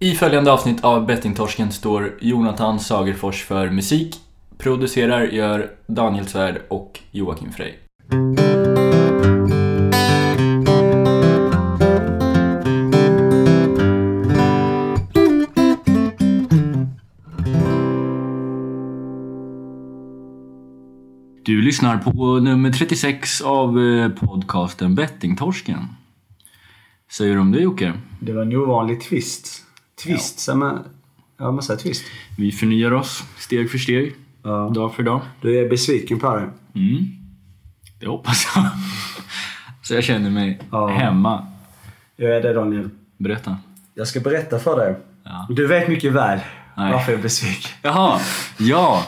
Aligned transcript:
I 0.00 0.14
följande 0.14 0.52
avsnitt 0.52 0.84
av 0.84 1.06
Bettingtorsken 1.06 1.72
står 1.72 2.18
Jonathan 2.20 2.80
Sagerfors 2.80 3.44
för 3.44 3.70
musik. 3.70 4.16
Producerar 4.58 5.22
gör 5.24 5.70
Daniel 5.86 6.26
Svärd 6.26 6.62
och 6.68 7.00
Joakim 7.10 7.52
Frey. 7.52 7.72
Du 21.44 21.62
lyssnar 21.62 21.98
på 21.98 22.38
nummer 22.38 22.72
36 22.72 23.40
av 23.40 23.78
eh, 23.80 24.08
podcasten 24.08 24.94
Bettingtorsken. 24.94 25.78
Säger 27.10 27.34
du 27.34 27.40
om 27.40 27.52
det 27.52 27.60
Jocke? 27.60 27.92
Det 28.20 28.32
var 28.32 28.42
en 28.42 28.56
ovanlig 28.56 29.00
twist. 29.00 29.67
Twist, 30.02 30.48
ja. 30.48 30.54
man, 30.54 30.84
ja, 31.38 31.52
man 31.52 31.62
säger 31.62 31.80
twist. 31.80 32.04
Vi 32.36 32.52
förnyar 32.52 32.92
oss 32.92 33.24
steg 33.36 33.70
för 33.70 33.78
steg, 33.78 34.14
ja. 34.42 34.70
dag 34.74 34.94
för 34.94 35.02
dag. 35.02 35.20
Du 35.40 35.58
är 35.58 35.68
besviken 35.68 36.18
på 36.18 36.36
det? 36.36 36.50
Mm. 36.80 37.04
Det 38.00 38.06
hoppas 38.06 38.46
jag. 38.54 38.64
Så 39.82 39.94
jag 39.94 40.04
känner 40.04 40.30
mig 40.30 40.60
ja. 40.70 40.86
hemma. 40.86 41.46
Jag 42.16 42.36
är 42.36 42.42
det 42.42 42.52
Daniel. 42.52 42.90
Berätta. 43.16 43.58
Jag 43.94 44.08
ska 44.08 44.20
berätta 44.20 44.58
för 44.58 44.76
dig. 44.76 44.96
Ja. 45.24 45.46
Du 45.50 45.66
vet 45.66 45.88
mycket 45.88 46.12
väl 46.12 46.40
Nej. 46.76 46.92
varför 46.92 47.12
jag 47.12 47.18
är 47.18 47.22
besviken. 47.22 47.70
Jaha, 47.82 48.20
ja. 48.58 49.06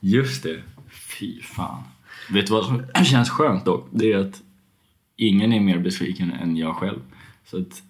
Just 0.00 0.42
det. 0.42 0.62
Fy 0.88 1.42
fan. 1.42 1.82
Vet 2.30 2.46
du 2.46 2.52
vad 2.52 2.64
som 2.64 2.82
känns 3.04 3.30
skönt 3.30 3.64
dock? 3.64 3.88
Det 3.90 4.12
är 4.12 4.18
att 4.18 4.42
ingen 5.16 5.52
är 5.52 5.60
mer 5.60 5.78
besviken 5.78 6.32
än 6.32 6.56
jag 6.56 6.76
själv. 6.76 7.00
Så 7.50 7.56
att, 7.56 7.82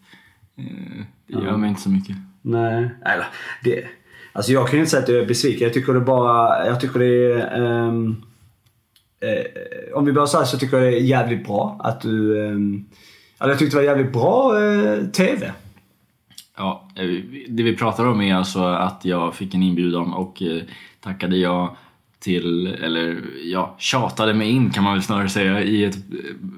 eh, 0.56 1.04
det 1.26 1.32
gör 1.32 1.46
ja. 1.46 1.56
mig 1.56 1.68
inte 1.68 1.82
så 1.82 1.90
mycket. 1.90 2.16
Nej, 2.46 2.90
eller 3.04 3.26
det... 3.62 3.84
Alltså 4.32 4.52
jag 4.52 4.66
kan 4.66 4.74
ju 4.74 4.78
inte 4.78 4.90
säga 4.90 5.02
att 5.02 5.08
jag 5.08 5.18
är 5.18 5.26
besviken. 5.26 5.64
Jag 5.64 5.74
tycker 5.74 5.92
det 5.92 6.00
bara... 6.00 6.66
Jag 6.66 6.80
tycker 6.80 6.98
det 6.98 7.32
är... 7.32 7.60
Um, 7.60 8.24
eh, 9.20 9.96
om 9.96 10.04
vi 10.04 10.12
börjar 10.12 10.26
så 10.26 10.44
så 10.44 10.58
tycker 10.58 10.76
jag 10.76 10.92
det 10.92 10.98
är 10.98 11.02
jävligt 11.02 11.46
bra 11.46 11.80
att 11.84 12.00
du... 12.00 12.38
Um, 12.38 12.88
alltså 13.38 13.52
jag 13.52 13.58
tyckte 13.58 13.76
det 13.76 13.80
var 13.80 13.88
jävligt 13.88 14.12
bra 14.12 14.58
uh, 14.58 15.06
TV. 15.06 15.52
Ja, 16.56 16.88
eh, 16.96 17.06
det 17.48 17.62
vi 17.62 17.76
pratar 17.76 18.06
om 18.06 18.20
är 18.20 18.34
alltså 18.34 18.64
att 18.64 19.04
jag 19.04 19.34
fick 19.34 19.54
en 19.54 19.62
inbjudan 19.62 20.12
och 20.12 20.42
eh, 20.42 20.62
tackade 21.00 21.36
jag 21.36 21.76
till, 22.24 22.66
eller 22.66 23.16
ja, 23.44 23.74
tjatade 23.78 24.34
mig 24.34 24.50
in 24.50 24.70
kan 24.70 24.84
man 24.84 24.92
väl 24.92 25.02
snarare 25.02 25.28
säga 25.28 25.62
i 25.62 25.84
ett 25.84 25.96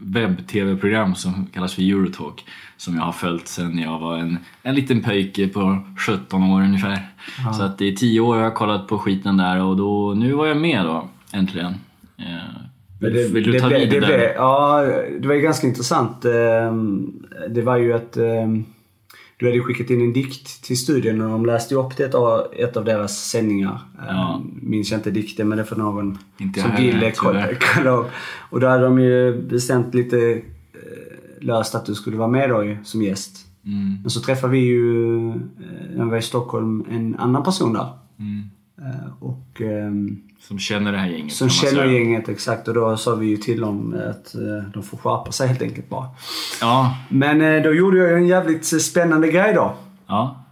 webb-tv-program 0.03 1.15
som 1.15 1.47
kallas 1.53 1.75
för 1.75 1.83
Eurotalk 1.83 2.45
som 2.77 2.95
jag 2.95 3.03
har 3.03 3.13
följt 3.13 3.49
sedan 3.49 3.79
jag 3.79 3.99
var 3.99 4.17
en, 4.19 4.39
en 4.63 4.75
liten 4.75 5.03
pöjke 5.03 5.49
på 5.49 5.79
17 6.07 6.43
år 6.43 6.61
ungefär. 6.61 6.99
Ja. 7.45 7.53
Så 7.53 7.63
att 7.63 7.81
i 7.81 7.97
10 7.97 8.21
år 8.21 8.37
har 8.37 8.43
jag 8.43 8.55
kollat 8.55 8.89
på 8.89 8.99
skiten 8.99 9.37
där 9.37 9.63
och 9.63 9.77
då, 9.77 10.15
nu 10.15 10.33
var 10.33 10.47
jag 10.47 10.57
med 10.57 10.85
då, 10.85 11.09
äntligen. 11.33 11.75
Eh, 12.19 12.25
vill, 13.01 13.15
det, 13.15 13.29
vill, 13.29 13.53
du 13.53 13.59
ta 13.59 13.69
vid 13.69 13.91
det, 13.91 14.01
det, 14.01 14.35
Ja, 14.35 14.87
det 15.21 15.29
var 15.29 15.35
ju 15.35 15.41
ganska 15.41 15.67
intressant. 15.67 16.25
Ehm, 16.25 17.13
det 17.49 17.63
var 17.63 17.77
ju 17.77 17.93
att 17.93 18.17
ehm, 18.17 18.65
du 19.37 19.47
hade 19.47 19.61
skickat 19.61 19.91
in 19.91 20.01
en 20.01 20.13
dikt 20.13 20.65
till 20.65 20.79
studion 20.79 21.21
och 21.21 21.31
de 21.31 21.47
läste 21.47 21.75
upp 21.75 21.97
det 21.97 22.05
ett 22.05 22.15
av, 22.15 22.47
ett 22.57 22.77
av 22.77 22.85
deras 22.85 23.31
sändningar. 23.31 23.81
Ja. 24.09 24.43
Minns 24.67 24.91
jag 24.91 24.99
inte 24.99 25.11
dikten 25.11 25.49
men 25.49 25.59
det 25.59 25.65
för 25.65 25.77
någon 25.77 26.19
inte 26.39 26.61
som 26.61 26.77
ville 26.77 27.11
kolla 27.11 27.91
upp. 27.91 28.07
Och 28.51 28.61
då 28.61 28.69
hade 28.69 28.85
de 28.85 29.01
ju 29.01 29.43
bestämt 29.43 29.95
lite 29.95 30.31
eh, 30.33 30.41
löst 31.41 31.75
att 31.75 31.87
du 31.87 31.95
skulle 31.95 32.17
vara 32.17 32.29
med 32.29 32.51
då 32.51 32.65
ju, 32.65 32.77
som 32.85 33.03
gäst. 33.03 33.47
Mm. 33.65 33.99
Men 34.03 34.11
så 34.11 34.21
träffade 34.21 34.53
vi 34.53 34.59
ju, 34.59 35.29
eh, 35.29 35.35
när 35.95 36.05
vi 36.05 36.11
var 36.11 36.17
i 36.17 36.23
Stockholm, 36.23 36.85
en 36.91 37.17
annan 37.19 37.43
person 37.43 37.73
där. 37.73 37.89
Mm. 38.19 38.51
Eh, 38.79 39.23
och, 39.23 39.61
ehm, 39.61 40.23
som 40.41 40.59
känner 40.59 40.93
det 40.93 40.99
här 40.99 41.09
gänget? 41.09 41.33
Som 41.33 41.49
känner 41.49 41.87
gänget, 41.87 42.29
exakt. 42.29 42.69
Och 42.69 42.75
då 42.75 42.97
sa 42.97 43.15
vi 43.15 43.27
ju 43.27 43.37
till 43.37 43.61
dem 43.61 43.97
att 44.11 44.35
de 44.75 44.83
får 44.83 44.99
skärpa 44.99 45.33
sig 45.33 45.49
helt 45.49 45.63
enkelt 45.63 45.89
bara. 45.89 46.09
Ja. 46.61 46.97
Men 47.09 47.63
då 47.63 47.75
gjorde 47.75 47.99
jag 47.99 48.19
en 48.19 48.27
jävligt 48.27 48.65
spännande 48.65 49.29
grej 49.29 49.55
då. 49.55 49.77
Ja. 50.07 50.45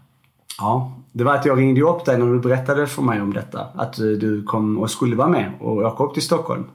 Ja. 0.59 0.94
Det 1.17 1.25
var 1.25 1.35
att 1.35 1.45
jag 1.45 1.59
ringde 1.59 1.83
upp 1.83 2.05
dig 2.05 2.19
när 2.19 2.27
du 2.27 2.41
berättade 2.41 2.87
för 2.87 3.03
mig 3.03 3.21
om 3.21 3.33
detta. 3.33 3.67
Att 3.75 3.97
du 3.97 4.43
kom 4.43 4.79
och 4.79 4.91
skulle 4.91 5.17
vara 5.17 5.29
med 5.29 5.53
och 5.61 5.77
åka 5.77 6.05
upp 6.05 6.15
till 6.15 6.23
Stockholm. 6.23 6.71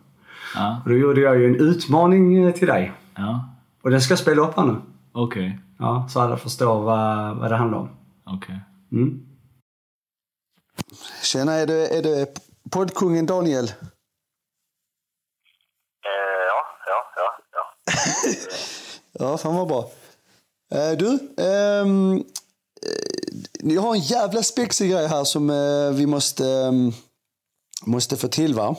Ja. 0.56 0.82
Och 0.84 0.90
då 0.90 0.96
gjorde 0.96 1.22
jag 1.22 1.40
ju 1.40 1.48
en 1.48 1.56
utmaning 1.56 2.54
till 2.54 2.68
dig. 2.68 2.92
Ja. 3.16 3.50
Och 3.82 3.90
den 3.90 4.02
ska 4.02 4.12
jag 4.12 4.20
spela 4.20 4.42
upp 4.42 4.58
här 4.58 4.66
nu. 4.66 4.76
Okej. 5.12 5.46
Okay. 5.46 5.58
Ja, 5.80 6.08
så 6.10 6.20
alla 6.20 6.38
förstår 6.38 6.82
vad, 6.82 7.38
vad 7.38 7.52
det 7.52 7.56
handlar 7.56 7.78
om. 7.78 7.90
Okej. 8.26 8.60
Okay. 8.92 9.00
Mm. 9.02 9.26
Tjena, 11.24 11.54
är 11.54 11.68
det, 11.68 11.98
är 11.98 12.02
det 12.04 12.40
poddkungen 12.72 13.26
Daniel? 13.26 13.66
Eh, 16.06 16.42
ja, 16.48 16.64
ja, 16.86 17.06
ja. 17.16 17.32
Ja, 17.52 17.66
ja 19.32 19.38
fan 19.38 19.56
vad 19.56 19.68
bra. 19.68 19.90
Eh, 20.72 20.98
du, 20.98 21.20
ehm, 21.44 22.14
eh, 22.14 23.09
jag 23.64 23.82
har 23.82 23.96
en 23.96 24.02
jävla 24.02 24.44
spexig 24.44 24.92
grej 24.92 25.08
här 25.08 25.24
som 25.24 25.50
eh, 25.50 25.92
vi 25.92 26.06
måste, 26.06 26.50
ehm, 26.50 26.92
måste 27.86 28.18
få 28.18 28.28
till 28.28 28.56
va? 28.56 28.76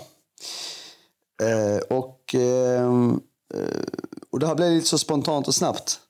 Eh, 1.43 1.99
och, 1.99 2.35
ehm, 2.35 3.21
eh, 3.55 3.85
och 4.31 4.41
det 4.41 4.47
här 4.47 4.55
blev 4.55 4.71
lite 4.71 4.87
så 4.87 4.99
spontant 4.99 5.49
och 5.49 5.55
snabbt. 5.55 6.01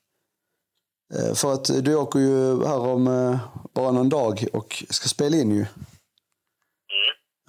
För 1.35 1.53
att 1.53 1.65
du 1.65 1.95
åker 1.95 2.19
ju 2.19 2.65
här 2.65 2.79
om 2.79 3.39
bara 3.73 3.91
någon 3.91 4.09
dag 4.09 4.45
och 4.53 4.83
ska 4.89 5.07
spela 5.07 5.37
in 5.37 5.51
ju. 5.51 5.65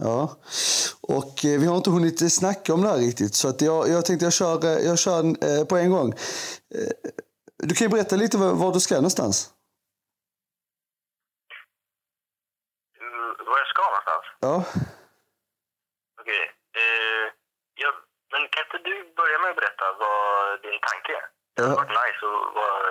Ja. 0.03 0.37
Och 1.00 1.44
eh, 1.44 1.60
vi 1.60 1.66
har 1.66 1.77
inte 1.77 1.91
hunnit 1.91 2.33
snacka 2.33 2.75
om 2.75 2.83
det 2.83 2.89
här 2.89 2.99
riktigt. 2.99 3.34
Så 3.34 3.49
att 3.49 3.60
jag, 3.60 3.89
jag 3.89 4.04
tänkte 4.04 4.27
jag 4.27 4.33
kör, 4.33 4.65
eh, 4.65 4.87
jag 4.87 4.99
kör 4.99 5.44
eh, 5.44 5.65
på 5.65 5.77
en 5.77 5.91
gång. 5.91 6.10
Eh, 6.75 7.10
du 7.59 7.75
kan 7.75 7.84
ju 7.84 7.89
berätta 7.89 8.16
lite 8.16 8.39
var, 8.39 8.53
var 8.54 8.72
du 8.72 8.81
ska 8.81 8.94
någonstans. 8.94 9.50
Mm, 13.00 13.47
var 13.47 13.59
jag 13.59 13.69
ska 13.69 13.83
någonstans? 13.83 14.25
Ja. 14.47 14.64
Okej. 16.20 16.44
Eh, 16.80 17.26
ja, 17.82 17.91
men 18.32 18.41
kan 18.53 18.62
inte 18.66 18.78
du 18.88 18.97
börja 19.20 19.38
med 19.42 19.50
att 19.50 19.56
berätta 19.60 19.84
vad 20.03 20.62
din 20.62 20.78
tanke 20.88 21.10
är? 21.20 21.25
Det 21.54 21.62
hade 21.62 21.75
varit 21.75 21.97
nice 22.03 22.25
att 22.26 22.54
vara 22.60 22.82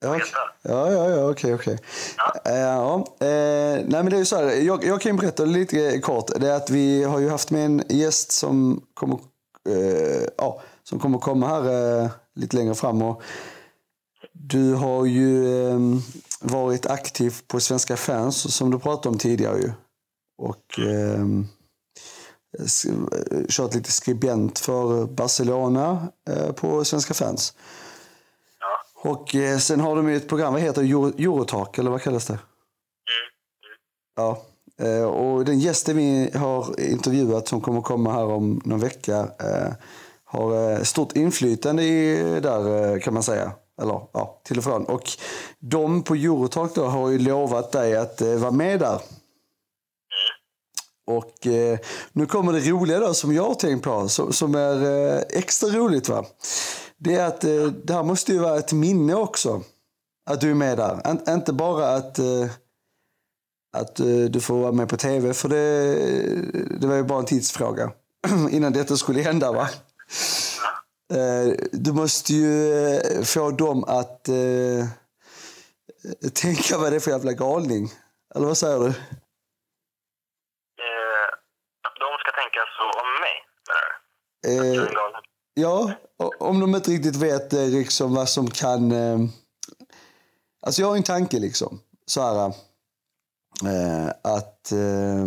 Ja, 0.00 0.18
ja, 0.62 0.90
ja, 0.92 1.10
ja 1.10 1.30
okej, 1.30 1.54
okej. 1.54 1.78
Ja. 2.16 2.52
Uh, 2.52 2.58
ja. 2.58 3.04
Uh, 3.22 3.84
nej, 3.86 4.02
men 4.02 4.10
det 4.10 4.16
är 4.16 4.18
ju 4.18 4.24
så 4.24 4.36
här, 4.36 4.44
jag, 4.44 4.84
jag 4.84 5.00
kan 5.00 5.16
berätta 5.16 5.44
lite 5.44 6.00
kort. 6.00 6.26
Det 6.36 6.48
är 6.48 6.56
att 6.56 6.70
vi 6.70 7.04
har 7.04 7.18
ju 7.18 7.28
haft 7.28 7.50
med 7.50 7.64
en 7.64 7.82
gäst 7.88 8.32
som 8.32 8.82
kommer, 8.94 9.18
uh, 9.68 10.26
ja, 10.36 10.62
som 10.82 11.00
kommer 11.00 11.18
komma 11.18 11.46
här 11.46 12.08
lite 12.34 12.56
längre 12.56 12.74
fram. 12.74 13.02
Och 13.02 13.22
du 14.32 14.74
har 14.74 15.06
ju 15.06 15.44
varit 16.40 16.86
aktiv 16.86 17.34
på 17.48 17.60
Svenska 17.60 17.96
fans, 17.96 18.56
som 18.56 18.70
du 18.70 18.78
pratade 18.78 19.08
om 19.08 19.18
tidigare. 19.18 19.58
Ju. 19.58 19.72
Och 20.38 20.78
um, 20.78 21.48
kört 23.48 23.74
lite 23.74 23.92
skribent 23.92 24.58
för 24.58 25.06
Barcelona 25.06 26.08
på 26.56 26.84
Svenska 26.84 27.14
fans. 27.14 27.54
Och 29.00 29.34
eh, 29.34 29.58
sen 29.58 29.80
har 29.80 29.96
de 29.96 30.08
ju 30.08 30.16
ett 30.16 30.28
program, 30.28 30.52
vad 30.52 30.62
heter 30.62 30.82
det? 30.82 31.22
Eurotalk, 31.24 31.78
eller 31.78 31.90
vad 31.90 32.02
kallas 32.02 32.26
det? 32.26 32.32
Mm. 32.32 32.42
Ja. 34.16 34.42
Eh, 34.80 35.04
och 35.04 35.44
den 35.44 35.58
gästen 35.58 35.96
vi 35.96 36.30
har 36.34 36.80
intervjuat 36.80 37.48
som 37.48 37.60
kommer 37.60 37.80
komma 37.80 38.12
här 38.12 38.24
om 38.24 38.60
någon 38.64 38.80
vecka 38.80 39.18
eh, 39.18 39.72
har 40.24 40.72
eh, 40.72 40.82
stort 40.82 41.16
inflytande 41.16 41.82
i, 41.82 42.40
där 42.40 42.92
eh, 42.94 43.00
kan 43.00 43.14
man 43.14 43.22
säga. 43.22 43.52
Eller 43.82 44.00
ja, 44.12 44.40
till 44.44 44.58
och 44.58 44.64
från. 44.64 44.84
Och 44.84 45.10
de 45.58 46.02
på 46.02 46.14
Eurotalk 46.14 46.74
då 46.74 46.84
har 46.84 47.08
ju 47.08 47.18
lovat 47.18 47.72
dig 47.72 47.96
att 47.96 48.20
eh, 48.20 48.34
vara 48.34 48.50
med 48.50 48.80
där. 48.80 49.00
Och 51.08 51.46
eh, 51.46 51.78
nu 52.12 52.26
kommer 52.26 52.52
det 52.52 52.70
roliga 52.70 52.98
då 53.00 53.14
som 53.14 53.34
jag 53.34 53.44
har 53.44 53.54
tänkt 53.54 53.84
på, 53.84 54.08
som, 54.08 54.32
som 54.32 54.54
är 54.54 54.84
eh, 54.84 55.22
extra 55.30 55.68
roligt. 55.68 56.08
va 56.08 56.24
det 56.96 57.14
är 57.14 57.26
att 57.26 57.44
eh, 57.44 57.66
det 57.66 57.94
här 57.94 58.02
måste 58.02 58.32
ju 58.32 58.38
vara 58.38 58.58
ett 58.58 58.72
minne 58.72 59.14
också. 59.14 59.62
Att 60.30 60.40
du 60.40 60.50
är 60.50 60.54
med 60.54 60.78
där. 60.78 61.00
An 61.06 61.20
inte 61.28 61.52
bara 61.52 61.88
att, 61.94 62.18
eh, 62.18 62.46
att 63.76 64.00
eh, 64.00 64.06
du 64.06 64.40
får 64.40 64.58
vara 64.58 64.72
med 64.72 64.88
på 64.88 64.96
tv, 64.96 65.34
för 65.34 65.48
det, 65.48 65.94
det 66.80 66.86
var 66.86 66.96
ju 66.96 67.02
bara 67.02 67.18
en 67.18 67.26
tidsfråga 67.26 67.92
innan 68.50 68.72
detta 68.72 68.96
skulle 68.96 69.22
hända. 69.22 69.52
va? 69.52 69.68
Eh, 71.12 71.54
du 71.72 71.92
måste 71.92 72.34
ju 72.34 72.72
eh, 72.96 73.22
få 73.22 73.50
dem 73.50 73.84
att 73.84 74.28
eh, 74.28 74.86
tänka 76.34 76.78
vad 76.78 76.92
det 76.92 76.96
är 76.96 77.00
för 77.00 77.10
jävla 77.10 77.32
galning. 77.32 77.92
Eller 78.34 78.46
vad 78.46 78.58
säger 78.58 78.78
du? 78.78 78.92
att 81.86 81.96
de 82.04 82.10
ska 82.22 82.30
tänka 82.42 82.60
så 82.76 82.86
om 83.02 83.10
mig, 83.24 83.36
du? 84.42 84.88
Ja, 85.54 85.92
om 86.38 86.60
de 86.60 86.74
inte 86.74 86.90
riktigt 86.90 87.16
vet 87.16 87.52
eh, 87.52 87.68
liksom 87.68 88.14
vad 88.14 88.28
som 88.28 88.50
kan... 88.50 88.92
Eh, 88.92 89.18
alltså 90.62 90.82
jag 90.82 90.88
har 90.88 90.96
en 90.96 91.02
tanke 91.02 91.38
liksom. 91.38 91.80
så 92.06 92.22
här 92.22 92.46
eh, 93.64 94.08
att 94.22 94.72
eh, 94.72 95.26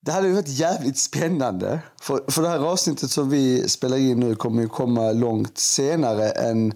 det 0.00 0.12
hade 0.12 0.28
ju 0.28 0.34
varit 0.34 0.48
jävligt 0.48 0.98
spännande. 0.98 1.80
För, 2.00 2.30
för 2.30 2.42
det 2.42 2.48
här 2.48 2.58
avsnittet 2.58 3.10
som 3.10 3.30
vi 3.30 3.68
spelar 3.68 3.96
in 3.96 4.20
nu 4.20 4.34
kommer 4.34 4.62
ju 4.62 4.68
komma 4.68 5.12
långt 5.12 5.58
senare 5.58 6.30
än 6.30 6.74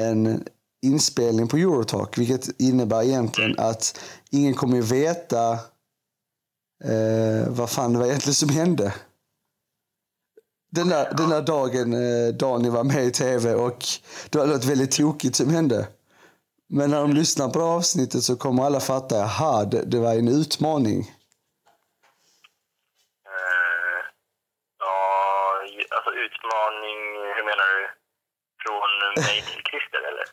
en 0.00 0.44
inspelning 0.82 1.48
på 1.48 1.56
Eurotalk. 1.56 2.18
Vilket 2.18 2.60
innebär 2.60 3.02
egentligen 3.02 3.58
att 3.58 4.00
ingen 4.30 4.54
kommer 4.54 4.76
ju 4.76 4.82
veta 4.82 5.58
eh, 6.84 7.48
vad 7.48 7.70
fan 7.70 7.92
det 7.92 7.98
var 7.98 8.06
egentligen 8.06 8.34
som 8.34 8.48
hände. 8.48 8.94
Den 10.70 10.88
där, 10.88 11.14
den 11.14 11.28
där 11.28 11.42
dagen 11.42 11.92
eh, 11.92 12.34
Daniel 12.34 12.72
var 12.72 12.84
med 12.84 13.04
i 13.04 13.10
tv 13.10 13.54
och 13.54 13.84
det 14.30 14.38
var 14.38 14.46
något 14.46 14.64
väldigt 14.64 14.92
tokigt 14.92 15.36
som 15.36 15.50
hände. 15.50 15.88
Men 16.68 16.90
när 16.90 17.00
de 17.00 17.12
lyssnar 17.12 17.48
på 17.48 17.58
det 17.58 17.64
avsnittet 17.64 18.22
så 18.22 18.36
kommer 18.36 18.64
alla 18.64 18.80
fatta, 18.80 19.16
jaha, 19.16 19.64
det, 19.64 19.82
det 19.84 19.98
var 19.98 20.14
en 20.14 20.28
utmaning. 20.28 21.00
Eh, 23.26 24.00
ja, 24.78 25.62
alltså 25.96 26.10
utmaning, 26.10 26.98
hur 27.36 27.44
menar 27.44 27.66
du? 27.74 27.88
Från 28.64 29.24
mig 29.24 29.42
till 29.42 29.62
Christer, 29.70 29.98
eller? 30.10 30.24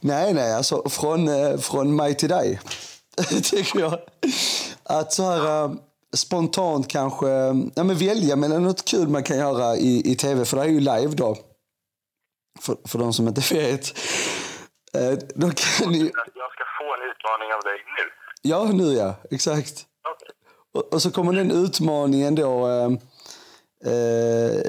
Nej, 0.00 0.34
nej, 0.34 0.54
alltså 0.54 0.88
från, 0.88 1.28
eh, 1.28 1.58
från 1.58 1.96
mig 1.96 2.14
till 2.14 2.28
dig. 2.28 2.60
Tycker 3.42 3.80
jag. 3.80 3.98
Att 4.88 5.12
så 5.12 5.22
här 5.22 5.64
eh, 5.64 5.72
spontant 6.16 6.88
kanske 6.88 7.28
ja, 7.74 7.84
men 7.84 7.96
välja 7.96 8.36
mellan 8.36 8.62
något 8.62 8.84
kul 8.84 9.08
man 9.08 9.22
kan 9.22 9.38
göra 9.38 9.76
i, 9.76 10.12
i 10.12 10.14
tv, 10.14 10.44
för 10.44 10.56
det 10.56 10.62
är 10.62 10.68
ju 10.68 10.80
live 10.80 11.14
då. 11.14 11.36
För, 12.60 12.76
för 12.88 12.98
de 12.98 13.12
som 13.12 13.28
inte 13.28 13.54
vet. 13.54 13.98
Eh, 14.94 15.18
då 15.34 15.50
kan 15.50 15.92
ni... 15.92 15.98
Jag 16.34 16.52
ska 16.52 16.64
få 16.78 16.94
en 16.94 17.10
utmaning 17.10 17.52
av 17.54 17.62
dig 17.62 17.78
nu? 17.96 18.10
Ja, 18.42 18.64
nu 18.64 18.98
ja. 18.98 19.14
Exakt. 19.30 19.86
Okay. 20.14 20.28
Och, 20.74 20.94
och, 20.94 21.02
så 21.02 21.10
kommer 21.10 21.32
den 21.32 21.50
utmaningen 21.50 22.34
då 22.34 22.68
eh, 22.68 22.92
eh, 23.92 24.62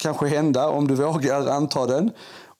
kanske 0.00 0.26
hända 0.26 0.68
om 0.68 0.88
du 0.88 0.94
vågar 0.94 1.48
anta 1.48 1.86
den. 1.86 2.10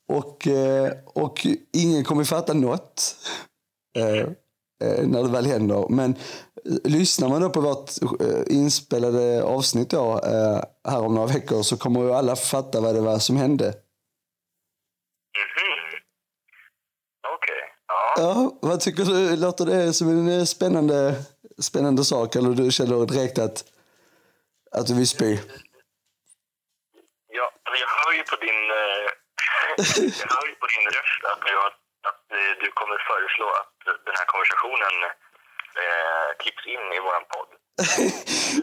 Och, 0.09 0.47
eh, 0.47 0.93
och 1.07 1.47
ingen 1.73 2.05
kommer 2.05 2.25
fatta 2.25 2.53
något 2.55 3.17
eh, 3.99 4.07
eh, 4.07 4.29
när 5.07 5.23
det 5.23 5.29
väl 5.29 5.47
händer. 5.47 5.87
Men 5.89 6.15
lyssnar 6.85 7.29
man 7.29 7.41
då 7.41 7.51
på 7.51 7.61
vårt 7.61 7.91
inspelade 8.47 9.43
avsnitt 9.43 9.91
då, 9.91 10.21
här 10.89 11.01
om 11.01 11.15
några 11.15 11.33
veckor 11.33 11.63
så 11.63 11.77
kommer 11.77 12.01
ju 12.01 12.13
alla 12.13 12.37
fatta 12.37 12.81
vad 12.81 12.95
det 12.95 13.01
var 13.01 13.19
som 13.19 13.37
hände. 13.37 13.65
Mm 15.35 15.49
-hmm. 15.55 15.99
Okej, 17.35 17.55
okay. 17.55 17.69
ja. 17.89 18.15
ja. 18.17 18.59
Vad 18.69 18.81
tycker 18.81 19.05
du? 19.05 19.37
Låter 19.37 19.67
det 19.67 19.93
som 19.93 20.09
en 20.29 20.47
spännande, 20.47 21.15
spännande 21.59 22.05
sak? 22.05 22.37
Eller 22.37 22.51
du 22.51 22.71
känner 22.71 23.07
direkt 23.07 23.39
att, 23.39 23.65
att 24.71 24.87
du 24.87 24.95
vill 24.95 25.09
spy? 25.09 25.39
Ja, 27.29 27.51
jag 27.83 27.89
hör 27.99 28.13
ju 28.19 28.23
på 28.23 28.37
din 28.37 28.61
jag 30.23 30.31
hör 30.37 30.47
ju 30.51 30.55
på 30.63 30.67
din 30.73 30.87
röst 30.97 31.23
att, 31.33 31.43
jag, 31.53 31.67
att 31.67 31.84
du 32.63 32.69
kommer 32.79 32.99
föreslå 33.11 33.49
att 33.61 33.75
den 34.09 34.17
här 34.19 34.27
konversationen 34.33 34.95
eh, 35.83 36.29
klipps 36.41 36.67
in 36.75 36.85
i 36.97 36.99
vår 37.07 37.21
podd. 37.33 37.51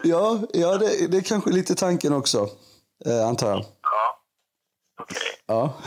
ja, 0.12 0.24
ja 0.62 0.70
det, 0.76 1.10
det 1.10 1.16
är 1.16 1.22
kanske 1.22 1.50
lite 1.50 1.74
tanken 1.74 2.12
också, 2.12 2.38
eh, 3.06 3.28
antar 3.30 3.50
jag. 3.50 3.64
Ja, 3.82 4.20
okej. 5.00 5.16
Okay. 5.16 5.32
Ja. 5.46 5.74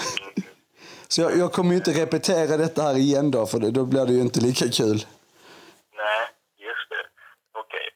Så 1.07 1.21
jag, 1.21 1.37
jag, 1.37 1.51
kommer 1.53 1.71
ju 1.71 1.77
inte 1.77 1.91
repetera 1.91 2.57
detta 2.57 2.81
här 2.81 2.95
igen 2.95 3.31
då, 3.31 3.45
för 3.45 3.59
då 3.59 3.85
blir 3.85 4.05
det 4.05 4.13
ju 4.13 4.21
inte 4.21 4.39
lika 4.39 4.65
kul. 4.69 5.05
Nej, 6.01 6.21
just 6.67 6.89
det. 6.89 7.03
Okej. 7.59 7.63
Okay. 7.63 7.87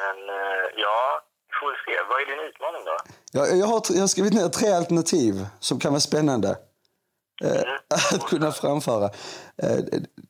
Men 0.00 0.16
eh, 0.28 0.64
ja, 0.76 1.20
vi 1.48 1.54
får 1.60 1.72
se. 1.84 2.02
Vad 2.08 2.20
är 2.20 2.26
din 2.26 2.48
utmaning 2.48 2.84
då? 2.84 2.96
Jag, 3.32 3.58
jag, 3.58 3.66
har, 3.66 3.82
jag 3.90 4.00
har 4.00 4.08
skrivit 4.08 4.34
ner 4.34 4.48
tre 4.48 4.72
alternativ 4.72 5.46
som 5.60 5.80
kan 5.80 5.92
vara 5.92 6.00
spännande. 6.00 6.56
Eh, 7.44 7.62
att 8.14 8.22
kunna 8.22 8.52
framföra. 8.52 9.10
Eh, 9.62 9.78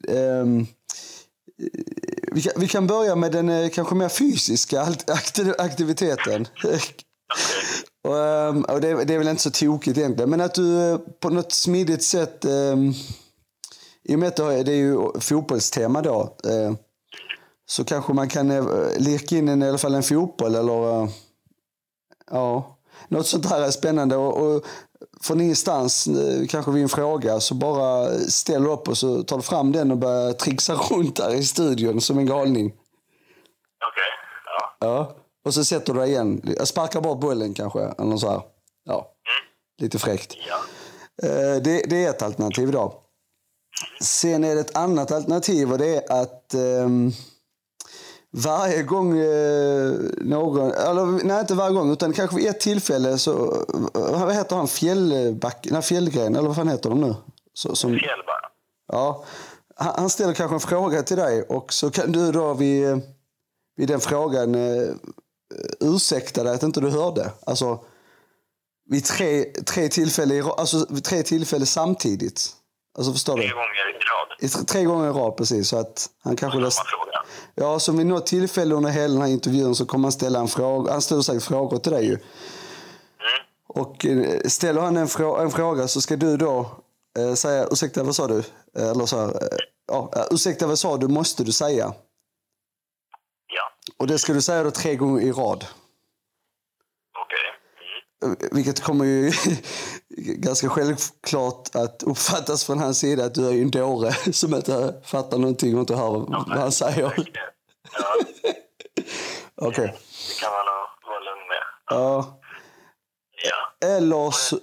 ehm, 0.08 0.67
vi 2.32 2.43
kan, 2.43 2.53
vi 2.56 2.69
kan 2.69 2.87
börja 2.87 3.17
med 3.17 3.32
den 3.32 3.49
eh, 3.49 3.69
kanske 3.69 3.94
mer 3.94 4.08
fysiska 4.08 4.87
aktiviteten. 5.58 6.49
och, 8.05 8.19
ehm, 8.19 8.62
det, 8.81 9.14
är 9.14 9.19
väl 9.19 9.29
inte 9.29 9.43
så 9.43 9.50
tokigt 9.50 9.99
egentligen, 9.99 10.31
men 10.31 10.41
att 10.41 10.55
du 10.55 10.99
på 11.20 11.31
något 11.31 11.53
smidigt 11.53 12.03
sätt, 12.03 12.44
ehm, 12.44 12.93
i 14.05 14.14
och 14.14 14.19
med 14.19 14.29
att 14.29 14.37
det 14.37 14.73
är 14.73 14.76
ju 14.76 15.20
fotbollstema 15.20 16.03
då, 16.03 16.37
så 17.69 17.85
kanske 17.85 18.12
man 18.12 18.29
kan 18.29 18.49
leka 18.99 19.37
in 19.37 19.49
en, 19.49 19.62
i 19.62 19.69
alla 19.69 19.79
fall 19.79 19.94
en 19.94 20.03
fotboll 20.03 20.55
eller 20.55 21.08
ja, 22.31 22.76
något 23.08 23.26
sånt 23.26 23.47
här 23.47 23.62
är 23.62 23.70
spännande. 23.70 24.17
Och, 24.17 24.37
och 24.37 24.64
från 25.20 25.40
ingenstans, 25.40 26.06
eh, 26.06 26.46
kanske 26.46 26.70
vid 26.70 26.82
en 26.82 26.88
fråga, 26.88 27.40
så 27.40 27.54
bara 27.54 28.18
ställer 28.18 28.70
upp 28.70 28.88
och 28.88 28.98
så 28.98 29.22
tar 29.22 29.36
du 29.36 29.42
fram 29.42 29.72
den 29.72 29.90
och 29.90 29.98
börjar 29.98 30.32
trixa 30.32 30.74
runt 30.90 31.16
där 31.16 31.34
i 31.34 31.44
studion 31.44 32.00
som 32.00 32.18
en 32.18 32.26
galning. 32.26 32.66
Okej, 32.66 32.78
okay. 33.88 34.10
ja. 34.80 34.86
Ja, 34.86 35.16
och 35.44 35.54
så 35.54 35.64
sätter 35.64 35.94
du 35.94 36.00
dig 36.00 36.10
igen. 36.10 36.56
Sparkar 36.64 37.00
bort 37.00 37.20
bollen 37.20 37.54
kanske, 37.54 37.80
eller 37.80 38.16
så 38.16 38.30
här. 38.30 38.42
Ja, 38.84 38.94
mm. 38.94 39.82
lite 39.82 39.98
fräckt. 39.98 40.34
Ja. 40.48 40.56
Eh, 41.28 41.62
det, 41.62 41.82
det, 41.90 42.04
är 42.04 42.10
ett 42.10 42.22
alternativ 42.22 42.72
då. 42.72 43.02
Sen 44.02 44.44
är 44.44 44.54
det 44.54 44.60
ett 44.60 44.76
annat 44.76 45.12
alternativ 45.12 45.72
och 45.72 45.78
det 45.78 45.96
är 45.96 46.22
att 46.22 46.54
um, 46.54 47.12
varje 48.36 48.82
gång 48.82 49.18
eh, 49.18 49.92
någon, 50.20 50.72
eller 50.72 51.24
nej 51.24 51.40
inte 51.40 51.54
varje 51.54 51.74
gång, 51.74 51.92
utan 51.92 52.12
kanske 52.12 52.36
vid 52.36 52.46
ett 52.46 52.60
tillfälle 52.60 53.18
så, 53.18 53.64
vad 53.94 54.34
heter 54.34 54.56
han, 54.56 54.68
Fjällback, 54.68 55.66
nej 55.70 55.82
Fjällgren, 55.82 56.36
eller 56.36 56.48
vad 56.48 56.56
fan 56.56 56.68
heter 56.68 56.90
de 56.90 57.00
nu? 57.00 57.14
Så, 57.52 57.74
som. 57.76 57.98
Ja. 58.92 59.24
Han, 59.76 59.94
han 59.96 60.10
ställer 60.10 60.34
kanske 60.34 60.56
en 60.56 60.60
fråga 60.60 61.02
till 61.02 61.16
dig 61.16 61.42
och 61.42 61.72
så 61.72 61.90
kan 61.90 62.12
du 62.12 62.32
då 62.32 62.54
vid, 62.54 63.00
vid 63.76 63.88
den 63.88 64.00
frågan 64.00 64.54
eh, 64.54 64.88
ursäkta 65.80 66.44
dig 66.44 66.54
att 66.54 66.62
inte 66.62 66.80
du 66.80 66.90
hörde. 66.90 67.30
Alltså, 67.46 67.84
vid 68.90 69.04
tre, 69.04 69.44
tre, 69.44 69.88
tillfällen, 69.88 70.44
alltså, 70.56 70.86
tre 70.86 71.22
tillfällen 71.22 71.66
samtidigt. 71.66 72.50
Alltså 72.96 73.12
förstår 73.12 73.34
tre 73.34 73.46
du? 73.46 73.54
Gånger 73.54 73.90
i 73.90 74.48
rad. 74.48 74.66
Tre 74.66 74.84
gånger 74.84 75.10
i 75.10 75.12
rad, 75.12 75.37
precis. 75.37 75.69
Så 75.69 75.78
att 75.78 76.10
han 76.25 76.37
kanske... 76.37 76.58
Läst... 76.58 76.82
Ja, 77.55 77.79
så 77.79 77.93
vid 77.93 78.06
något 78.06 78.26
tillfälle 78.26 78.74
under 78.74 78.91
hela 78.91 79.12
den 79.12 79.22
här 79.22 79.29
intervjun 79.29 79.74
så 79.74 79.86
kommer 79.86 80.05
han 80.05 80.12
ställa 80.12 80.38
en 80.38 80.48
fråga. 80.48 80.93
Han 80.93 81.03
ställer 81.03 81.22
säkert 81.22 81.43
frågor 81.43 81.79
till 81.79 81.93
dig 81.93 82.05
ju. 82.05 82.12
Mm. 82.12 82.22
Och 83.69 84.06
eh, 84.06 84.41
ställer 84.44 84.81
han 84.81 84.96
en, 84.96 85.08
frå 85.08 85.36
en, 85.36 85.50
fråga 85.50 85.88
så 85.88 86.00
ska 86.00 86.17
du 86.17 86.36
då 86.36 86.70
eh, 87.19 87.34
säga, 87.34 87.67
ursäkta 87.70 88.03
vad 88.03 88.17
sa 88.17 88.26
du? 88.26 88.38
Eh, 88.79 88.91
eller 88.91 89.06
så 89.06 89.19
här, 89.19 89.29
eh, 89.29 89.58
ja, 89.88 90.12
eh, 90.17 90.24
ursäkta 90.31 90.67
vad 90.67 90.79
sa 90.79 90.96
du, 90.96 91.08
måste 91.08 91.44
du 91.44 91.53
säga. 91.53 91.94
Ja. 93.46 93.93
Och 93.96 94.06
det 94.06 94.19
ska 94.19 94.32
du 94.32 94.43
säga 94.43 94.62
då 94.62 94.70
tre 94.70 94.96
gånger 94.96 95.22
i 95.22 95.32
rad. 95.32 95.65
Vilket 98.53 98.81
kommer 98.81 99.05
ju 99.05 99.32
ganska 100.17 100.69
självklart 100.69 101.77
att 101.77 102.03
uppfattas 102.03 102.65
från 102.65 102.79
hans 102.79 102.99
sida 102.99 103.25
att 103.25 103.35
du 103.35 103.49
är 103.49 103.53
en 103.53 103.70
dåre 103.70 104.13
som 104.32 104.55
inte 104.55 104.94
fattar 105.05 105.39
någonting 105.39 105.75
och 105.75 105.81
inte 105.81 105.96
hör 105.96 106.11
vad 106.11 106.58
han 106.58 106.73
säger. 106.73 107.03
Ja. 107.03 107.25
Okej. 109.55 109.69
Okay. 109.69 109.87
Det 109.87 110.41
kan 110.41 110.51
man 110.53 110.67
vara 111.06 111.19
lugn 111.19 111.49
med. 111.49 111.63
Ja. 111.91 112.41
ja. 113.44 113.89
Eller 113.89 114.31
så... 114.31 114.58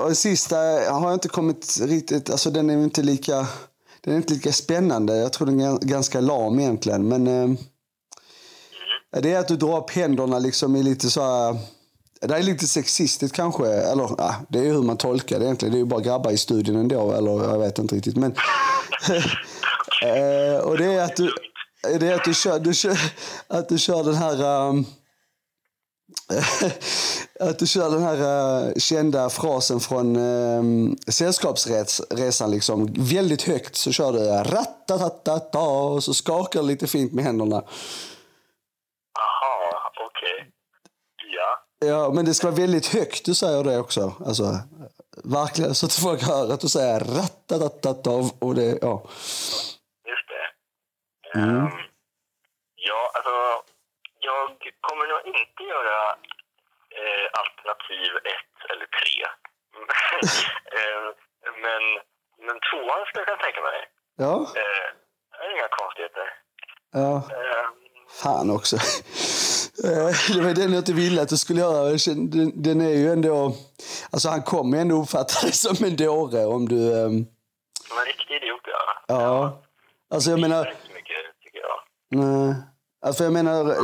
Och 0.00 0.16
sista 0.16 0.56
har 0.92 1.06
jag 1.06 1.14
inte 1.14 1.28
kommit 1.28 1.78
riktigt... 1.82 2.30
Alltså 2.30 2.50
den 2.50 2.70
är 2.70 2.74
inte 2.74 3.02
lika... 3.02 3.46
Den 4.00 4.12
är 4.12 4.16
inte 4.16 4.34
lika 4.34 4.52
spännande. 4.52 5.16
Jag 5.16 5.32
tror 5.32 5.46
den 5.46 5.60
är 5.60 5.78
ganska 5.78 6.20
lam 6.20 6.60
egentligen. 6.60 7.08
Men... 7.08 7.26
Eh, 7.26 7.34
mm. 7.34 7.56
Det 9.22 9.32
är 9.32 9.38
att 9.38 9.48
du 9.48 9.56
drar 9.56 9.78
upp 9.78 9.90
händerna 9.90 10.38
liksom 10.38 10.76
i 10.76 10.82
lite 10.82 11.10
så 11.10 11.22
här 11.22 11.56
det 12.20 12.34
är 12.34 12.42
lite 12.42 12.66
sexistiskt 12.66 13.36
kanske. 13.36 13.66
Eller 13.66 14.10
ja, 14.18 14.34
det 14.48 14.58
är 14.58 14.62
ju 14.62 14.72
hur 14.72 14.82
man 14.82 14.96
tolkar 14.96 15.38
det 15.38 15.44
egentligen. 15.44 15.72
Det 15.72 15.78
är 15.78 15.80
ju 15.80 15.86
bara 15.86 16.00
grabbar 16.00 16.30
i 16.30 16.36
studion 16.36 16.76
ändå. 16.76 17.12
Eller 17.12 17.30
jag 17.30 17.58
vet 17.58 17.78
inte 17.78 17.94
riktigt. 17.94 18.16
Men, 18.16 18.32
eh, 20.02 20.58
och 20.60 20.78
det 20.78 20.84
är 20.84 21.04
att 21.04 21.16
du, 21.16 21.30
det 21.82 22.08
är 22.08 22.14
att 22.14 22.24
du, 22.24 22.34
kör, 22.34 22.58
du 22.58 22.74
kör, 22.74 22.98
att 23.48 23.68
du 23.68 23.78
kör 23.78 24.04
den 24.04 24.14
här... 24.14 24.68
Um, 24.68 24.86
att 27.48 27.58
du 27.58 27.66
kör 27.66 27.90
den 27.90 28.02
här 28.02 28.66
uh, 28.66 28.72
kända 28.76 29.30
frasen 29.30 29.80
från 29.80 30.16
ehm, 30.16 30.58
um, 30.58 30.96
Sällskapsresan. 31.08 32.50
Liksom. 32.50 32.94
Väldigt 32.98 33.42
högt 33.42 33.76
så 33.76 33.92
kör 33.92 34.12
du 34.12 34.18
ratatatata 34.52 35.58
och 35.58 36.04
så 36.04 36.14
skakar 36.14 36.60
du 36.60 36.66
lite 36.66 36.86
fint 36.86 37.12
med 37.12 37.24
händerna. 37.24 37.56
Aha, 37.56 37.66
okej. 40.08 40.34
Okay. 40.34 40.46
Ja. 41.78 42.10
Men 42.14 42.24
det 42.24 42.34
ska 42.34 42.46
vara 42.46 42.56
väldigt 42.56 42.86
högt, 42.86 43.24
du 43.24 43.34
säger 43.34 43.64
det 43.64 43.78
också. 43.78 44.12
Alltså, 44.26 44.44
Verkligen, 45.24 45.74
så 45.74 45.86
att 45.86 45.92
folk 46.06 46.22
hör 46.22 46.52
att 46.52 46.60
du 46.60 46.68
säger 46.68 47.00
ratatatatata 47.00 48.10
och 48.46 48.54
det, 48.54 48.78
ja. 48.82 48.94
Just 50.10 50.28
det. 50.34 50.46
Mm. 51.38 51.56
Ehm, 51.56 51.70
ja, 52.88 53.00
alltså, 53.16 53.34
jag 54.28 54.44
kommer 54.86 55.04
nog 55.12 55.20
inte 55.34 55.62
göra 55.74 55.98
eh, 57.00 57.26
alternativ 57.42 58.10
ett 58.34 58.56
eller 58.72 58.86
tre. 58.98 59.16
Ehm, 60.78 61.06
men, 61.64 61.82
men 62.46 62.56
tvåan 62.68 63.00
skulle 63.06 63.22
jag 63.22 63.26
kunna 63.28 63.44
tänka 63.46 63.60
mig. 63.68 63.78
Ja, 64.24 64.34
Eh, 64.62 64.88
det 65.30 65.44
är 65.46 65.50
inga 65.56 65.68
konstigheter. 65.80 66.26
ja. 66.92 67.12
Ehm, 67.36 67.72
Fan 68.22 68.50
också. 68.50 68.76
Eh, 69.84 70.34
Det 70.36 70.40
var 70.42 70.54
den 70.54 70.72
jag 70.72 70.80
inte 70.80 70.92
ville 70.92 71.22
att 71.22 71.28
du 71.28 71.36
skulle 71.36 71.60
göra. 71.60 71.98
Den, 72.54 72.80
är 72.80 72.90
ju 72.90 73.12
ändå... 73.12 73.54
Alltså 74.10 74.28
han 74.28 74.42
kommer 74.42 74.78
ändå 74.78 75.02
uppfatta 75.02 75.42
dig 75.42 75.52
som 75.52 75.84
en 75.84 75.96
dåre 75.96 76.44
om 76.46 76.68
du... 76.68 76.76
ehm, 76.76 77.26
som 77.88 77.98
en 77.98 78.06
riktig 78.06 78.34
idiot, 78.34 78.60
ja. 78.64 79.14
Ja. 79.14 79.62
Alltså 80.14 80.30
jag 80.30 80.40
menar... 80.40 80.66
Inte 80.66 80.78
så 80.86 80.94
mycket, 80.94 81.16
tycker 81.44 81.58
jag. 81.58 82.24
Nej. 82.24 82.54
Alltså 83.06 83.24
jag 83.24 83.32
menar 83.32 83.70
eh, 83.70 83.76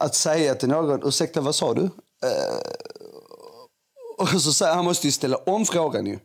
att 0.00 0.14
säga 0.14 0.54
till 0.54 0.68
någon, 0.68 1.08
ursäkta 1.08 1.40
vad 1.40 1.54
sa 1.54 1.74
du? 1.74 1.82
Eh, 1.82 2.58
och 4.18 4.28
så 4.28 4.52
säger 4.52 4.74
han 4.74 4.84
måste 4.84 5.06
ju 5.06 5.12
ställa 5.12 5.36
om 5.36 5.64
frågan 5.66 6.06
ju. 6.06 6.18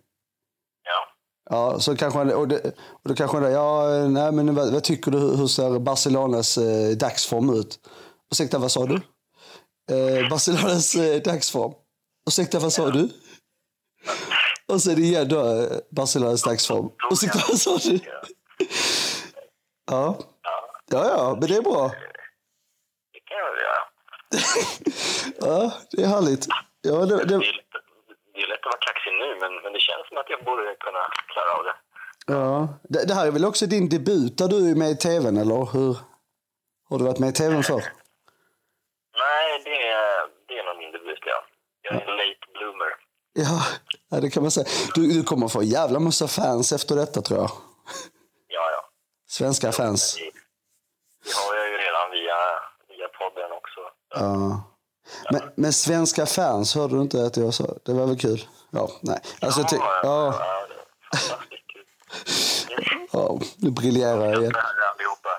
Ja. 0.84 1.08
Ja, 1.50 1.80
så 1.80 1.96
kanske 1.96 2.20
han, 2.20 2.34
och, 2.34 2.48
det, 2.48 2.60
och 2.76 3.10
då 3.10 3.16
kanske 3.16 3.38
han 3.38 3.52
ja, 3.52 3.88
nej 4.08 4.32
men 4.32 4.56
vad, 4.56 4.74
vad 4.74 4.84
tycker 4.84 5.12
du, 5.12 5.18
hur 5.20 5.48
ser 5.48 5.80
Barcelonas 5.80 6.58
eh, 6.58 6.90
dagsform 6.98 7.50
ut? 7.54 7.80
Ursäkta, 8.34 8.58
vad 8.58 8.72
sa 8.72 8.86
du? 8.86 8.96
Eh, 9.92 10.30
Barcelonas 10.30 10.96
eh, 10.96 11.22
dagsform. 11.22 11.74
Ursäkta, 12.28 12.60
vad 12.60 12.74
sa 12.74 12.90
du? 12.90 13.04
Och 14.68 14.80
det 14.86 15.02
igen 15.02 15.28
då, 15.28 15.40
eh, 15.40 15.78
Barcelonas 15.92 16.44
dagsform. 16.44 16.90
Ursäkta, 17.12 17.40
vad 17.50 17.60
sa 17.60 17.78
du? 17.78 18.00
Ja. 19.92 20.18
Ja, 20.92 21.02
ja, 21.16 21.38
men 21.40 21.50
det 21.50 21.56
är 21.56 21.62
bra. 21.62 21.92
Det 23.14 23.20
kan 23.28 23.38
jag 23.38 23.52
väl 23.54 23.62
göra. 23.68 23.84
Ja, 25.50 25.74
det 25.92 26.02
är 26.04 26.08
härligt. 26.08 26.46
Ja, 26.82 26.96
det, 27.06 27.16
Det 27.16 27.22
är, 27.24 27.26
det, 27.26 27.38
lätt, 27.38 27.46
det 28.34 28.40
är 28.42 28.48
lätt 28.48 28.60
att 28.60 28.66
vara 28.66 28.78
kaxig 28.88 29.14
nu, 29.22 29.30
men, 29.42 29.52
men 29.64 29.74
det 29.74 29.80
känns 29.80 30.08
som 30.10 30.18
att 30.18 30.30
jag 30.30 30.44
borde 30.46 30.76
kunna 30.86 31.04
klara 31.34 31.52
av 31.58 31.64
det. 31.68 31.76
ja. 32.34 32.80
det, 32.84 33.08
det 33.08 33.14
här 33.14 33.28
är 33.28 33.32
väl 33.32 33.46
också 33.46 33.66
din 33.66 33.90
debut 33.90 34.38
där 34.38 34.48
du 34.48 34.72
är 34.72 34.76
med 34.76 34.92
i 34.92 34.96
tvn, 34.96 35.38
eller 35.38 35.72
hur? 35.74 35.98
Har 36.90 36.98
du 36.98 37.04
varit 37.06 37.20
med 37.20 37.30
i 37.30 37.34
tvn 37.34 37.64
förr? 37.64 37.84
Nej, 39.24 39.62
det 39.68 39.78
är, 39.98 40.08
det 40.48 40.54
är 40.60 40.64
nog 40.68 40.78
min 40.78 40.92
debut, 40.92 41.24
ja. 41.26 41.40
Jag 41.82 41.83
är 41.83 41.83
en 41.94 42.16
late 42.18 42.46
bloomer. 42.54 42.92
Ja, 43.34 43.64
ja, 44.10 44.20
det 44.22 44.30
kan 44.30 44.44
man 44.44 44.52
säga. 44.52 44.68
Du, 44.96 45.08
du 45.14 45.24
kommer 45.24 45.48
få 45.48 45.60
en 45.60 45.68
jävla 45.68 46.00
massa 46.00 46.28
fans 46.28 46.72
efter 46.74 46.96
detta, 46.96 47.22
tror 47.22 47.40
jag. 47.40 47.52
Ja, 48.48 48.72
ja. 48.72 48.90
Svenska 49.30 49.72
fans. 49.72 50.16
Det, 50.16 50.22
det 51.26 51.34
har 51.36 51.56
jag 51.56 51.68
ju 51.70 51.78
redan 51.78 52.12
via, 52.12 52.36
via 52.90 53.08
podden 53.08 53.52
också. 53.52 53.80
Ja. 54.10 54.64
Men, 55.32 55.42
men 55.56 55.74
svenska 55.74 56.26
fans, 56.26 56.76
hörde 56.76 56.96
du 56.96 57.02
inte 57.02 57.26
att 57.26 57.38
jag 57.38 57.54
sa? 57.54 57.66
Det 57.86 57.94
var 57.94 58.06
väl 58.08 58.20
kul? 58.20 58.48
Ja, 58.70 58.90
nej. 59.02 59.20
Alltså, 59.42 59.60
jag 59.62 59.70
ty- 59.70 59.76
ja, 59.80 60.00
ja, 60.04 60.34
ja, 63.12 63.40
nu 63.58 63.72
briljerar 63.72 64.26
jag 64.26 64.42
igen. 64.42 64.52
Allihopa. 64.56 65.30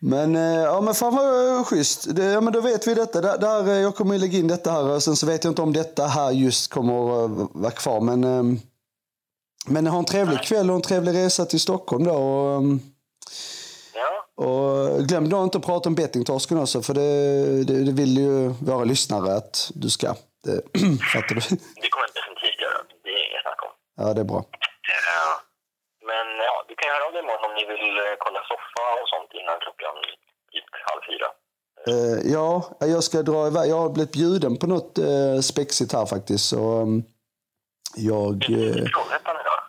Men, 0.00 0.36
eh, 0.36 0.42
ja, 0.42 0.80
men 0.80 0.94
fan 0.94 1.16
vad 1.16 1.56
eh, 1.58 1.64
schysst. 1.64 2.14
Det, 2.16 2.24
ja, 2.24 2.40
men 2.40 2.52
då 2.52 2.60
vet 2.60 2.86
vi 2.86 2.94
detta. 2.94 3.20
Där, 3.20 3.38
där, 3.38 3.68
eh, 3.68 3.78
jag 3.78 3.94
kommer 3.94 4.18
lägga 4.18 4.38
in 4.38 4.48
detta 4.48 4.70
här. 4.70 5.00
Sen 5.00 5.16
så 5.16 5.26
vet 5.26 5.44
jag 5.44 5.50
inte 5.50 5.62
om 5.62 5.72
detta 5.72 6.06
här 6.06 6.30
just 6.30 6.70
kommer 6.70 7.24
att 7.24 7.50
vara 7.52 7.70
kvar. 7.70 8.00
Men, 8.00 8.24
ehm, 8.24 8.58
men 9.66 9.86
ha 9.86 9.98
en 9.98 10.04
trevlig 10.04 10.42
kväll 10.42 10.70
och 10.70 10.76
en 10.76 10.82
trevlig 10.82 11.14
resa 11.14 11.44
till 11.44 11.60
Stockholm 11.60 12.04
då. 12.04 12.12
Och, 12.12 12.56
ehm, 12.56 12.80
Ja, 13.94 14.44
och 14.44 14.98
glöm 15.06 15.28
då 15.28 15.44
inte 15.44 15.58
att 15.58 15.64
prata 15.64 15.88
om 15.88 15.94
bettingtorsken 15.94 16.58
också. 16.58 16.82
För 16.82 16.94
det, 16.94 17.64
det, 17.64 17.84
det 17.84 17.92
vill 17.92 18.16
ju 18.18 18.48
våra 18.48 18.84
lyssnare 18.84 19.36
att 19.36 19.70
du 19.74 19.90
ska. 19.90 20.14
Det, 20.44 20.52
fattar 21.12 21.34
du? 21.34 21.40
det 21.40 21.88
kommer 21.90 22.06
jag 22.06 22.14
definitivt 22.14 22.60
göra. 22.60 22.78
Det 23.04 23.10
är 23.10 23.30
inget 23.30 23.42
snack 23.42 23.60
om. 23.62 23.70
Ja, 23.96 24.14
det 24.14 24.20
är 24.20 24.24
bra. 24.24 24.44
Du 26.76 26.80
kan 26.82 26.88
göra 26.94 27.06
av 27.06 27.12
det 27.12 27.18
imorgon 27.18 27.44
om 27.50 27.54
ni 27.58 27.64
vill 27.72 27.96
eh, 27.98 28.14
kolla 28.18 28.40
soffa 28.52 28.86
och 29.02 29.08
sånt 29.12 29.30
innan 29.40 29.56
klockan 29.64 29.94
typ 30.52 30.64
halv 30.90 31.02
fyra. 31.10 31.28
Eh, 31.90 32.32
ja, 32.32 32.76
jag 32.80 33.04
ska 33.04 33.22
dra 33.22 33.46
iväg. 33.46 33.70
Jag 33.70 33.78
har 33.78 33.90
blivit 33.90 34.12
bjuden 34.12 34.56
på 34.56 34.66
något 34.66 34.98
uh, 34.98 35.40
spexigt 35.40 35.92
här 35.92 36.06
faktiskt. 36.06 36.44
Så, 36.48 36.80
ehm, 36.82 37.02
jag... 37.96 38.34
eh, 38.34 38.74
Trollhättan 38.94 39.36
idag? 39.42 39.60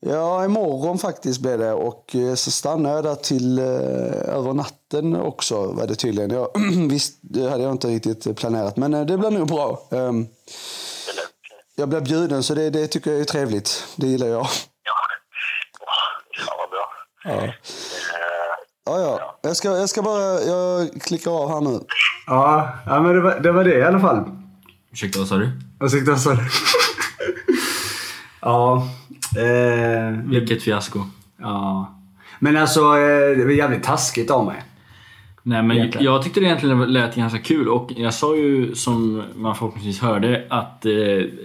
Ja, 0.00 0.44
imorgon 0.44 0.98
faktiskt 0.98 1.40
blir 1.40 1.58
det. 1.58 1.72
Och 1.72 2.14
eh, 2.14 2.34
så 2.34 2.50
stannar 2.50 2.90
jag 2.94 3.04
där 3.04 3.14
till 3.14 3.58
över 4.38 4.52
natten 4.52 5.16
också 5.16 5.54
var 5.72 5.86
det 5.86 5.94
tydligen. 5.94 6.30
Jag, 6.30 6.50
visst, 6.90 7.18
det 7.22 7.50
hade 7.50 7.62
jag 7.62 7.72
inte 7.72 7.88
riktigt 7.88 8.36
planerat. 8.38 8.76
Men 8.76 8.90
det 8.90 9.18
blir 9.18 9.30
nog 9.30 9.48
bra. 9.48 9.82
Eller? 9.90 10.26
jag 11.76 11.88
blir 11.88 12.00
bjuden 12.00 12.42
så 12.42 12.54
det, 12.54 12.70
det 12.70 12.86
tycker 12.86 13.10
jag 13.10 13.20
är 13.20 13.24
trevligt. 13.24 13.84
Det 13.96 14.06
gillar 14.06 14.26
jag. 14.26 14.46
Ja. 14.82 14.94
Åh, 15.80 16.44
Fan 16.46 16.56
vad 16.58 16.70
bra. 16.70 16.86
Ja, 17.28 17.52
ja. 18.84 19.00
ja. 19.00 19.38
Jag, 19.42 19.56
ska, 19.56 19.68
jag 19.68 19.88
ska 19.88 20.02
bara... 20.02 20.40
Jag 20.40 20.88
klickar 21.02 21.30
av 21.30 21.48
här 21.50 21.60
nu. 21.60 21.80
Ja, 22.26 22.68
ja 22.86 23.00
men 23.02 23.14
det 23.14 23.20
var, 23.20 23.40
det 23.40 23.52
var 23.52 23.64
det 23.64 23.78
i 23.78 23.82
alla 23.84 24.00
fall. 24.00 24.24
Ursäkta, 24.92 25.18
vad 25.18 25.28
sa 25.28 25.36
du? 25.36 25.50
Ursäkta, 25.80 26.10
vad 26.10 26.20
sa 26.20 26.30
du? 26.34 26.40
ja. 28.40 28.88
Eh, 29.36 30.18
Vilket 30.24 30.62
fiasko. 30.62 30.98
ja. 31.40 31.94
Men 32.40 32.56
alltså, 32.56 32.80
eh, 32.80 33.36
det 33.38 33.44
var 33.44 33.50
jävligt 33.52 33.82
taskigt 33.84 34.30
av 34.30 34.44
mig. 34.46 34.62
Nej 35.42 35.62
men 35.62 35.76
Egentligen. 35.76 36.04
jag 36.04 36.22
tyckte 36.24 36.40
det 36.40 36.46
egentligen 36.46 36.92
lät 36.92 37.14
ganska 37.14 37.38
kul 37.38 37.68
och 37.68 37.92
jag 37.96 38.14
sa 38.14 38.36
ju 38.36 38.74
som 38.74 39.22
man 39.34 39.54
förhoppningsvis 39.56 40.00
hörde 40.00 40.46
att 40.50 40.84
eh, 40.86 40.92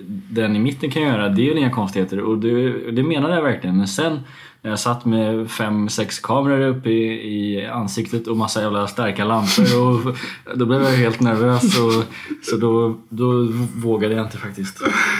den 0.07 0.55
i 0.55 0.59
mitten 0.59 0.91
kan 0.91 1.01
göra, 1.01 1.29
det 1.29 1.41
är 1.41 1.43
ju 1.43 1.57
inga 1.59 1.69
konstigheter 1.71 2.19
och 2.19 2.37
det, 2.37 2.71
det 2.91 3.03
menade 3.03 3.35
jag 3.35 3.41
verkligen. 3.41 3.77
Men 3.77 3.87
sen 3.87 4.19
jag 4.65 4.79
satt 4.79 5.05
med 5.05 5.51
fem, 5.51 5.89
sex 5.89 6.19
kameror 6.19 6.67
uppe 6.67 6.89
i, 6.89 7.33
i 7.35 7.67
ansiktet 7.67 8.27
och 8.27 8.37
massa 8.37 8.61
jävla 8.61 8.87
starka 8.87 9.25
lampor 9.25 9.79
och 9.81 10.15
då 10.55 10.65
blev 10.65 10.83
jag 10.83 10.91
helt 10.91 11.19
nervös 11.19 11.79
och, 11.79 12.03
så 12.43 12.57
då, 12.57 12.95
då 13.09 13.47
vågade 13.75 14.15
jag 14.15 14.25
inte 14.25 14.37
faktiskt, 14.37 14.77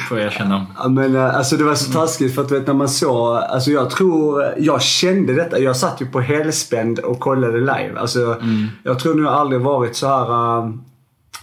får 0.10 0.20
jag 0.20 0.28
erkänna. 0.28 0.66
Ja, 0.78 0.90
men 0.90 1.16
eh, 1.16 1.36
alltså 1.36 1.58
det 1.58 1.64
var 1.64 1.76
så 1.76 1.92
taskigt 1.92 2.36
för 2.36 2.42
att 2.42 2.50
du 2.50 2.60
vet 2.60 2.68
när 2.68 2.74
man 2.74 2.90
såg, 2.90 3.38
alltså 3.38 3.72
jag 3.72 3.90
tror, 3.90 4.54
jag 4.58 4.82
kände 4.82 5.34
detta. 5.34 5.60
Jag 5.60 5.78
satt 5.78 6.02
ju 6.02 6.06
på 6.06 6.20
helspänd 6.20 7.00
och 7.00 7.20
kollade 7.20 7.60
live. 7.60 7.94
Alltså 7.98 8.42
jag 8.84 9.00
tror 9.00 9.24
jag 9.24 9.34
aldrig 9.34 9.62
varit 9.62 9.96
så 9.96 10.08
här 10.08 10.60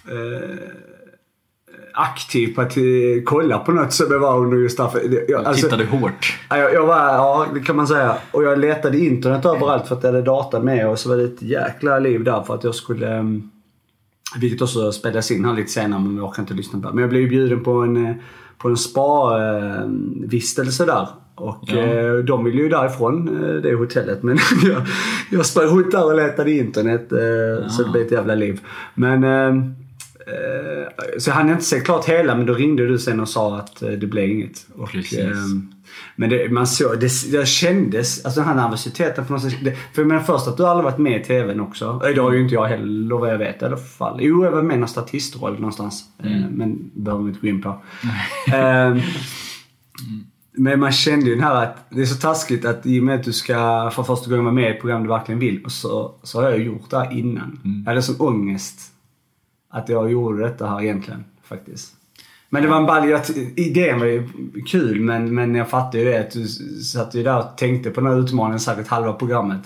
eh, 0.08 0.80
aktiv 1.94 2.54
på 2.54 2.60
att 2.60 2.76
eh, 2.76 2.82
kolla 3.24 3.58
på 3.58 3.72
något 3.72 3.92
som 3.92 4.06
jag 4.10 4.18
var 4.20 4.38
under 4.38 4.56
just 4.56 4.76
därför. 4.78 5.00
Alltså, 5.44 5.66
tittade 5.66 5.84
hårt. 5.84 6.38
Ja, 6.50 6.56
Jag, 6.58 6.74
jag 6.74 6.86
var, 6.86 6.96
ja, 6.96 7.46
det 7.54 7.60
kan 7.60 7.76
man 7.76 7.86
säga. 7.86 8.14
Och 8.30 8.42
jag 8.44 8.58
letade 8.58 8.98
internet 8.98 9.44
överallt 9.46 9.88
för 9.88 9.96
att 9.96 10.02
jag 10.04 10.10
hade 10.12 10.22
data 10.24 10.60
med 10.60 10.88
och 10.88 10.98
så 10.98 11.08
var 11.08 11.16
det 11.16 11.24
ett 11.24 11.42
jäkla 11.42 11.98
liv 11.98 12.24
där 12.24 12.42
för 12.42 12.54
att 12.54 12.64
jag 12.64 12.74
skulle... 12.74 13.16
ehm, 13.18 13.50
Vilket 14.40 14.62
också 14.62 14.92
spelas 14.92 15.30
in 15.30 15.44
här 15.44 15.54
lite 15.54 15.70
senare 15.70 16.00
men 16.00 16.16
jag 16.16 16.24
orkar 16.28 16.42
inte 16.42 16.54
lyssna 16.54 16.80
på 16.80 16.88
det. 16.88 16.94
Men 16.94 17.00
jag 17.02 17.10
blev 17.10 17.22
ju 17.22 17.28
bjuden 17.28 17.64
på 17.64 17.72
en, 17.72 18.06
eh, 18.06 18.14
på 18.58 18.68
en 18.68 18.76
spa-vistelse 19.60 20.84
där. 20.84 21.08
Och 21.34 21.56
Ja. 21.66 21.76
eh, 21.78 22.14
de 22.14 22.44
ville 22.44 22.62
ju 22.62 22.68
därifrån, 22.68 23.24
det 23.62 23.74
hotellet. 23.74 24.22
Men 24.22 24.38
jag, 24.64 24.82
jag 25.30 25.46
sprang 25.46 25.66
runt 25.66 25.90
där 25.90 26.04
och 26.04 26.14
letade 26.16 26.52
internet. 26.52 27.12
eh, 27.12 27.68
Så 27.68 27.82
det 27.82 27.90
blev 27.90 28.06
ett 28.06 28.12
jävla 28.12 28.34
liv. 28.34 28.60
Men... 28.94 29.24
ehm, 29.24 29.58
eh, 29.58 29.64
så 31.18 31.30
jag 31.30 31.34
hann 31.34 31.50
inte 31.50 31.64
se 31.64 31.80
klart 31.80 32.04
hela 32.08 32.34
men 32.34 32.46
då 32.46 32.54
ringde 32.54 32.86
du 32.86 32.98
sen 32.98 33.20
och 33.20 33.28
sa 33.28 33.56
att 33.58 33.82
eh, 33.82 33.90
det 33.90 34.06
blev 34.06 34.30
inget. 34.30 34.66
Och, 34.76 34.94
ehm, 34.94 35.72
men 36.16 36.30
det, 36.30 36.52
man 36.52 36.66
såg, 36.66 37.00
det, 37.00 37.10
det 37.32 37.48
kändes, 37.48 38.24
alltså 38.24 38.40
den 38.40 38.48
här 38.48 38.54
nervositeten 38.56 39.24
på 39.24 39.32
något 39.32 39.42
sätt. 39.42 39.56
Det, 39.64 39.74
för 39.94 40.02
jag 40.02 40.06
menar 40.06 40.20
först 40.22 40.48
att 40.48 40.56
du 40.56 40.66
aldrig 40.66 40.84
varit 40.84 40.98
med 40.98 41.20
i 41.20 41.24
TVn 41.24 41.60
också. 41.60 42.00
Eh, 42.04 42.14
Det 42.14 42.20
har 42.20 42.32
ju 42.32 42.40
inte 42.42 42.54
jag 42.54 42.66
heller 42.66 43.16
vad 43.16 43.32
jag 43.32 43.38
vet 43.38 43.62
i 43.62 43.64
alla 43.64 43.76
fall. 43.76 44.18
Jo, 44.22 44.44
jag 44.44 44.52
var 44.52 44.62
med 44.62 44.76
i 44.76 44.78
någon 44.78 44.88
statistroll 44.88 45.54
någonstans. 45.54 46.04
Eh, 46.24 46.30
Men 46.50 46.90
behöver 46.94 47.24
vi 47.24 47.28
inte 47.28 47.40
gå 47.40 47.46
in 47.46 47.62
på. 47.62 47.82
Ehm, 48.54 49.00
Men 50.52 50.80
man 50.80 50.92
kände 50.92 51.26
ju 51.26 51.34
den 51.34 51.44
här 51.44 51.54
att 51.62 51.76
det 51.90 52.00
är 52.00 52.06
så 52.06 52.20
taskigt 52.20 52.64
att 52.64 52.86
i 52.86 53.00
och 53.00 53.04
med 53.04 53.14
att 53.14 53.24
du 53.24 53.32
ska 53.32 53.90
för 53.94 54.02
första 54.02 54.30
gången 54.30 54.44
vara 54.44 54.54
med 54.54 54.64
i 54.64 54.74
ett 54.74 54.80
program 54.80 55.02
du 55.02 55.08
verkligen 55.08 55.38
vill. 55.38 55.64
Och 55.64 55.72
så, 55.72 56.14
så 56.22 56.42
har 56.42 56.50
jag 56.50 56.58
gjort 56.60 56.90
det 56.90 56.98
här 56.98 57.12
innan. 57.18 57.60
Jag 57.84 57.90
hade 57.90 58.02
sån 58.02 58.16
ångest 58.18 58.80
att 59.70 59.88
jag 59.88 60.10
gjorde 60.10 60.42
detta 60.42 60.66
här 60.66 60.82
egentligen 60.82 61.24
faktiskt. 61.42 61.94
Men 62.48 62.62
det 62.62 62.68
var 62.68 62.76
en 62.76 62.86
balj, 62.86 63.14
idén 63.56 63.98
var 63.98 64.06
ju 64.06 64.28
kul 64.66 65.00
men, 65.00 65.34
men 65.34 65.54
jag 65.54 65.68
fattade 65.68 65.98
ju 65.98 66.04
det 66.04 66.20
att 66.20 66.30
du 66.30 66.46
satt 66.82 67.14
ju 67.14 67.22
där 67.22 67.38
och 67.38 67.56
tänkte 67.56 67.90
på 67.90 68.00
den 68.00 68.10
här 68.10 68.20
utmaningen 68.20 68.60
säkert 68.60 68.88
halva 68.88 69.12
programmet. 69.12 69.60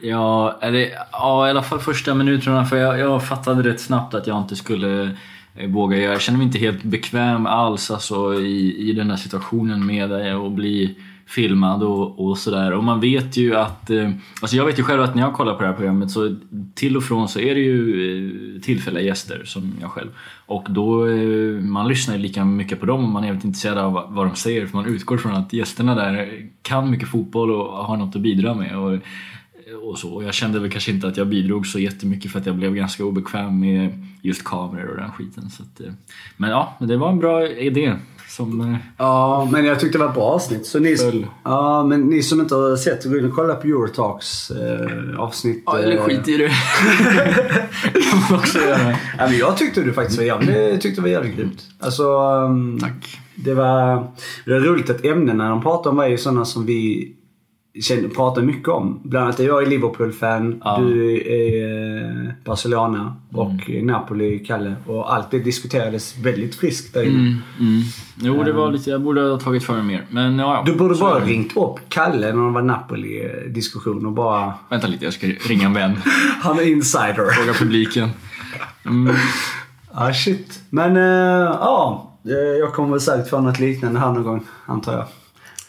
Ja, 0.00 0.58
eller, 0.60 0.88
ja, 1.12 1.46
i 1.46 1.50
alla 1.50 1.62
fall 1.62 1.78
första 1.80 2.14
minuterna 2.14 2.64
för 2.64 2.76
jag, 2.76 2.98
jag 2.98 3.26
fattade 3.28 3.70
rätt 3.70 3.80
snabbt 3.80 4.14
att 4.14 4.26
jag 4.26 4.38
inte 4.42 4.56
skulle 4.56 5.16
eh, 5.56 5.70
våga 5.70 5.96
göra. 5.96 6.12
Jag 6.12 6.20
kände 6.20 6.38
mig 6.38 6.46
inte 6.46 6.58
helt 6.58 6.82
bekväm 6.82 7.46
alls 7.46 7.90
alltså, 7.90 8.34
i, 8.34 8.90
i 8.90 8.92
den 8.92 9.10
här 9.10 9.16
situationen 9.16 9.86
med 9.86 10.12
att 10.12 10.52
bli 10.52 10.98
filmad 11.26 11.82
och, 11.82 12.26
och 12.26 12.38
sådär. 12.38 12.72
Och 12.72 12.84
man 12.84 13.00
vet 13.00 13.36
ju 13.36 13.56
att, 13.56 13.90
eh, 13.90 14.10
alltså 14.40 14.56
jag 14.56 14.66
vet 14.66 14.78
ju 14.78 14.82
själv 14.82 15.02
att 15.02 15.14
när 15.14 15.22
jag 15.22 15.32
kollar 15.32 15.54
på 15.54 15.62
det 15.62 15.66
här 15.66 15.74
programmet 15.74 16.10
så 16.10 16.36
till 16.74 16.96
och 16.96 17.04
från 17.04 17.28
så 17.28 17.40
är 17.40 17.54
det 17.54 17.60
ju 17.60 18.56
eh, 18.56 18.60
tillfälliga 18.60 19.04
gäster 19.04 19.42
som 19.44 19.72
jag 19.80 19.90
själv. 19.90 20.08
Och 20.46 20.66
då, 20.70 21.08
eh, 21.08 21.60
man 21.60 21.88
lyssnar 21.88 22.16
ju 22.16 22.22
lika 22.22 22.44
mycket 22.44 22.80
på 22.80 22.86
dem 22.86 23.04
och 23.04 23.10
man 23.10 23.24
är 23.24 23.28
väldigt 23.28 23.44
intresserad 23.44 23.78
av 23.78 23.92
vad 23.92 24.26
de 24.26 24.36
säger 24.36 24.66
för 24.66 24.76
man 24.76 24.86
utgår 24.86 25.16
från 25.16 25.34
att 25.34 25.52
gästerna 25.52 25.94
där 25.94 26.46
kan 26.62 26.90
mycket 26.90 27.08
fotboll 27.08 27.50
och 27.50 27.84
har 27.84 27.96
något 27.96 28.16
att 28.16 28.22
bidra 28.22 28.54
med. 28.54 28.78
Och, 28.78 28.98
och 29.82 29.98
så. 29.98 30.14
Och 30.14 30.24
jag 30.24 30.34
kände 30.34 30.60
väl 30.60 30.70
kanske 30.70 30.90
inte 30.90 31.08
att 31.08 31.16
jag 31.16 31.26
bidrog 31.26 31.66
så 31.66 31.78
jättemycket 31.78 32.32
för 32.32 32.38
att 32.38 32.46
jag 32.46 32.56
blev 32.56 32.74
ganska 32.74 33.04
obekväm 33.04 33.60
med 33.60 34.06
just 34.22 34.44
kameror 34.44 34.90
och 34.90 34.96
den 34.96 35.12
skiten. 35.12 35.50
Så 35.50 35.62
att, 35.62 35.80
eh, 35.80 35.92
men 36.36 36.50
ja, 36.50 36.76
det 36.80 36.96
var 36.96 37.10
en 37.10 37.18
bra 37.18 37.48
idé. 37.48 37.94
Som, 38.36 38.60
eh, 38.60 38.76
ja, 38.98 39.48
men 39.52 39.64
jag 39.64 39.80
tyckte 39.80 39.98
det 39.98 40.02
var 40.02 40.08
ett 40.08 40.14
bra 40.14 40.24
avsnitt. 40.24 40.66
Så 40.66 40.78
ni, 40.78 40.96
ja, 41.44 41.84
men 41.84 42.00
ni 42.00 42.22
som 42.22 42.40
inte 42.40 42.54
har 42.54 42.76
sett, 42.76 43.04
gå 43.04 43.18
in 43.18 43.24
och 43.24 43.34
kolla 43.34 43.54
på 43.54 43.66
Eurotalks 43.66 44.50
eh, 44.50 45.20
avsnitt. 45.20 45.62
Ja, 45.66 45.78
eller 45.78 45.96
eh, 45.96 46.02
skit 46.02 46.28
i 46.28 46.36
det. 46.36 46.48
kan 48.10 48.20
man 48.30 48.38
också 48.38 48.58
göra. 48.58 48.90
Ja, 49.18 49.26
men 49.26 49.38
jag 49.38 49.56
tyckte 49.56 49.80
du 49.80 49.92
faktiskt 49.92 50.18
var 50.18 50.24
jävligt, 50.24 50.80
tyckte 50.80 51.00
det 51.00 51.02
var 51.02 51.08
jävligt 51.08 51.36
grymt. 51.36 51.62
Alltså, 51.78 52.04
um, 52.18 52.78
Tack. 52.80 53.20
Det 53.34 53.54
var, 53.54 54.10
det 54.44 54.52
var 54.52 54.60
roligt 54.60 54.90
att 54.90 55.04
ämnena 55.04 55.48
de 55.48 55.62
pratade 55.62 55.88
om 55.88 55.96
var 55.96 56.06
ju 56.06 56.18
sådana 56.18 56.44
som 56.44 56.66
vi 56.66 57.12
pratar 58.14 58.42
mycket 58.42 58.68
om. 58.68 59.00
Bland 59.04 59.24
annat 59.24 59.40
är 59.40 59.44
jag 59.44 59.62
är 59.62 59.66
Liverpool-fan, 59.66 60.60
ja. 60.64 60.78
du 60.80 61.16
är 61.16 62.26
eh, 62.26 62.32
Barcelona 62.44 63.16
och 63.32 63.68
mm. 63.68 63.86
Napoli, 63.86 64.38
Kalle. 64.38 64.74
Och 64.86 65.14
allt 65.14 65.30
det 65.30 65.38
diskuterades 65.38 66.18
väldigt 66.18 66.54
friskt 66.54 66.94
där 66.94 67.02
inne. 67.02 67.18
Mm, 67.18 67.38
mm. 67.60 67.82
Jo, 68.16 68.42
det 68.42 68.52
var 68.52 68.72
lite, 68.72 68.90
jag 68.90 69.02
borde 69.02 69.20
ha 69.20 69.38
tagit 69.38 69.64
för 69.64 69.72
mig 69.72 69.82
mer. 69.82 70.06
Men, 70.10 70.38
ja, 70.38 70.62
du 70.66 70.74
borde 70.74 70.94
bara 70.94 71.20
så... 71.20 71.26
ringt 71.26 71.56
upp 71.56 71.78
Kalle 71.88 72.32
när 72.32 72.46
det 72.46 72.50
var 72.50 72.62
Napoli-diskussion 72.62 74.06
och 74.06 74.12
bara... 74.12 74.54
Vänta 74.70 74.86
lite, 74.86 75.04
jag 75.04 75.14
ska 75.14 75.26
ringa 75.26 75.66
en 75.66 75.72
vän. 75.72 75.96
Han 76.40 76.58
är 76.58 76.72
insider. 76.72 77.30
Fråga 77.30 77.52
publiken. 77.52 78.08
Mm. 78.86 79.16
Ah, 79.92 80.12
shit. 80.12 80.60
Men, 80.70 80.96
uh, 80.96 81.02
ja. 81.60 82.10
Jag 82.60 82.72
kommer 82.72 82.90
väl 82.90 83.00
säkert 83.00 83.30
få 83.30 83.40
något 83.40 83.60
liknande 83.60 84.00
här 84.00 84.12
någon 84.12 84.22
gång, 84.22 84.44
antar 84.66 84.92
jag. 84.92 85.04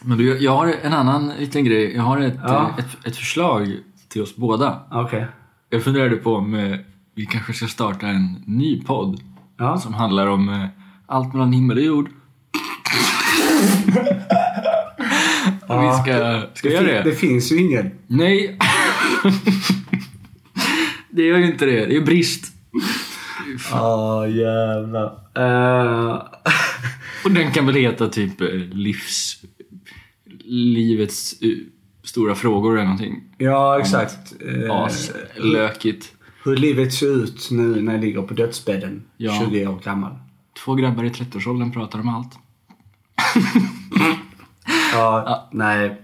Men 0.02 0.18
du, 0.18 0.38
jag 0.38 0.56
har 0.56 0.74
en 0.82 0.92
annan 0.92 1.32
liten 1.38 1.64
grej. 1.64 1.94
Jag 1.96 2.02
har 2.02 2.20
ett, 2.20 2.38
ja. 2.42 2.74
ett, 2.78 3.06
ett, 3.06 3.16
förslag 3.16 3.76
till 4.08 4.22
oss 4.22 4.36
båda. 4.36 4.80
Okay. 4.90 5.24
Jag 5.70 5.84
funderade 5.84 6.16
på 6.16 6.34
om 6.34 6.54
eh, 6.54 6.78
vi 7.14 7.26
kanske 7.26 7.52
ska 7.52 7.66
starta 7.66 8.06
en 8.06 8.42
ny 8.46 8.82
podd. 8.82 9.20
Ja. 9.58 9.78
Som 9.78 9.94
handlar 9.94 10.26
om 10.26 10.48
eh, 10.48 10.66
allt 11.06 11.32
mellan 11.32 11.52
himmel 11.52 11.76
och 11.76 11.84
jord. 11.84 12.08
ja. 15.68 15.80
vi 15.80 16.02
ska, 16.02 16.42
ska 16.54 16.68
det 16.68 16.74
göra 16.74 16.86
det? 16.86 17.02
Det 17.02 17.12
finns 17.12 17.52
ju 17.52 17.56
ingen. 17.56 17.90
Nej. 18.06 18.58
det 21.10 21.22
gör 21.22 21.38
ju 21.38 21.46
inte 21.46 21.66
det. 21.66 21.86
Det 21.86 21.96
är 21.96 22.04
brist. 22.04 22.52
Ja, 23.70 24.24
oh, 24.24 24.30
jävlar. 24.36 25.06
Uh... 25.38 26.22
och 27.24 27.30
den 27.30 27.52
kan 27.52 27.66
väl 27.66 27.74
heta 27.74 28.08
typ 28.08 28.40
livs 28.72 29.25
livets 30.48 31.42
uh, 31.42 31.58
stora 32.04 32.34
frågor 32.34 32.72
eller 32.72 32.84
någonting. 32.84 33.22
Ja, 33.38 33.80
exakt. 33.80 34.34
Eh, 34.40 34.70
As, 34.70 35.12
lökigt. 35.36 36.12
Hur 36.44 36.56
livet 36.56 36.92
ser 36.92 37.22
ut 37.22 37.48
nu 37.50 37.82
när 37.82 37.92
jag 37.92 38.00
ligger 38.00 38.22
på 38.22 38.34
dödsbädden, 38.34 39.02
ja. 39.16 39.44
20 39.46 39.66
år 39.66 39.80
gammal. 39.84 40.12
Två 40.64 40.74
grabbar 40.74 41.04
i 41.04 41.08
30-årsåldern 41.08 41.72
pratar 41.72 41.98
om 41.98 42.08
allt. 42.08 42.32
ja, 44.92 45.22
ja, 45.26 45.48
nej. 45.52 46.02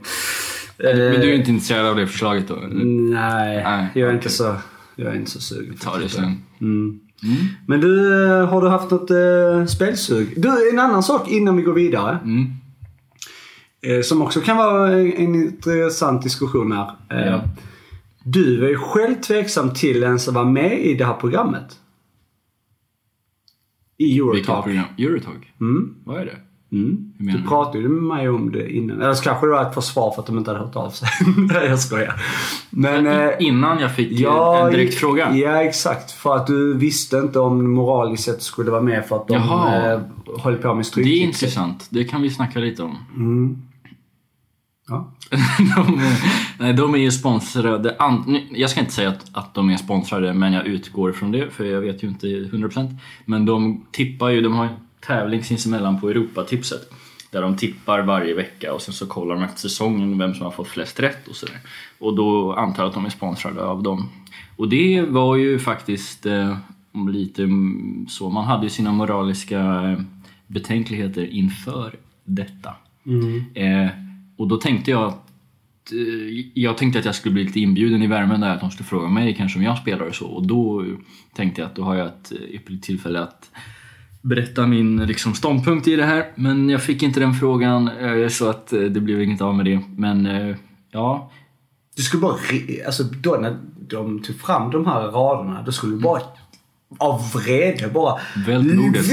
Men 0.79 0.97
du 0.97 1.31
är 1.31 1.35
inte 1.35 1.51
intresserad 1.51 1.87
av 1.87 1.97
det 1.97 2.07
förslaget 2.07 2.49
då? 2.49 2.55
Nej, 2.55 3.63
nej 3.65 3.89
jag 3.95 4.09
är 4.11 4.15
inte 4.15 4.29
så, 4.29 4.57
jag 4.97 5.13
är 5.13 5.17
inte 5.17 5.31
så 5.31 5.41
sugen. 5.41 5.71
Vi 5.71 5.79
tar 5.79 5.99
det 6.01 6.09
sen. 6.09 6.43
Mm. 6.61 7.01
Mm. 7.23 7.37
Men 7.67 7.81
du, 7.81 8.25
eh, 8.25 8.47
har 8.49 8.63
du 8.63 8.69
haft 8.69 8.91
något 8.91 9.11
äh, 9.11 9.67
spelsug? 9.67 10.35
Du, 10.37 10.71
en 10.73 10.79
annan 10.79 11.03
sak 11.03 11.29
innan 11.31 11.57
vi 11.57 11.63
går 11.63 11.75
vidare. 11.75 12.19
Mm. 12.25 12.53
Eh, 13.87 14.03
som 14.03 14.23
också 14.23 14.41
kan 14.41 14.57
vara 14.57 14.93
en 14.93 15.35
intressant 15.35 16.23
diskussion 16.23 16.73
här. 16.73 16.91
Eh, 17.11 17.27
ja. 17.27 17.43
Du 18.25 18.65
är 18.65 18.69
ju 18.69 18.79
själv 18.79 19.15
tveksam 19.15 19.75
till 19.75 20.03
ens 20.03 20.29
att 20.29 20.35
vara 20.35 20.45
med 20.45 20.81
i 20.81 20.95
det 20.95 21.05
här 21.05 21.15
programmet. 21.15 21.79
I 23.99 24.19
Eurotalk. 24.19 24.37
Vilket 24.37 24.63
program? 24.65 24.85
Eurotalk? 24.99 25.53
Mm. 25.61 25.95
Vad 26.05 26.21
är 26.21 26.25
det? 26.25 26.37
Mm. 26.73 27.13
Du 27.19 27.49
pratade 27.49 27.79
ju 27.79 27.89
med 27.89 28.03
mig 28.03 28.29
om 28.29 28.53
det 28.53 28.73
innan. 28.73 29.03
Eller 29.03 29.15
så 29.15 29.23
kanske 29.23 29.47
det 29.47 29.53
var 29.53 29.69
ett 29.69 29.75
försvar 29.75 30.11
för 30.11 30.23
att 30.23 30.27
de 30.27 30.39
inte 30.39 30.51
hade 30.51 30.65
hört 30.65 30.77
av 30.77 30.91
sig. 30.91 31.09
Nej, 31.37 31.67
jag 31.67 31.79
skojar. 31.79 32.23
Men, 32.71 33.07
eh, 33.07 33.31
innan 33.39 33.79
jag 33.79 33.97
fick 33.97 34.13
ja, 34.13 34.67
en 34.67 34.73
direkt 34.73 34.95
fråga? 34.95 35.37
Ja, 35.37 35.63
exakt. 35.63 36.11
För 36.11 36.37
att 36.37 36.47
du 36.47 36.75
visste 36.75 37.17
inte 37.17 37.39
om 37.39 37.73
moraliskt 37.73 38.25
sett 38.25 38.43
skulle 38.43 38.71
vara 38.71 38.83
med 38.83 39.07
för 39.07 39.17
att 39.17 39.29
de 39.29 39.37
eh, 39.37 40.01
höll 40.43 40.57
på 40.57 40.75
med 40.75 40.87
stryktipset. 40.87 41.05
Det 41.05 41.25
är 41.25 41.27
intressant. 41.27 41.87
Det 41.91 42.05
kan 42.05 42.23
vi 42.23 42.31
snacka 42.31 42.59
lite 42.59 42.83
om. 42.83 42.99
Mm. 43.17 43.63
Ja. 44.93 45.11
de, 45.77 46.01
nej, 46.59 46.73
de 46.73 46.95
är 46.95 46.99
ju 46.99 47.11
sponsrade. 47.11 47.97
Jag 48.51 48.71
ska 48.71 48.81
inte 48.81 48.93
säga 48.93 49.09
att, 49.09 49.27
att 49.33 49.55
de 49.55 49.71
är 49.71 49.77
sponsrade, 49.77 50.35
men 50.35 50.53
jag 50.53 50.67
utgår 50.67 51.13
från 51.13 51.33
det, 51.33 51.51
för 51.51 51.65
jag 51.65 51.81
vet 51.81 52.03
ju 52.03 52.09
inte 52.09 52.27
100%. 52.27 52.97
Men 53.25 53.47
de 53.47 53.85
tippar 53.91 54.29
ju, 54.29 54.41
de 54.41 54.55
har 54.55 54.65
en 54.65 54.77
tävling 55.07 55.45
sinsemellan 55.45 56.01
på 56.01 56.11
Europatipset. 56.11 56.93
Där 57.31 57.43
de 57.43 57.57
tippar 57.57 58.03
varje 58.03 58.35
vecka 58.35 58.73
och 58.73 58.83
sen 58.83 58.95
så 58.95 59.07
kollar 59.07 59.35
de 59.35 59.45
efter 59.45 59.61
säsongen 59.61 60.19
vem 60.19 60.35
som 60.35 60.45
har 60.45 60.51
fått 60.51 60.69
flest 60.69 61.01
rätt 61.01 61.29
och 61.29 61.37
sådär. 61.37 61.59
Och 61.99 62.17
då 62.17 62.53
antar 62.53 62.83
jag 62.83 62.89
att 62.89 62.95
de 62.95 63.07
är 63.07 63.11
sponsrade 63.11 63.65
av 63.65 63.83
dem. 63.83 64.09
Och 64.57 64.69
det 64.69 65.03
var 65.09 65.37
ju 65.37 65.59
faktiskt 65.59 66.27
eh, 66.27 66.57
lite 67.09 67.49
så, 68.09 68.31
man 68.31 68.45
hade 68.45 68.63
ju 68.63 68.71
sina 68.71 68.93
moraliska 68.93 69.61
eh, 69.61 70.01
betänkligheter 70.47 71.27
inför 71.27 71.95
detta. 72.25 72.75
Mm. 73.07 73.45
Eh, 73.55 73.91
och 74.43 74.49
då 74.49 74.57
tänkte 74.57 74.91
jag 74.91 75.09
att 75.09 75.93
eh, 75.93 76.47
jag 76.55 76.79
tänkte 76.79 76.99
att 76.99 77.05
jag 77.05 77.15
skulle 77.15 77.33
bli 77.33 77.45
lite 77.45 77.61
inbjuden 77.61 78.03
i 78.03 78.07
värmen 78.07 78.41
där, 78.41 78.55
att 78.55 78.61
de 78.61 78.71
skulle 78.71 78.87
fråga 78.87 79.09
mig 79.09 79.35
kanske 79.35 79.59
om 79.59 79.65
jag 79.65 79.79
spelar 79.79 80.07
och 80.07 80.15
så. 80.15 80.27
Och 80.27 80.47
då 80.47 80.85
tänkte 81.35 81.61
jag 81.61 81.69
att 81.69 81.77
då 81.77 81.83
har 81.83 81.95
jag 81.95 82.07
ett 82.07 82.33
ypperligt 82.33 82.85
tillfälle 82.85 83.21
att 83.21 83.51
berätta 84.23 84.67
min 84.67 84.97
liksom, 84.97 85.35
ståndpunkt 85.35 85.89
i 85.89 85.97
det 85.97 86.05
här. 86.05 86.27
Men 86.35 86.69
jag 86.69 86.83
fick 86.83 87.03
inte 87.03 87.21
den 87.21 87.35
frågan, 87.35 87.89
eh, 87.89 88.29
så 88.29 88.51
att 88.51 88.73
eh, 88.73 88.81
det 88.81 89.01
blev 89.01 89.23
inget 89.23 89.41
av 89.41 89.55
med 89.55 89.65
det. 89.65 89.81
Men 89.97 90.29
ja. 90.91 91.31
Du 91.97 92.03
skulle 92.03 92.21
bara, 92.21 92.37
alltså 92.87 93.03
då 93.05 93.37
när 93.41 93.57
de 93.89 94.23
tog 94.23 94.37
fram 94.37 94.71
de 94.71 94.87
här 94.87 95.01
raderna, 95.01 95.63
då 95.63 95.73
skulle 95.73 95.93
du 95.93 96.01
bara 96.01 96.23
av 96.99 97.33
vrede 97.35 97.89
bara 97.89 98.21
vält 98.47 98.77
bordet. 98.77 99.07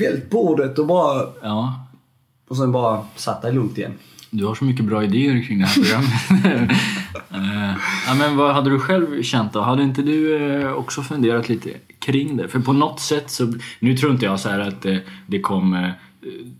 Vält 0.00 0.30
bordet 0.30 0.78
och 0.78 0.86
bara... 0.86 1.26
Ja. 1.42 1.84
Och 2.48 2.56
sen 2.56 2.72
bara 2.72 3.06
satt 3.16 3.42
dig 3.42 3.52
lugnt 3.52 3.78
igen. 3.78 3.92
Du 4.30 4.44
har 4.44 4.54
så 4.54 4.64
mycket 4.64 4.84
bra 4.84 5.04
idéer 5.04 5.42
kring 5.42 5.58
det 5.58 5.66
här 5.66 5.82
programmet. 5.82 6.70
uh, 7.34 7.76
ja, 8.06 8.14
men 8.18 8.36
vad 8.36 8.54
hade 8.54 8.70
du 8.70 8.80
själv 8.80 9.22
känt 9.22 9.52
då? 9.52 9.60
Hade 9.60 9.82
inte 9.82 10.02
du 10.02 10.38
uh, 10.38 10.72
också 10.72 11.02
funderat 11.02 11.48
lite 11.48 11.70
kring 11.98 12.36
det? 12.36 12.48
För 12.48 12.60
på 12.60 12.72
något 12.72 13.00
sätt 13.00 13.30
så, 13.30 13.52
nu 13.80 13.96
tror 13.96 14.12
inte 14.12 14.24
jag 14.24 14.40
så 14.40 14.48
att 14.48 14.86
uh, 14.86 14.96
det 15.26 15.40
kom 15.40 15.92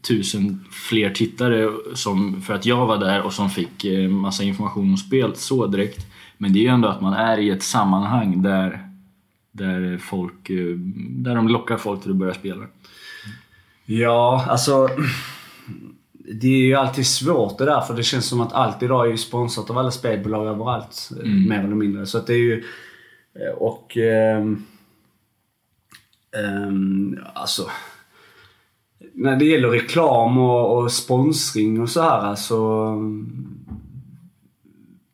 tusen 0.08 0.64
fler 0.70 1.10
tittare 1.10 1.70
som, 1.94 2.42
för 2.42 2.54
att 2.54 2.66
jag 2.66 2.86
var 2.86 2.98
där 2.98 3.22
och 3.22 3.32
som 3.32 3.50
fick 3.50 3.86
massa 4.10 4.42
information 4.42 4.90
om 4.90 4.96
spel 4.96 5.32
så 5.36 5.66
direkt. 5.66 6.06
Men 6.38 6.52
det 6.52 6.58
är 6.58 6.62
ju 6.62 6.68
ändå 6.68 6.88
att 6.88 7.00
man 7.00 7.12
är 7.12 7.38
i 7.38 7.50
ett 7.50 7.62
sammanhang 7.62 8.42
där, 8.42 8.88
där, 9.52 9.98
folk, 9.98 10.48
där 10.96 11.34
de 11.34 11.48
lockar 11.48 11.76
folk 11.76 12.02
till 12.02 12.10
att 12.10 12.16
börja 12.16 12.34
spela. 12.34 12.64
Ja, 13.86 14.46
alltså 14.48 14.88
det 16.34 16.46
är 16.46 16.66
ju 16.66 16.74
alltid 16.74 17.06
svårt 17.06 17.58
det 17.58 17.64
där 17.64 17.80
för 17.80 17.94
det 17.94 18.02
känns 18.02 18.26
som 18.26 18.40
att 18.40 18.52
allt 18.52 18.82
idag 18.82 19.06
är 19.06 19.10
ju 19.10 19.16
sponsrat 19.16 19.70
av 19.70 19.78
alla 19.78 19.90
spelbolag 19.90 20.46
överallt. 20.46 21.10
Mm. 21.22 21.48
Mer 21.48 21.58
eller 21.58 21.74
mindre. 21.74 22.06
Så 22.06 22.18
att 22.18 22.26
det 22.26 22.34
är 22.34 22.38
ju... 22.38 22.64
Eh, 23.34 23.54
och... 23.56 23.96
Um, 23.96 24.66
um, 26.36 27.18
alltså... 27.34 27.70
När 29.12 29.36
det 29.36 29.44
gäller 29.44 29.68
reklam 29.68 30.38
och, 30.38 30.78
och 30.78 30.92
sponsring 30.92 31.80
och 31.80 31.90
så 31.90 32.02
här 32.02 32.18
alltså... 32.18 32.56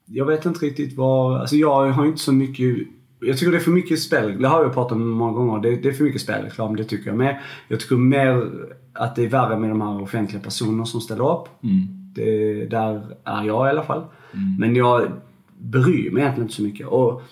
Jag 0.06 0.26
vet 0.26 0.46
inte 0.46 0.66
riktigt 0.66 0.96
vad... 0.96 1.40
Alltså 1.40 1.56
jag 1.56 1.90
har 1.90 2.06
inte 2.06 2.20
så 2.20 2.32
mycket... 2.32 2.88
Jag 3.26 3.38
tycker 3.38 3.52
det 3.52 3.58
är 3.58 3.60
för 3.60 3.70
mycket 3.70 4.00
spel. 4.00 4.42
Det 4.42 4.48
har 4.48 4.62
jag 4.62 4.74
pratat 4.74 4.92
om 4.92 5.10
många 5.10 5.32
gånger. 5.32 5.62
Det, 5.62 5.76
det 5.76 5.88
är 5.88 5.92
för 5.92 6.04
mycket 6.04 6.20
spelreklam, 6.20 6.76
det 6.76 6.84
tycker 6.84 7.06
jag 7.06 7.16
med. 7.16 7.40
Jag 7.68 7.80
tycker 7.80 7.96
mer 7.96 8.50
att 8.92 9.16
det 9.16 9.24
är 9.24 9.28
värre 9.28 9.58
med 9.58 9.70
de 9.70 9.80
här 9.80 10.02
offentliga 10.02 10.42
personerna 10.42 10.86
som 10.86 11.00
ställer 11.00 11.38
upp. 11.38 11.48
Mm. 11.62 11.86
Det, 12.14 12.66
där 12.66 13.16
är 13.24 13.44
jag 13.44 13.66
i 13.66 13.70
alla 13.70 13.82
fall. 13.82 14.04
Mm. 14.32 14.56
Men 14.58 14.76
jag 14.76 15.12
bryr 15.58 16.10
mig 16.10 16.22
egentligen 16.22 16.42
inte 16.42 16.54
så 16.54 16.62
mycket. 16.62 16.86
Och 16.86 17.22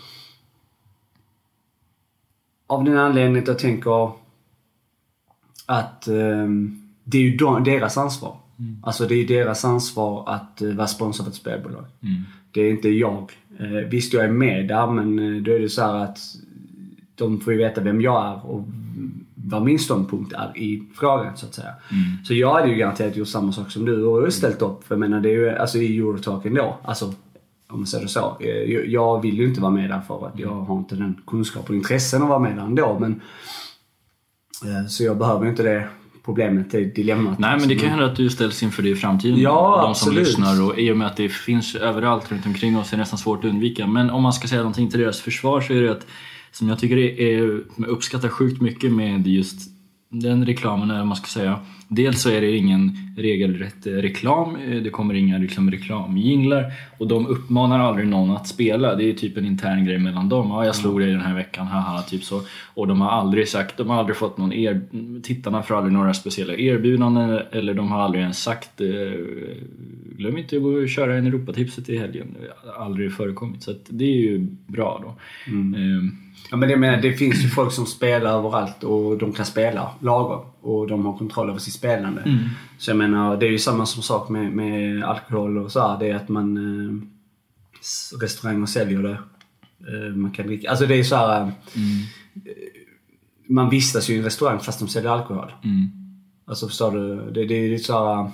av 2.67 2.85
den 2.85 2.99
anledningen 2.99 3.43
att 3.43 3.49
jag 3.49 3.59
tänker 3.59 4.13
att 5.67 6.09
eh, 6.09 6.49
det 7.05 7.19
är 7.19 7.23
ju 7.23 7.37
de, 7.37 7.65
deras 7.65 7.99
ansvar. 7.99 8.37
Mm. 8.59 8.77
Alltså 8.83 9.07
det 9.07 9.15
är 9.15 9.27
deras 9.27 9.65
ansvar 9.65 10.25
att 10.29 10.63
uh, 10.63 10.75
vara 10.75 10.87
sponsor 10.87 11.25
av 11.25 11.29
ett 11.29 11.35
spelbolag. 11.35 11.85
Mm. 12.01 12.23
Det 12.53 12.61
är 12.61 12.71
inte 12.71 12.89
jag. 12.89 13.31
Uh, 13.61 13.89
visst, 13.89 14.13
jag 14.13 14.25
är 14.25 14.31
med 14.31 14.69
där 14.69 14.87
men 14.87 15.19
uh, 15.19 15.43
då 15.43 15.53
är 15.53 15.59
det 15.59 15.69
så 15.69 15.83
att 15.83 16.19
de 17.15 17.41
får 17.41 17.53
ju 17.53 17.59
veta 17.59 17.81
vem 17.81 18.01
jag 18.01 18.27
är 18.27 18.47
och 18.47 18.65
vad 19.35 19.63
min 19.63 19.79
ståndpunkt 19.79 20.33
är 20.33 20.59
i 20.59 20.83
frågan 20.95 21.37
så 21.37 21.47
att 21.47 21.55
säga. 21.55 21.75
Mm. 21.91 22.25
Så 22.25 22.35
jag 22.35 22.55
hade 22.55 22.69
ju 22.69 22.77
garanterat 22.77 23.17
gjort 23.17 23.29
samma 23.29 23.53
sak 23.53 23.71
som 23.71 23.85
du 23.85 24.05
och 24.05 24.33
ställt 24.33 24.63
upp. 24.63 24.85
För 24.85 24.95
jag 24.95 25.01
menar 25.01 25.21
det 25.21 25.29
är 25.29 25.33
ju 25.33 25.51
alltså 25.51 25.79
i 25.79 25.99
Eurotalken 25.99 26.55
då. 26.55 26.79
Alltså 26.83 27.15
om 27.69 27.79
man 27.79 27.87
säger 27.87 28.05
det 28.05 28.11
så. 28.11 28.37
Jag 28.87 29.23
vill 29.23 29.39
ju 29.39 29.45
inte 29.49 29.61
vara 29.61 29.73
med 29.73 29.91
där 29.91 30.01
för 30.01 30.27
att 30.27 30.39
jag 30.39 30.49
har 30.49 30.79
inte 30.79 30.95
den 30.95 31.21
kunskap 31.27 31.69
och 31.69 31.75
intressen 31.75 32.23
att 32.23 32.29
vara 32.29 32.39
med 32.39 32.57
där 32.57 32.63
ändå. 32.63 32.99
Men, 33.01 33.21
så 34.89 35.05
jag 35.05 35.19
behöver 35.19 35.47
inte 35.47 35.63
det 35.63 35.89
problemet, 36.25 36.71
det 36.71 36.85
dilemmat. 36.85 37.39
Nej, 37.39 37.59
men 37.59 37.69
det 37.69 37.75
kan 37.75 37.89
hända 37.89 38.05
att 38.05 38.17
du 38.17 38.31
ställs 38.31 38.63
inför 38.63 38.83
det 38.83 38.89
i 38.89 38.95
framtiden. 38.95 39.41
Ja, 39.41 39.81
de 39.83 39.91
absolut. 39.91 40.27
som 40.27 40.43
lyssnar. 40.43 40.67
Och 40.67 40.79
I 40.79 40.93
och 40.93 40.97
med 40.97 41.07
att 41.07 41.17
det 41.17 41.29
finns 41.29 41.75
överallt 41.75 42.33
runt 42.33 42.47
omkring 42.47 42.77
oss 42.79 42.93
är 42.93 42.97
det 42.97 43.01
nästan 43.01 43.19
svårt 43.19 43.39
att 43.39 43.51
undvika. 43.51 43.87
Men 43.87 44.11
om 44.11 44.23
man 44.23 44.33
ska 44.33 44.49
säga 44.49 44.61
någonting 44.61 44.91
till 44.91 45.01
deras 45.01 45.21
försvar 45.21 45.61
så 45.61 45.73
är 45.73 45.83
det 45.83 45.93
att 45.93 46.07
som 46.53 46.69
jag 46.69 46.79
tycker 46.79 46.97
är, 46.97 47.21
är 47.21 47.63
uppskattar 47.87 48.29
sjukt 48.29 48.61
mycket 48.61 48.93
med 48.93 49.27
just 49.27 49.72
den 50.13 50.47
reklamen, 50.47 50.91
eller 50.91 51.05
man 51.05 51.17
ska 51.17 51.27
säga. 51.27 51.59
Dels 51.89 52.23
så 52.23 52.31
är 52.31 52.41
det 52.41 52.57
ingen 52.57 52.99
regelrätt 53.17 53.87
eh, 53.87 53.93
reklam, 53.93 54.57
eh, 54.57 54.83
det 54.83 54.91
kommer 54.91 55.15
inga 55.15 55.39
liksom, 55.39 55.71
reklamjinglar 55.71 56.73
och 56.99 57.09
de 57.09 57.27
uppmanar 57.27 57.79
aldrig 57.79 58.09
någon 58.09 58.31
att 58.31 58.49
spela. 58.49 58.95
Det 58.95 59.05
är 59.05 59.13
typ 59.13 59.37
en 59.37 59.47
intern 59.47 59.85
grej 59.85 59.99
mellan 59.99 60.29
dem. 60.29 60.51
Ja, 60.51 60.65
jag 60.65 60.77
slog 60.77 61.01
dig 61.01 61.11
den 61.11 61.21
här 61.21 61.35
veckan, 61.35 61.67
haha, 61.67 62.03
typ 62.03 62.25
så. 62.25 62.41
Och 62.75 62.87
de 62.87 63.01
har 63.01 63.11
aldrig 63.11 63.49
sagt, 63.49 63.77
de 63.77 63.91
har 63.91 63.97
aldrig 63.97 64.17
fått 64.17 64.39
någon 64.39 64.53
er, 64.53 64.81
tittarna 65.23 65.63
får 65.63 65.75
aldrig 65.75 65.93
några 65.93 66.15
speciella 66.15 66.55
erbjudanden 66.55 67.41
eller 67.53 67.75
de 67.75 67.93
har 67.93 68.01
aldrig 68.01 68.23
ens 68.23 68.43
sagt 68.43 68.81
eh, 68.81 68.87
glöm 70.17 70.39
inte 70.39 70.57
att 70.57 70.91
köra 70.91 71.15
en 71.15 71.27
Europatipset 71.27 71.89
i 71.89 71.99
helgen. 71.99 72.37
Det 72.41 72.71
har 72.71 72.85
aldrig 72.85 73.13
förekommit 73.13 73.63
så 73.63 73.75
det 73.89 74.05
är 74.05 74.21
ju 74.21 74.47
bra 74.67 75.01
då. 75.03 75.17
Mm. 75.53 75.75
Eh, 75.75 76.13
Ja 76.51 76.57
men 76.57 76.69
det, 76.69 76.77
menar, 76.77 77.03
det 77.03 77.13
finns 77.13 77.45
ju 77.45 77.49
folk 77.49 77.73
som 77.73 77.87
spelar 77.87 78.39
överallt 78.39 78.85
och 78.85 79.19
de 79.19 79.33
kan 79.33 79.47
spela 79.47 79.91
lagom. 80.01 80.47
Och 80.61 80.87
de 80.87 81.07
har 81.07 81.19
kontroll 81.19 81.51
över 81.51 81.59
sitt 81.59 81.75
spelande. 81.75 82.21
Mm. 82.21 82.39
Så 82.79 82.91
jag 82.91 82.99
menar, 82.99 83.37
det 83.37 83.47
är 83.47 83.51
ju 83.51 83.59
samma 83.59 83.87
som 83.87 84.03
sak 84.03 84.29
med, 84.29 84.53
med 84.53 85.05
alkohol 85.05 85.59
och 85.59 85.73
så 85.73 85.89
här. 85.89 85.99
Det 85.99 86.11
är 86.11 86.15
att 86.15 86.29
man... 86.29 86.57
Eh, 86.57 87.09
restauranger 88.21 88.67
säljer 88.67 89.03
det. 89.03 89.19
Eh, 89.89 90.17
man 90.17 90.31
kan 90.31 90.47
dricka. 90.47 90.71
Alltså 90.71 90.87
det 90.87 90.95
är 90.95 91.05
så 91.05 91.17
här... 91.17 91.41
mm. 91.41 91.53
Man 93.49 93.71
vistas 93.71 94.11
ju 94.11 94.15
i 94.15 94.19
en 94.19 94.25
restaurang 94.25 94.61
fast 94.61 94.79
de 94.79 94.89
säljer 94.89 95.11
alkohol. 95.11 95.53
Mm. 95.65 95.89
Alltså 96.45 96.69
förstår 96.69 96.93
du? 96.93 97.31
Det, 97.31 97.47
det 97.47 97.55
är 97.55 97.71
lite 97.71 97.85
så 97.85 98.05
här... 98.05 98.31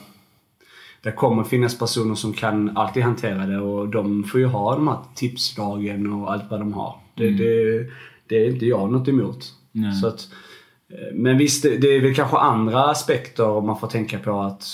Det 1.02 1.12
kommer 1.12 1.44
finnas 1.44 1.78
personer 1.78 2.14
som 2.14 2.32
kan 2.32 2.76
alltid 2.76 3.02
hantera 3.02 3.46
det 3.46 3.60
och 3.60 3.88
de 3.88 4.24
får 4.24 4.40
ju 4.40 4.46
ha 4.46 4.74
de 4.74 4.88
här 4.88 4.98
tipslagen 5.14 6.12
och 6.12 6.32
allt 6.32 6.50
vad 6.50 6.60
de 6.60 6.72
har. 6.72 6.96
Det, 7.14 7.26
Mm. 7.26 7.38
det, 7.38 7.86
det 8.28 8.36
är 8.46 8.50
inte 8.50 8.66
jag 8.66 8.92
något 8.92 9.08
emot. 9.08 9.52
Nej. 9.72 9.92
Så 9.92 10.06
att, 10.06 10.28
eh, 10.88 11.14
men 11.14 11.38
visst, 11.38 11.62
det, 11.62 11.88
är 11.88 12.00
väl 12.00 12.14
kanske 12.14 12.36
andra 12.36 12.84
aspekter 12.84 13.48
om 13.48 13.66
man 13.66 13.78
får 13.78 13.86
tänka 13.88 14.18
på 14.18 14.40
att 14.40 14.64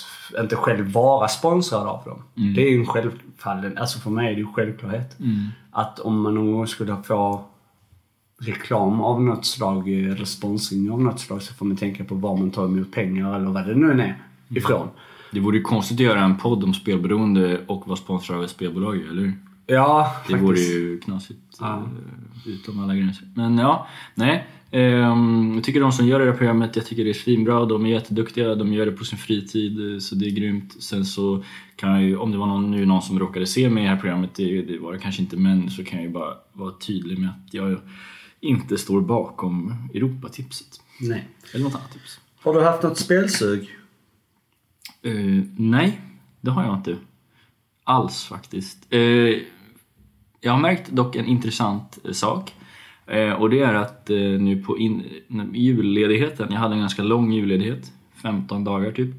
inte 0.41 0.57
själv 0.57 0.93
vara 0.93 1.29
sponsrad 1.29 1.87
av 1.87 2.05
dem. 2.05 2.23
Mm. 2.37 2.55
Det 2.55 2.63
är 2.67 2.71
ju 2.71 2.81
en 2.81 2.87
självfallen, 2.87 3.79
alltså 3.79 3.99
för 3.99 4.11
mig 4.11 4.27
är 4.31 4.35
det 4.35 4.41
ju 4.41 4.47
självklarhet. 4.47 5.21
Mm. 5.21 5.49
Att 5.71 5.99
om 5.99 6.21
man 6.21 6.35
någon 6.35 6.53
gång 6.53 6.67
skulle 6.67 6.97
få 7.05 7.45
reklam 8.41 9.01
av 9.01 9.23
något 9.23 9.47
slag 9.47 9.89
eller 9.89 10.25
sponsring 10.25 10.91
av 10.91 11.03
något 11.03 11.21
slag 11.21 11.43
så 11.43 11.55
får 11.55 11.67
man 11.67 11.77
tänka 11.77 12.05
på 12.05 12.15
var 12.15 12.37
man 12.37 12.51
tar 12.51 12.65
emot 12.65 12.93
pengar 12.93 13.37
eller 13.37 13.51
vad 13.51 13.67
det 13.67 13.75
nu 13.75 13.93
än 13.93 14.01
är 14.01 14.23
ifrån. 14.49 14.89
Det 15.35 15.41
vore 15.41 15.57
ju 15.57 15.63
konstigt 15.63 15.97
att 15.97 16.01
göra 16.01 16.21
en 16.25 16.37
podd 16.37 16.65
om 16.65 16.75
spelberoende 16.75 17.61
och 17.67 17.89
vara 17.89 17.97
sponsrad 17.97 18.39
av 18.39 18.45
ett 18.45 18.51
spelbolag 18.51 18.97
eller 18.97 19.23
hur? 19.23 19.33
Ja, 19.67 20.13
Det 20.27 20.33
faktiskt. 20.33 20.43
vore 20.49 20.61
ju 20.61 21.01
knasigt 21.01 21.41
Ja. 21.61 21.79
eh, 22.47 22.53
utom 22.53 22.81
alla 22.85 22.95
gränser. 22.97 23.29
Men 23.35 23.59
ja, 23.59 23.87
nej. 24.15 24.47
Ehm, 24.71 25.53
jag 25.55 25.65
tycker 25.65 25.81
de 25.81 25.93
som 25.93 26.07
gör 26.07 26.19
det 26.21 26.25
här 26.31 26.33
programmet, 26.39 26.77
jag 26.77 26.87
tycker 26.87 27.05
det 27.05 27.11
är 27.11 27.15
svinbra. 27.15 27.65
De 27.65 27.87
är 27.87 27.91
jätteduktiga, 27.91 28.55
de 28.55 28.73
gör 28.73 28.87
det 28.87 28.93
på 28.93 29.05
sin 29.05 29.19
fritid 29.19 29.93
eh, 29.95 29.99
så 29.99 30.15
det 30.15 30.27
är 30.27 30.31
grymt. 30.31 30.83
Sen 30.83 31.05
så 31.05 31.45
kan 31.77 31.91
jag 31.91 32.03
ju, 32.03 32.17
om 32.17 32.31
det 32.33 32.39
var 32.39 32.47
någon, 32.47 32.71
nu 32.71 32.87
någon 32.87 33.03
som 33.03 33.19
råkade 33.19 33.47
se 33.47 33.71
mig 33.71 33.83
i 33.83 33.87
det 33.87 33.93
här 33.93 34.01
programmet, 34.01 34.31
det, 34.35 34.63
det 34.63 34.79
var 34.79 34.93
det 34.93 34.99
kanske 34.99 35.23
inte, 35.23 35.37
men 35.37 35.71
så 35.71 35.85
kan 35.85 35.99
jag 35.99 36.07
ju 36.07 36.13
bara 36.13 36.35
vara 36.53 36.73
tydlig 36.87 37.19
med 37.19 37.29
att 37.31 37.55
jag 37.55 37.77
inte 38.41 38.79
står 38.79 39.01
bakom 39.01 39.75
Europatipset. 39.95 40.81
Nej. 41.01 41.29
Eller 41.55 41.65
något 41.65 41.75
annat 41.75 41.93
tips. 41.93 42.21
Har 42.43 42.55
du 42.55 42.61
haft 42.65 42.83
något 42.83 42.99
spelsug? 42.99 43.69
Uh, 45.07 45.43
nej, 45.57 46.01
det 46.41 46.51
har 46.51 46.65
jag 46.65 46.75
inte. 46.77 46.97
Alls 47.85 48.25
faktiskt. 48.25 48.95
Uh, 48.95 49.39
jag 50.41 50.53
har 50.53 50.61
märkt 50.61 50.91
dock 50.91 51.17
en 51.17 51.27
intressant 51.27 51.99
eh, 52.05 52.13
sak. 52.13 52.53
Uh, 53.15 53.33
och 53.33 53.51
det 53.51 53.61
är 53.61 53.75
att 53.75 54.09
nu 54.09 54.63
på 54.67 54.79
in, 54.79 55.05
julledigheten, 55.55 56.49
jag 56.51 56.59
hade 56.59 56.75
en 56.75 56.81
ganska 56.81 57.03
lång 57.03 57.33
julledighet, 57.33 57.93
15 58.23 58.65
dagar 58.65 58.93
typ. 58.93 59.15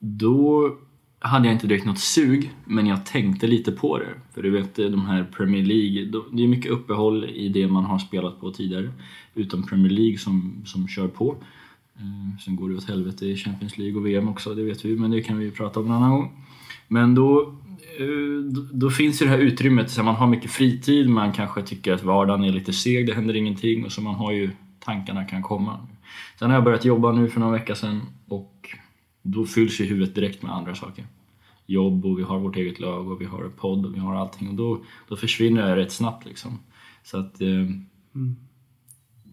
Då 0.00 0.70
hade 1.18 1.46
jag 1.46 1.54
inte 1.54 1.66
direkt 1.66 1.86
något 1.86 1.98
sug, 1.98 2.50
men 2.64 2.86
jag 2.86 3.06
tänkte 3.06 3.46
lite 3.46 3.72
på 3.72 3.98
det. 3.98 4.08
För 4.34 4.42
du 4.42 4.50
vet, 4.50 4.74
de 4.76 5.06
här 5.06 5.24
Premier 5.24 5.62
League, 5.64 6.10
då- 6.10 6.26
det 6.32 6.42
är 6.44 6.48
mycket 6.48 6.70
uppehåll 6.70 7.24
i 7.24 7.48
det 7.48 7.68
man 7.68 7.84
har 7.84 7.98
spelat 7.98 8.40
på 8.40 8.50
tidigare. 8.50 8.92
Utom 9.34 9.62
Premier 9.66 9.92
League 9.92 10.18
som, 10.18 10.62
som 10.64 10.88
kör 10.88 11.08
på. 11.08 11.36
Eh, 12.00 12.38
Sen 12.44 12.56
går 12.56 12.68
det 12.68 12.76
åt 12.76 12.88
helvete 12.88 13.26
i 13.26 13.36
Champions 13.36 13.78
League 13.78 14.00
och 14.00 14.06
VM 14.06 14.28
också, 14.28 14.54
det 14.54 14.64
vet 14.64 14.84
vi, 14.84 14.96
men 14.96 15.10
det 15.10 15.22
kan 15.22 15.38
vi 15.38 15.50
prata 15.50 15.80
om 15.80 15.86
en 15.86 15.92
annan 15.92 16.10
gång. 16.10 16.46
Men 16.88 17.14
då, 17.14 17.54
eh, 17.98 18.44
då, 18.54 18.66
då 18.72 18.90
finns 18.90 19.22
ju 19.22 19.26
det 19.26 19.30
här 19.32 19.38
utrymmet, 19.38 19.90
så 19.90 20.02
man 20.02 20.14
har 20.14 20.26
mycket 20.26 20.50
fritid, 20.50 21.08
man 21.08 21.32
kanske 21.32 21.62
tycker 21.62 21.92
att 21.92 22.04
vardagen 22.04 22.44
är 22.44 22.52
lite 22.52 22.72
seg, 22.72 23.06
det 23.06 23.14
händer 23.14 23.36
ingenting 23.36 23.84
och 23.84 23.92
så 23.92 24.02
man 24.02 24.14
har 24.14 24.32
ju 24.32 24.50
tankarna 24.78 25.24
kan 25.24 25.42
komma. 25.42 25.86
Sen 26.38 26.50
har 26.50 26.56
jag 26.56 26.64
börjat 26.64 26.84
jobba 26.84 27.12
nu 27.12 27.28
för 27.28 27.40
några 27.40 27.52
veckor 27.52 27.74
sedan 27.74 28.00
och 28.28 28.76
då 29.22 29.46
fylls 29.46 29.80
ju 29.80 29.84
huvudet 29.84 30.14
direkt 30.14 30.42
med 30.42 30.52
andra 30.52 30.74
saker. 30.74 31.04
Jobb 31.66 32.06
och 32.06 32.18
vi 32.18 32.22
har 32.22 32.38
vårt 32.38 32.56
eget 32.56 32.80
lag 32.80 33.10
och 33.10 33.20
vi 33.20 33.24
har 33.24 33.44
en 33.44 33.52
podd 33.52 33.86
och 33.86 33.94
vi 33.94 33.98
har 33.98 34.14
allting 34.14 34.48
och 34.48 34.54
då, 34.54 34.84
då 35.08 35.16
försvinner 35.16 35.68
det 35.68 35.76
rätt 35.76 35.92
snabbt 35.92 36.26
liksom. 36.26 36.58
Så 37.04 37.18
att, 37.18 37.40
eh, 37.40 37.66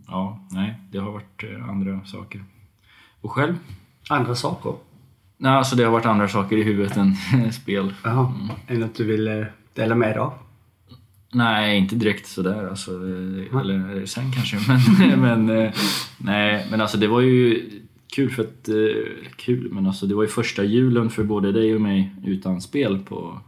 ja, 0.08 0.48
nej, 0.52 0.76
det 0.92 0.98
har 0.98 1.12
varit 1.12 1.44
eh, 1.44 1.70
andra 1.70 2.06
saker. 2.06 2.44
Och 3.22 3.32
själv? 3.32 3.56
Andra 4.10 4.36
saker? 4.36 4.74
Nej, 5.38 5.52
alltså 5.52 5.76
det 5.76 5.84
har 5.84 5.92
varit 5.92 6.06
andra 6.06 6.28
saker 6.28 6.58
i 6.58 6.64
huvudet 6.64 6.98
än 6.98 7.16
spel. 7.52 7.94
Jaha. 8.04 8.34
Är 8.68 8.74
det 8.74 8.80
något 8.80 8.96
du 8.96 9.04
vill 9.04 9.28
eh, 9.28 9.46
dela 9.74 9.96
med 9.96 10.10
dig 10.10 10.18
av? 10.18 10.34
Nej, 11.34 11.78
inte 11.78 11.96
direkt 11.96 12.28
sådär 12.28 12.68
alltså. 12.70 12.92
eh, 12.92 13.60
Eller 13.60 14.06
sen 14.06 14.32
kanske. 14.32 14.58
Men, 15.00 15.20
men, 15.22 15.50
eh, 15.66 15.72
nej, 16.18 16.68
men 16.72 16.82
alltså 16.82 16.98
det 16.98 17.08
var 17.08 17.22
ju 17.22 17.70
kul 18.16 18.30
för 18.30 18.44
att... 18.44 18.70
eh, 18.70 19.28
Kul, 19.36 19.72
men 19.74 19.88
alltså 19.88 20.06
det 20.08 20.16
var 20.16 20.24
ju 20.24 20.30
första 20.30 20.64
julen 20.64 21.10
för 21.10 21.24
både 21.24 21.52
dig 21.52 21.76
och 21.76 21.82
mig 21.82 22.16
utan 22.26 22.62
spel 22.62 23.00
på, 23.00 23.42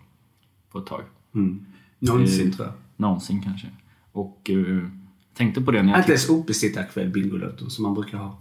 på 0.71 0.79
ett 0.79 0.85
tag. 0.85 1.01
Mm. 1.35 1.65
Någonsin 1.99 2.47
Eh, 2.47 2.53
tror 2.53 2.67
jag. 2.67 2.75
Någonsin 2.95 3.41
kanske. 3.41 3.67
Och 4.11 4.49
eh, 4.49 4.87
tänkte 5.33 5.61
på 5.61 5.71
det 5.71 5.83
när 5.83 5.91
jag... 5.91 5.99
Inte 5.99 6.11
ens 6.11 6.29
uppesittarkväll 6.29 7.09
Bingolotto 7.09 7.69
som 7.69 7.83
man 7.83 7.93
brukar 7.93 8.17
ha. 8.17 8.37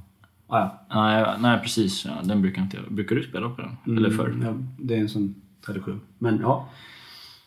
Ah, 0.48 0.58
ja. 0.60 0.84
Nej, 0.94 1.36
nej, 1.40 1.60
precis. 1.62 2.04
Ja, 2.04 2.12
den 2.24 2.42
brukar 2.42 2.62
inte 2.62 2.76
jag. 2.76 2.92
Brukar 2.92 3.16
du 3.16 3.22
spela 3.22 3.48
på 3.50 3.62
den? 3.62 3.96
Eller 3.96 4.10
förr? 4.10 4.28
Mm, 4.28 4.42
ja, 4.46 4.54
det 4.78 4.94
är 4.96 5.00
en 5.00 5.08
sån 5.08 5.34
tradition. 5.66 6.00
Men 6.18 6.38
ja. 6.40 6.68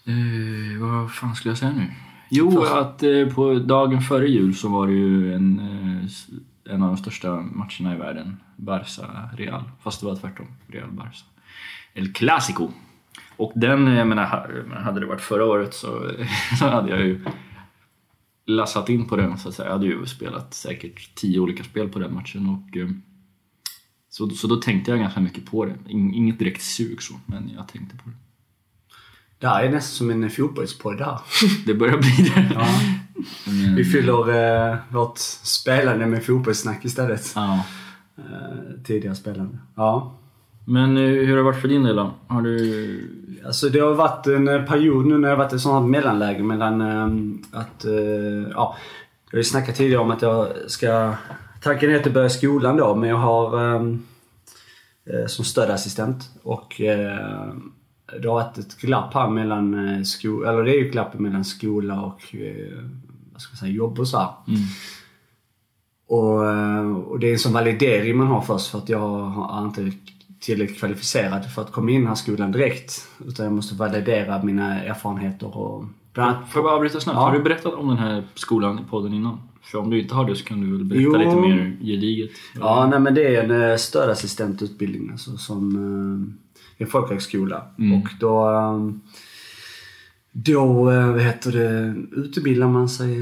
Eh, 0.05 0.81
vad 0.81 1.11
fan 1.11 1.35
skulle 1.35 1.51
jag 1.51 1.57
säga 1.57 1.71
nu? 1.71 1.87
Jo, 2.29 2.63
att 2.63 3.03
eh, 3.03 3.25
på 3.35 3.53
dagen 3.53 4.01
före 4.01 4.27
jul 4.27 4.55
så 4.55 4.69
var 4.69 4.87
det 4.87 4.93
ju 4.93 5.33
en, 5.33 5.59
eh, 5.59 6.73
en 6.73 6.81
av 6.83 6.87
de 6.87 6.97
största 6.97 7.35
matcherna 7.35 7.95
i 7.95 7.97
världen. 7.97 8.37
Barca-Real. 8.55 9.63
Fast 9.83 9.99
det 9.99 10.05
var 10.05 10.15
tvärtom. 10.15 10.45
Real-Barca. 10.67 11.23
El 11.93 12.13
Clasico. 12.13 12.67
Och 13.37 13.51
den, 13.55 13.87
ha- 13.87 13.93
jag 13.93 14.07
menar, 14.07 14.25
hade 14.83 14.99
det 14.99 15.05
varit 15.05 15.21
förra 15.21 15.45
året 15.45 15.73
så, 15.73 16.11
så 16.59 16.67
hade 16.67 16.89
jag 16.89 16.99
ju 16.99 17.25
lassat 18.45 18.89
in 18.89 19.07
på 19.07 19.15
den 19.15 19.37
så 19.37 19.49
att 19.49 19.55
säga. 19.55 19.67
Jag 19.67 19.73
hade 19.73 19.85
ju 19.85 20.05
spelat 20.05 20.53
säkert 20.53 21.15
tio 21.15 21.39
olika 21.39 21.63
spel 21.63 21.89
på 21.89 21.99
den 21.99 22.13
matchen 22.13 22.49
och 22.49 22.77
eh, 22.77 22.89
så, 24.09 24.29
så 24.29 24.47
då 24.47 24.55
tänkte 24.55 24.91
jag 24.91 24.99
ganska 24.99 25.19
mycket 25.19 25.45
på 25.45 25.65
det. 25.65 25.75
In- 25.87 26.13
Inget 26.13 26.39
direkt 26.39 26.61
sug 26.61 27.01
så, 27.01 27.13
men 27.25 27.49
jag 27.55 27.67
tänkte 27.67 27.95
på 27.95 28.09
det. 28.09 28.15
Det 29.39 29.47
här 29.47 29.63
är 29.63 29.71
nästan 29.71 29.97
som 29.97 30.09
en 30.23 30.29
fotbollspodd 30.29 30.97
där. 30.97 31.19
Det 31.65 31.73
börjar 31.73 31.97
bli 31.97 32.29
det. 32.35 32.51
Ja. 32.53 32.67
Men, 33.45 33.75
Vi 33.75 33.83
fyller 33.85 34.29
eh, 34.71 34.77
vårt 34.89 35.17
spelande 35.43 36.05
med 36.05 36.23
fotbollssnack 36.25 36.85
istället. 36.85 37.31
ja. 37.35 37.65
Eh, 38.17 38.83
tidigare 38.83 39.15
spelande. 39.15 39.57
Ja. 39.75 40.17
Men 40.65 40.97
eh, 40.97 41.03
hur 41.03 41.29
har 41.29 41.37
det 41.37 41.43
varit 41.43 41.61
för 41.61 41.67
din 41.67 41.83
del 41.83 41.95
då? 41.95 42.13
Har 42.27 42.41
du... 42.41 43.17
Alltså 43.45 43.69
det 43.69 43.79
har 43.79 43.93
varit 43.93 44.27
en 44.27 44.47
eh, 44.47 44.65
period 44.65 45.05
nu 45.05 45.17
när 45.17 45.27
det 45.27 45.33
har 45.33 45.43
varit 45.43 45.53
ett 45.53 45.61
sånt 45.61 45.89
mellanläge 45.89 46.43
mellan 46.43 46.81
eh, 46.81 47.59
att... 47.59 47.85
Eh, 47.85 47.93
ja, 48.53 48.77
jag 49.29 49.37
har 49.37 49.39
ju 49.39 49.43
snackat 49.43 49.75
tidigare 49.75 50.01
om 50.01 50.11
att 50.11 50.21
jag 50.21 50.47
ska 50.67 51.13
tanken 51.61 51.91
är 51.91 51.95
att 51.95 52.13
börja 52.13 52.29
skolan 52.29 52.77
då, 52.77 52.95
men 52.95 53.09
jag 53.09 53.17
har 53.17 53.55
um, 53.75 54.05
som 55.27 55.45
stödassistent 55.45 56.29
och 56.43 56.73
det 56.77 58.27
har 58.27 58.33
varit 58.33 58.57
ett 58.57 58.77
glapp 58.77 59.13
här 59.13 59.29
mellan 59.29 60.05
skola, 60.05 60.49
eller 60.49 60.63
det 60.63 60.71
är 60.71 60.79
ju 60.79 60.85
ett 60.85 60.91
glapp 60.91 61.19
mellan 61.19 61.45
skola 61.45 62.01
och 62.01 62.35
vad 63.31 63.41
ska 63.41 63.51
man 63.51 63.57
säga, 63.57 63.71
jobb 63.71 63.99
och 63.99 64.07
så 64.07 64.17
mm. 64.47 64.59
och, 66.07 67.11
och, 67.11 67.19
det 67.19 67.27
är 67.27 67.33
en 67.33 67.39
sån 67.39 67.53
validering 67.53 68.17
man 68.17 68.27
har 68.27 68.41
först 68.41 68.67
för 68.67 68.77
att 68.77 68.89
jag 68.89 69.19
har 69.19 69.65
inte 69.65 69.91
tillräckligt 70.41 70.79
kvalificerad 70.79 71.51
för 71.51 71.61
att 71.61 71.71
komma 71.71 71.91
in 71.91 71.95
i 71.95 71.99
den 71.99 72.07
här 72.07 72.15
skolan 72.15 72.51
direkt. 72.51 73.07
Utan 73.27 73.45
jag 73.45 73.53
måste 73.53 73.75
validera 73.75 74.43
mina 74.43 74.83
erfarenheter 74.83 75.57
och 75.57 75.85
Får 76.13 76.23
jag 76.53 76.63
bara 76.63 76.73
avbryta 76.73 76.99
snabbt? 76.99 77.15
Ja. 77.15 77.21
Har 77.21 77.33
du 77.33 77.43
berättat 77.43 77.73
om 77.73 77.87
den 77.87 77.97
här 77.97 78.23
skolan 78.35 78.79
i 78.79 78.89
podden 78.89 79.13
innan? 79.13 79.39
För 79.61 79.77
om 79.77 79.89
du 79.89 80.01
inte 80.01 80.15
har 80.15 80.25
det 80.25 80.35
så 80.35 80.45
kan 80.45 80.61
du 80.61 80.71
väl 80.71 80.85
berätta 80.85 81.03
jo. 81.03 81.17
lite 81.17 81.35
mer 81.35 81.77
gediget? 81.81 82.31
Ja, 82.59 82.87
nej, 82.91 82.99
men 82.99 83.13
det 83.13 83.35
är 83.35 83.43
en 83.43 83.71
eh, 83.71 83.77
stödassistentutbildning 83.77 85.09
alltså, 85.11 85.37
som 85.37 85.75
eh, 85.75 86.83
en 86.83 86.87
folkhögskola. 86.87 87.65
Mm. 87.79 88.01
Och 88.01 88.07
då, 88.19 88.51
eh, 88.51 88.89
då 90.31 90.83
vad 90.83 91.21
heter 91.21 91.51
det, 91.51 91.95
utbildar 92.19 92.67
man 92.67 92.89
sig 92.89 93.15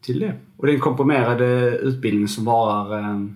till 0.00 0.20
det. 0.20 0.34
Och 0.56 0.66
det 0.66 0.72
är 0.72 0.74
en 0.74 0.80
komprimerad 0.80 1.40
utbildning 1.80 2.28
som 2.28 2.44
varar 2.44 3.28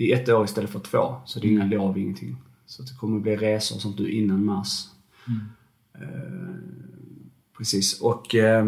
i 0.00 0.12
ett 0.12 0.28
år 0.28 0.44
istället 0.44 0.70
för 0.70 0.78
två. 0.78 1.14
Så 1.24 1.40
det 1.40 1.46
är 1.46 1.50
inga 1.50 1.64
mm. 1.64 1.78
lov, 1.78 1.98
ingenting. 1.98 2.36
Så 2.66 2.82
det 2.82 2.98
kommer 3.00 3.20
bli 3.20 3.36
resor 3.36 3.76
och 3.76 3.82
sånt 3.82 3.98
nu 3.98 4.10
innan 4.10 4.44
mars. 4.44 4.86
Mm. 5.28 5.40
Precis. 7.58 8.00
Och 8.00 8.34
eh, 8.34 8.64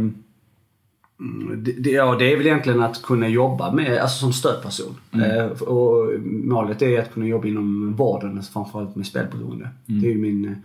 det, 1.57 1.91
ja, 1.91 2.17
det 2.19 2.33
är 2.33 2.37
väl 2.37 2.47
egentligen 2.47 2.83
att 2.83 3.03
kunna 3.03 3.29
jobba 3.29 3.73
med, 3.73 3.99
alltså 3.99 4.19
som 4.19 4.33
stödperson. 4.33 4.95
Mm. 5.13 5.31
Eh, 5.31 5.47
och 5.63 6.21
målet 6.23 6.83
är 6.83 7.01
att 7.01 7.13
kunna 7.13 7.27
jobba 7.27 7.49
inom 7.49 7.93
vården, 7.93 8.37
alltså 8.37 8.53
framförallt 8.53 8.97
med 8.97 9.07
spelberoende. 9.07 9.69
Mm. 9.89 10.01
Det 10.01 10.07
är 10.07 10.13
ju 10.13 10.19
min, 10.19 10.57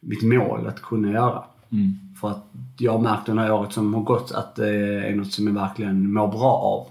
mitt 0.00 0.22
mål 0.22 0.66
att 0.66 0.82
kunna 0.82 1.10
göra. 1.10 1.44
Mm. 1.72 1.98
För 2.20 2.30
att 2.30 2.46
jag 2.78 2.92
har 2.92 2.98
märkt 2.98 3.28
under 3.28 3.52
året 3.52 3.72
som 3.72 3.94
har 3.94 4.02
gått 4.02 4.32
att 4.32 4.56
det 4.56 5.06
är 5.08 5.14
något 5.14 5.32
som 5.32 5.46
jag 5.46 5.54
verkligen 5.54 6.12
mår 6.12 6.28
bra 6.28 6.52
av 6.52 6.86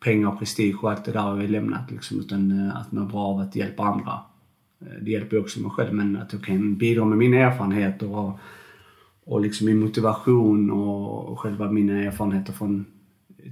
pengar 0.00 0.30
Pengar, 0.30 0.38
prestige 0.38 0.76
och 0.82 0.90
allt 0.90 1.04
det 1.04 1.12
där 1.12 1.20
har 1.20 1.40
jag 1.40 1.50
lämnat 1.50 1.90
liksom. 1.90 2.20
Utan 2.20 2.68
eh, 2.68 2.76
att 2.76 2.92
må 2.92 3.04
bra 3.04 3.20
av 3.20 3.40
att 3.40 3.56
hjälpa 3.56 3.82
andra. 3.82 4.20
Eh, 4.80 5.02
det 5.02 5.10
hjälper 5.10 5.36
ju 5.36 5.42
också 5.42 5.60
mig 5.60 5.70
själv 5.70 5.94
men 5.94 6.16
att 6.16 6.32
jag 6.32 6.44
kan 6.44 6.76
bidra 6.76 7.04
med 7.04 7.18
mina 7.18 7.36
erfarenheter 7.36 8.16
och 8.16 8.38
och 9.28 9.40
liksom 9.40 9.66
min 9.66 9.80
motivation 9.80 10.70
och 10.70 11.40
själva 11.40 11.70
mina 11.70 12.02
erfarenheter 12.02 12.52
från 12.52 12.84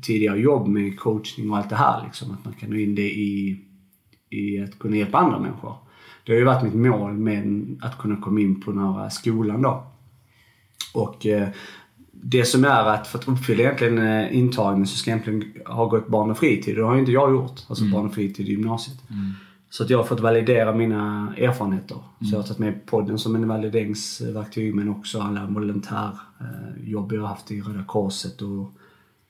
tidigare 0.03 0.41
jobb 0.41 0.69
med 0.69 0.99
coachning 0.99 1.51
och 1.51 1.57
allt 1.57 1.71
det 1.71 1.77
här. 1.77 2.05
Liksom, 2.05 2.31
att 2.31 2.45
man 2.45 2.55
kan 2.55 2.71
nå 2.71 2.77
in 2.77 2.95
det 2.95 3.11
i, 3.11 3.61
i 4.31 4.63
att 4.63 4.79
kunna 4.79 4.97
hjälpa 4.97 5.19
andra 5.19 5.39
människor. 5.39 5.75
Det 6.25 6.33
har 6.33 6.39
ju 6.39 6.45
varit 6.45 6.63
mitt 6.63 6.75
mål 6.75 7.13
med 7.13 7.77
att 7.83 7.99
kunna 7.99 8.17
komma 8.17 8.41
in 8.41 8.61
på 8.61 8.71
den 8.71 8.81
här 8.81 9.09
skolan 9.09 9.63
då. 9.63 9.87
Och 10.95 11.27
eh, 11.27 11.49
det 12.23 12.45
som 12.45 12.65
är 12.65 12.85
att 12.85 13.07
för 13.07 13.19
att 13.19 13.29
uppfylla 13.29 13.63
egentligen 13.63 13.99
eh, 13.99 14.37
intagningen 14.37 14.87
så 14.87 14.97
ska 14.97 15.11
jag 15.11 15.19
egentligen 15.19 15.63
ha 15.67 15.87
gått 15.87 16.09
barn 16.09 16.31
och 16.31 16.39
fritid. 16.39 16.77
Det 16.77 16.83
har 16.83 16.95
ju 16.95 17.01
inte 17.01 17.13
jag 17.13 17.31
gjort. 17.31 17.61
Alltså 17.69 17.85
mm. 17.85 17.93
barn 17.93 18.07
och 18.07 18.15
fritid 18.15 18.49
i 18.49 18.51
gymnasiet. 18.51 18.97
Mm. 19.11 19.33
Så 19.71 19.83
att 19.83 19.91
jag 19.91 19.99
har 19.99 20.05
fått 20.05 20.21
validera 20.21 20.73
mina 20.75 21.35
erfarenheter. 21.37 21.95
Mm. 21.95 22.29
Så 22.29 22.35
jag 22.35 22.39
har 22.39 22.47
tagit 22.47 22.59
med 22.59 22.87
podden 22.87 23.19
som 23.19 23.35
en 23.35 23.49
valideringsverktyg 23.49 24.75
men 24.75 24.89
också 24.89 25.21
alla 25.21 25.47
volontärjobb 25.47 27.13
jag 27.13 27.21
har 27.21 27.29
haft 27.29 27.51
i 27.51 27.61
Röda 27.61 27.85
Korset 27.85 28.43
och 28.43 28.73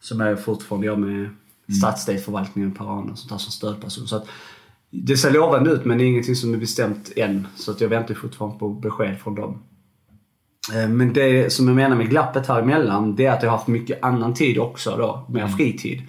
som 0.01 0.21
jag 0.21 0.45
fortfarande 0.45 0.87
gör 0.87 0.97
med 0.97 1.19
mm. 1.19 1.33
stadsdelsförvaltningen 1.79 2.73
per 2.73 2.91
år 2.91 3.11
och 3.11 3.19
sånt 3.19 3.31
där 3.31 3.39
som 3.39 3.53
stödperson. 3.53 4.07
Så 4.07 4.17
att 4.17 4.29
det 4.91 5.17
ser 5.17 5.31
lovande 5.31 5.71
ut 5.71 5.85
men 5.85 5.99
det 5.99 6.05
är 6.05 6.07
ingenting 6.07 6.37
som 6.37 6.55
är 6.55 6.59
bestämt 6.59 7.13
än. 7.17 7.47
Så 7.57 7.71
att 7.71 7.81
jag 7.81 7.89
väntar 7.89 8.15
fortfarande 8.15 8.59
på 8.59 8.69
besked 8.69 9.19
från 9.19 9.35
dem. 9.35 9.63
Eh, 10.75 10.89
men 10.89 11.13
det 11.13 11.53
som 11.53 11.69
jag 11.69 11.77
menar 11.77 11.97
med 11.97 12.11
glappet 12.11 12.47
här 12.47 12.63
emellan, 12.63 13.17
det 13.17 13.27
är 13.27 13.33
att 13.33 13.43
jag 13.43 13.51
har 13.51 13.57
haft 13.57 13.69
mycket 13.69 14.05
annan 14.05 14.35
tid 14.35 14.59
också 14.59 14.97
då, 14.97 15.25
mer 15.29 15.41
mm. 15.41 15.57
fritid. 15.57 16.03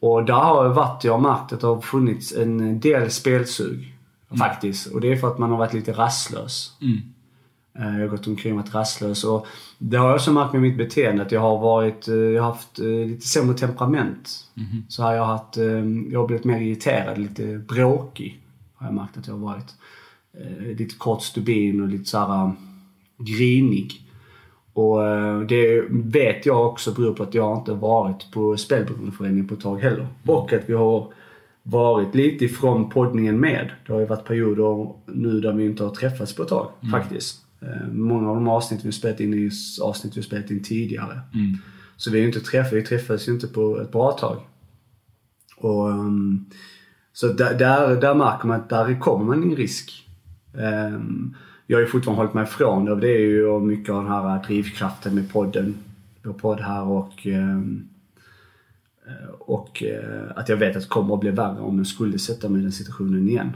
Och 0.00 0.24
där 0.24 0.34
har 0.34 0.64
jag 0.64 0.74
varit, 0.74 1.04
jag 1.04 1.12
har 1.12 1.20
märkt 1.20 1.52
att 1.52 1.60
det 1.60 1.66
har 1.66 1.80
funnits 1.80 2.32
en 2.32 2.80
del 2.80 3.10
spelsug. 3.10 3.94
Mm. 4.30 4.38
Faktiskt. 4.38 4.86
Och 4.86 5.00
det 5.00 5.12
är 5.12 5.16
för 5.16 5.28
att 5.28 5.38
man 5.38 5.50
har 5.50 5.58
varit 5.58 5.74
lite 5.74 5.92
rastlös. 5.92 6.72
Mm. 6.80 6.98
Eh, 7.78 8.00
jag 8.00 8.08
har 8.08 8.16
gått 8.16 8.26
omkring 8.26 8.52
och 8.52 8.58
varit 8.58 8.74
rastlös. 8.74 9.24
Och 9.24 9.46
det 9.78 9.96
har 9.96 10.06
jag 10.06 10.14
också 10.14 10.32
märkt 10.32 10.52
med 10.52 10.62
mitt 10.62 10.78
beteende 10.78 11.22
att 11.22 11.32
jag 11.32 11.40
har 11.40 11.58
varit, 11.58 12.08
eh, 12.08 12.14
jag 12.14 12.42
har 12.42 12.50
haft 12.50 12.78
lite 12.78 13.26
sämre 13.26 13.56
temperament. 13.56 14.46
Mm. 14.56 14.84
Så 14.88 15.02
har 15.02 15.12
jag 15.12 15.24
haft, 15.24 15.56
jag 16.10 16.20
har 16.20 16.26
blivit 16.26 16.44
mer 16.44 16.60
irriterad, 16.60 17.18
lite 17.18 17.58
bråkig. 17.58 18.40
Har 18.74 18.86
jag 18.86 18.94
märkt 18.94 19.18
att 19.18 19.26
jag 19.26 19.34
har 19.34 19.40
varit. 19.40 19.74
Lite 20.60 20.94
kort 20.94 21.22
stubin 21.22 21.80
och 21.80 21.88
lite 21.88 22.04
såhär 22.04 22.52
grinig. 23.20 24.06
Och 24.72 25.06
eh, 25.06 25.40
det 25.40 25.84
vet 25.90 26.46
jag 26.46 26.66
också 26.66 26.92
beror 26.92 27.14
på 27.14 27.22
att 27.22 27.34
jag 27.34 27.58
inte 27.58 27.72
varit 27.72 28.30
på 28.32 28.56
spelberoendeföreningen 28.56 29.48
på 29.48 29.54
ett 29.54 29.60
tag 29.60 29.78
heller. 29.78 29.96
Mm. 29.96 30.10
Och 30.24 30.52
att 30.52 30.68
vi 30.68 30.74
har 30.74 31.12
varit 31.62 32.14
lite 32.14 32.44
ifrån 32.44 32.90
poddningen 32.90 33.40
med. 33.40 33.70
Det 33.86 33.92
har 33.92 34.00
ju 34.00 34.06
varit 34.06 34.24
perioder 34.24 34.94
nu 35.06 35.40
där 35.40 35.52
vi 35.52 35.64
inte 35.64 35.84
har 35.84 35.90
träffats 35.90 36.34
på 36.34 36.42
ett 36.42 36.48
tag 36.48 36.70
mm. 36.80 36.92
faktiskt. 36.92 37.44
Eh, 37.62 37.92
många 37.92 38.28
av 38.28 38.34
de 38.34 38.48
avsnitt 38.48 38.84
vi 38.84 38.92
spelat 38.92 39.20
in 39.20 39.34
är 39.34 39.50
avsnitt 39.82 40.16
vi 40.16 40.22
spelat 40.22 40.50
in 40.50 40.62
tidigare. 40.62 41.20
Mm. 41.34 41.56
Så 41.96 42.10
vi 42.10 42.18
ju 42.18 42.26
inte 42.26 42.40
träffats, 42.40 42.72
vi 42.72 42.82
träffades 42.82 43.28
ju 43.28 43.32
inte 43.32 43.46
på 43.46 43.80
ett 43.80 43.92
bra 43.92 44.12
tag. 44.12 44.36
Och, 45.56 45.88
um, 45.88 46.46
så 47.12 47.32
där, 47.32 47.58
där, 47.58 48.00
där 48.00 48.14
märker 48.14 48.48
man 48.48 48.60
att 48.60 48.68
där 48.68 49.00
kommer 49.00 49.24
man 49.24 49.42
en 49.42 49.56
risk. 49.56 50.08
Um, 50.52 51.36
jag 51.70 51.76
har 51.76 51.82
ju 51.82 51.86
fortfarande 51.86 52.22
hållit 52.22 52.34
mig 52.34 52.44
ifrån 52.44 52.84
det. 52.84 53.00
Det 53.00 53.08
är 53.08 53.20
ju 53.20 53.60
mycket 53.60 53.94
av 53.94 54.02
den 54.02 54.12
här 54.12 54.42
drivkraften 54.46 55.14
med 55.14 55.32
podden. 55.32 55.74
Vår 56.22 56.32
podd 56.32 56.60
här 56.60 56.82
och 56.82 57.26
ehm, 57.26 57.88
och 59.38 59.82
eh, 59.82 60.30
att 60.36 60.48
jag 60.48 60.56
vet 60.56 60.76
att 60.76 60.82
det 60.82 60.88
kommer 60.88 61.14
att 61.14 61.20
bli 61.20 61.30
värre 61.30 61.60
om 61.60 61.78
jag 61.78 61.86
skulle 61.86 62.18
sätta 62.18 62.48
mig 62.48 62.60
i 62.60 62.62
den 62.62 62.72
situationen 62.72 63.28
igen. 63.28 63.52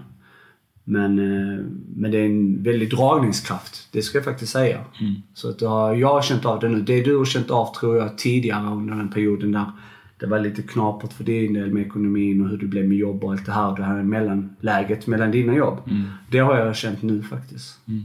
Men, 0.84 1.18
eh, 1.18 1.64
men 1.96 2.10
det 2.10 2.18
är 2.18 2.24
en 2.24 2.62
väldig 2.62 2.90
dragningskraft, 2.90 3.88
det 3.92 4.02
ska 4.02 4.18
jag 4.18 4.24
faktiskt 4.24 4.52
säga. 4.52 4.84
Mm. 5.00 5.14
Så 5.34 5.50
att 5.50 5.60
jag 5.60 6.08
har 6.08 6.22
känt 6.22 6.44
av 6.44 6.60
det 6.60 6.68
nu. 6.68 6.80
Det 6.80 7.02
du 7.02 7.16
har 7.16 7.24
känt 7.24 7.50
av 7.50 7.74
tror 7.74 7.96
jag 7.96 8.18
tidigare 8.18 8.66
under 8.66 8.94
den 8.94 9.08
perioden 9.08 9.52
där 9.52 9.66
det 10.24 10.30
var 10.30 10.40
lite 10.40 10.62
knapert 10.62 11.12
för 11.12 11.24
din 11.24 11.52
del 11.52 11.72
med 11.72 11.86
ekonomin 11.86 12.42
och 12.42 12.48
hur 12.48 12.58
det 12.58 12.66
blev 12.66 12.88
med 12.88 12.98
jobb 12.98 13.24
och 13.24 13.32
allt 13.32 13.46
det 13.46 13.52
här. 13.52 13.76
Det 13.76 13.84
här 13.84 14.02
mellanläget 14.02 15.06
mellan 15.06 15.30
dina 15.30 15.54
jobb. 15.54 15.78
Mm. 15.86 16.02
Det 16.30 16.38
har 16.38 16.58
jag 16.58 16.76
känt 16.76 17.02
nu 17.02 17.22
faktiskt. 17.22 17.78
Mm. 17.88 18.04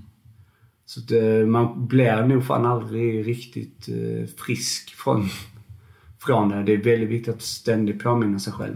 Så 0.86 1.00
att, 1.00 1.12
eh, 1.12 1.48
man 1.48 1.88
blir 1.88 2.26
nog 2.26 2.46
fan 2.46 2.66
aldrig 2.66 3.28
riktigt 3.28 3.90
eh, 3.90 4.30
frisk 4.46 4.96
från, 4.96 5.28
från 6.20 6.50
det. 6.50 6.64
Det 6.64 6.74
är 6.74 6.84
väldigt 6.84 7.10
viktigt 7.10 7.36
att 7.36 7.42
ständigt 7.42 8.04
påminna 8.04 8.40
sig 8.40 8.54
själv. 8.54 8.76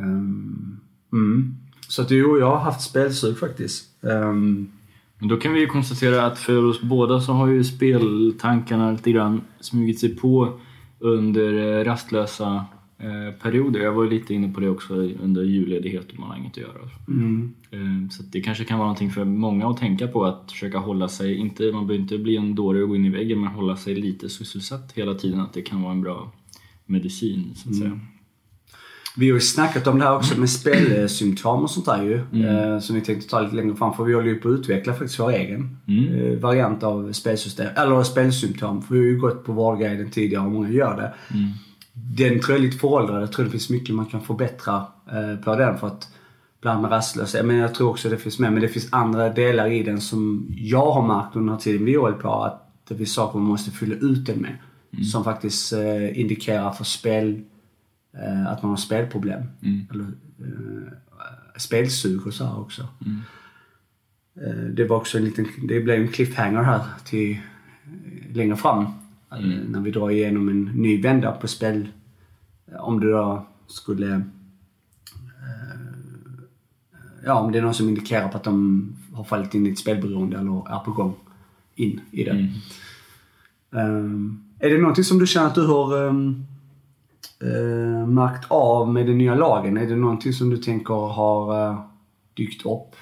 Um, 0.00 0.80
mm. 1.12 1.54
Så 1.88 2.02
att 2.02 2.10
jo, 2.10 2.38
jag 2.38 2.50
har 2.50 2.58
haft 2.58 2.80
spelsug 2.80 3.38
faktiskt. 3.38 3.88
Um, 4.00 4.72
men 5.18 5.28
då 5.28 5.36
kan 5.36 5.52
vi 5.52 5.60
ju 5.60 5.66
konstatera 5.66 6.26
att 6.26 6.38
för 6.38 6.64
oss 6.64 6.82
båda 6.82 7.20
så 7.20 7.32
har 7.32 7.46
ju 7.46 7.64
speltankarna 7.64 8.92
lite 8.92 9.12
grann 9.12 9.40
smugit 9.60 10.00
sig 10.00 10.16
på 10.16 10.60
under 10.98 11.78
eh, 11.78 11.84
rastlösa 11.84 12.64
eh, 12.98 13.34
perioder. 13.42 13.80
Jag 13.80 13.92
var 13.92 14.06
lite 14.06 14.34
inne 14.34 14.48
på 14.48 14.60
det 14.60 14.68
också 14.68 14.94
under 14.94 15.42
julledighet 15.42 16.12
och 16.12 16.18
man 16.18 16.30
har 16.30 16.36
inget 16.36 16.52
att 16.52 16.56
göra. 16.56 16.90
Mm. 17.08 17.54
Eh, 17.70 18.08
så 18.10 18.22
det 18.22 18.40
kanske 18.40 18.64
kan 18.64 18.78
vara 18.78 18.86
någonting 18.86 19.10
för 19.10 19.24
många 19.24 19.68
att 19.68 19.76
tänka 19.76 20.08
på 20.08 20.24
att 20.24 20.52
försöka 20.52 20.78
hålla 20.78 21.08
sig, 21.08 21.36
inte, 21.36 21.72
man 21.72 21.86
behöver 21.86 22.02
inte 22.02 22.18
bli 22.18 22.36
en 22.36 22.54
dåre 22.54 22.82
och 22.82 22.88
gå 22.88 22.96
in 22.96 23.04
i 23.04 23.10
väggen 23.10 23.40
men 23.40 23.48
hålla 23.48 23.76
sig 23.76 23.94
lite 23.94 24.28
sysselsatt 24.28 24.92
hela 24.92 25.14
tiden. 25.14 25.40
Att 25.40 25.52
det 25.52 25.62
kan 25.62 25.82
vara 25.82 25.92
en 25.92 26.02
bra 26.02 26.32
medicin 26.86 27.52
så 27.54 27.68
att 27.68 27.76
mm. 27.76 27.88
säga. 27.90 28.00
Vi 29.16 29.30
har 29.30 29.34
ju 29.34 29.40
snackat 29.40 29.86
om 29.86 29.98
det 29.98 30.04
här 30.04 30.16
också 30.16 30.40
med 30.40 30.50
spelsymptom 30.50 31.62
och 31.62 31.70
sånt 31.70 31.86
där 31.86 32.02
ju. 32.02 32.20
Mm. 32.32 32.72
Eh, 32.72 32.78
som 32.78 32.94
vi 32.94 33.00
tänkte 33.00 33.28
ta 33.28 33.40
lite 33.40 33.56
längre 33.56 33.76
fram. 33.76 33.94
För 33.94 34.04
vi 34.04 34.14
håller 34.14 34.28
ju 34.28 34.34
på 34.34 34.48
att 34.48 34.58
utveckla 34.58 34.92
faktiskt 34.92 35.20
vår 35.20 35.30
egen 35.30 35.78
mm. 35.88 36.32
eh, 36.32 36.38
variant 36.38 36.82
av 36.82 37.12
spelsystem. 37.12 37.68
Eller 37.76 38.02
spelsymptom. 38.02 38.82
För 38.82 38.94
vi 38.94 39.00
har 39.00 39.06
ju 39.06 39.18
gått 39.18 39.44
på 39.44 39.52
Vårdguiden 39.52 40.10
tidigare 40.10 40.44
och 40.44 40.52
många 40.52 40.70
gör 40.70 40.96
det. 40.96 41.14
Mm. 41.34 41.50
Den 41.92 42.40
tror 42.40 42.50
jag 42.50 42.58
är 42.58 42.66
lite 42.66 42.78
föråldrad. 42.78 43.22
Jag 43.22 43.32
tror 43.32 43.44
det 43.44 43.50
finns 43.50 43.70
mycket 43.70 43.94
man 43.94 44.06
kan 44.06 44.20
förbättra 44.20 44.86
eh, 45.12 45.44
på 45.44 45.56
den. 45.56 45.78
För 45.78 45.86
att 45.86 46.08
bland 46.60 46.82
med 46.82 46.90
rastlösa. 46.90 47.42
Men 47.42 47.56
jag 47.56 47.74
tror 47.74 47.90
också 47.90 48.08
det 48.08 48.16
finns 48.16 48.38
med. 48.38 48.52
Men 48.52 48.62
det 48.62 48.68
finns 48.68 48.88
andra 48.92 49.28
delar 49.28 49.72
i 49.72 49.82
den 49.82 50.00
som 50.00 50.46
jag 50.56 50.90
har 50.90 51.06
märkt 51.06 51.36
under 51.36 51.50
den 51.50 51.58
här 51.58 51.62
tiden 51.62 51.84
vi 51.84 51.94
hållit 51.94 52.18
på. 52.18 52.32
Att 52.32 52.70
det 52.88 52.96
finns 52.96 53.14
saker 53.14 53.38
man 53.38 53.48
måste 53.48 53.70
fylla 53.70 53.94
ut 53.94 54.26
den 54.26 54.38
med. 54.38 54.56
Mm. 54.92 55.04
Som 55.04 55.24
faktiskt 55.24 55.72
indikerar 56.14 56.70
för 56.70 56.84
spel 56.84 57.42
eh, 58.22 58.46
att 58.46 58.62
man 58.62 58.70
har 58.70 58.76
spelproblem. 58.76 59.42
Mm. 59.62 59.86
Eller 59.90 60.04
eh, 60.38 60.92
spelsug 61.56 62.26
och 62.26 62.34
så 62.34 62.44
här 62.44 62.60
också. 62.60 62.88
Mm. 63.06 63.20
Eh, 64.42 64.64
det 64.64 64.84
var 64.84 64.96
också 64.96 65.18
en 65.18 65.24
liten, 65.24 65.46
det 65.68 65.80
blev 65.80 66.00
en 66.00 66.08
cliffhanger 66.08 66.62
här 66.62 66.80
till 67.04 67.32
eh, 67.32 68.36
längre 68.36 68.56
fram. 68.56 68.84
Eh, 69.32 69.38
mm. 69.38 69.58
När 69.58 69.80
vi 69.80 69.90
drar 69.90 70.10
igenom 70.10 70.48
en 70.48 70.64
ny 70.64 71.02
vända 71.02 71.32
på 71.32 71.48
spel. 71.48 71.88
Om 72.78 73.00
du 73.00 73.10
då 73.10 73.46
skulle 73.66 74.24
ja, 77.24 77.40
om 77.40 77.52
det 77.52 77.58
är 77.58 77.62
någon 77.62 77.74
som 77.74 77.88
indikerar 77.88 78.28
på 78.28 78.36
att 78.36 78.44
de 78.44 78.96
har 79.12 79.24
fallit 79.24 79.54
in 79.54 79.66
i 79.66 79.70
ett 79.70 79.78
spelberoende 79.78 80.38
eller 80.38 80.74
är 80.74 80.78
på 80.78 80.90
gång 80.90 81.14
in 81.74 82.00
i 82.10 82.24
det. 82.24 82.30
Mm. 82.30 82.50
Um, 83.70 84.44
är 84.58 84.70
det 84.70 84.78
någonting 84.78 85.04
som 85.04 85.18
du 85.18 85.26
känner 85.26 85.46
att 85.46 85.54
du 85.54 85.66
har 85.66 86.02
um, 86.02 86.46
eh, 87.44 88.06
märkt 88.06 88.50
av 88.50 88.92
med 88.92 89.06
den 89.06 89.18
nya 89.18 89.34
lagen? 89.34 89.76
Är 89.76 89.86
det 89.86 89.96
någonting 89.96 90.32
som 90.32 90.50
du 90.50 90.56
tänker 90.56 90.94
har 90.94 91.70
eh, 91.70 91.80
dykt 92.34 92.66
upp? 92.66 92.96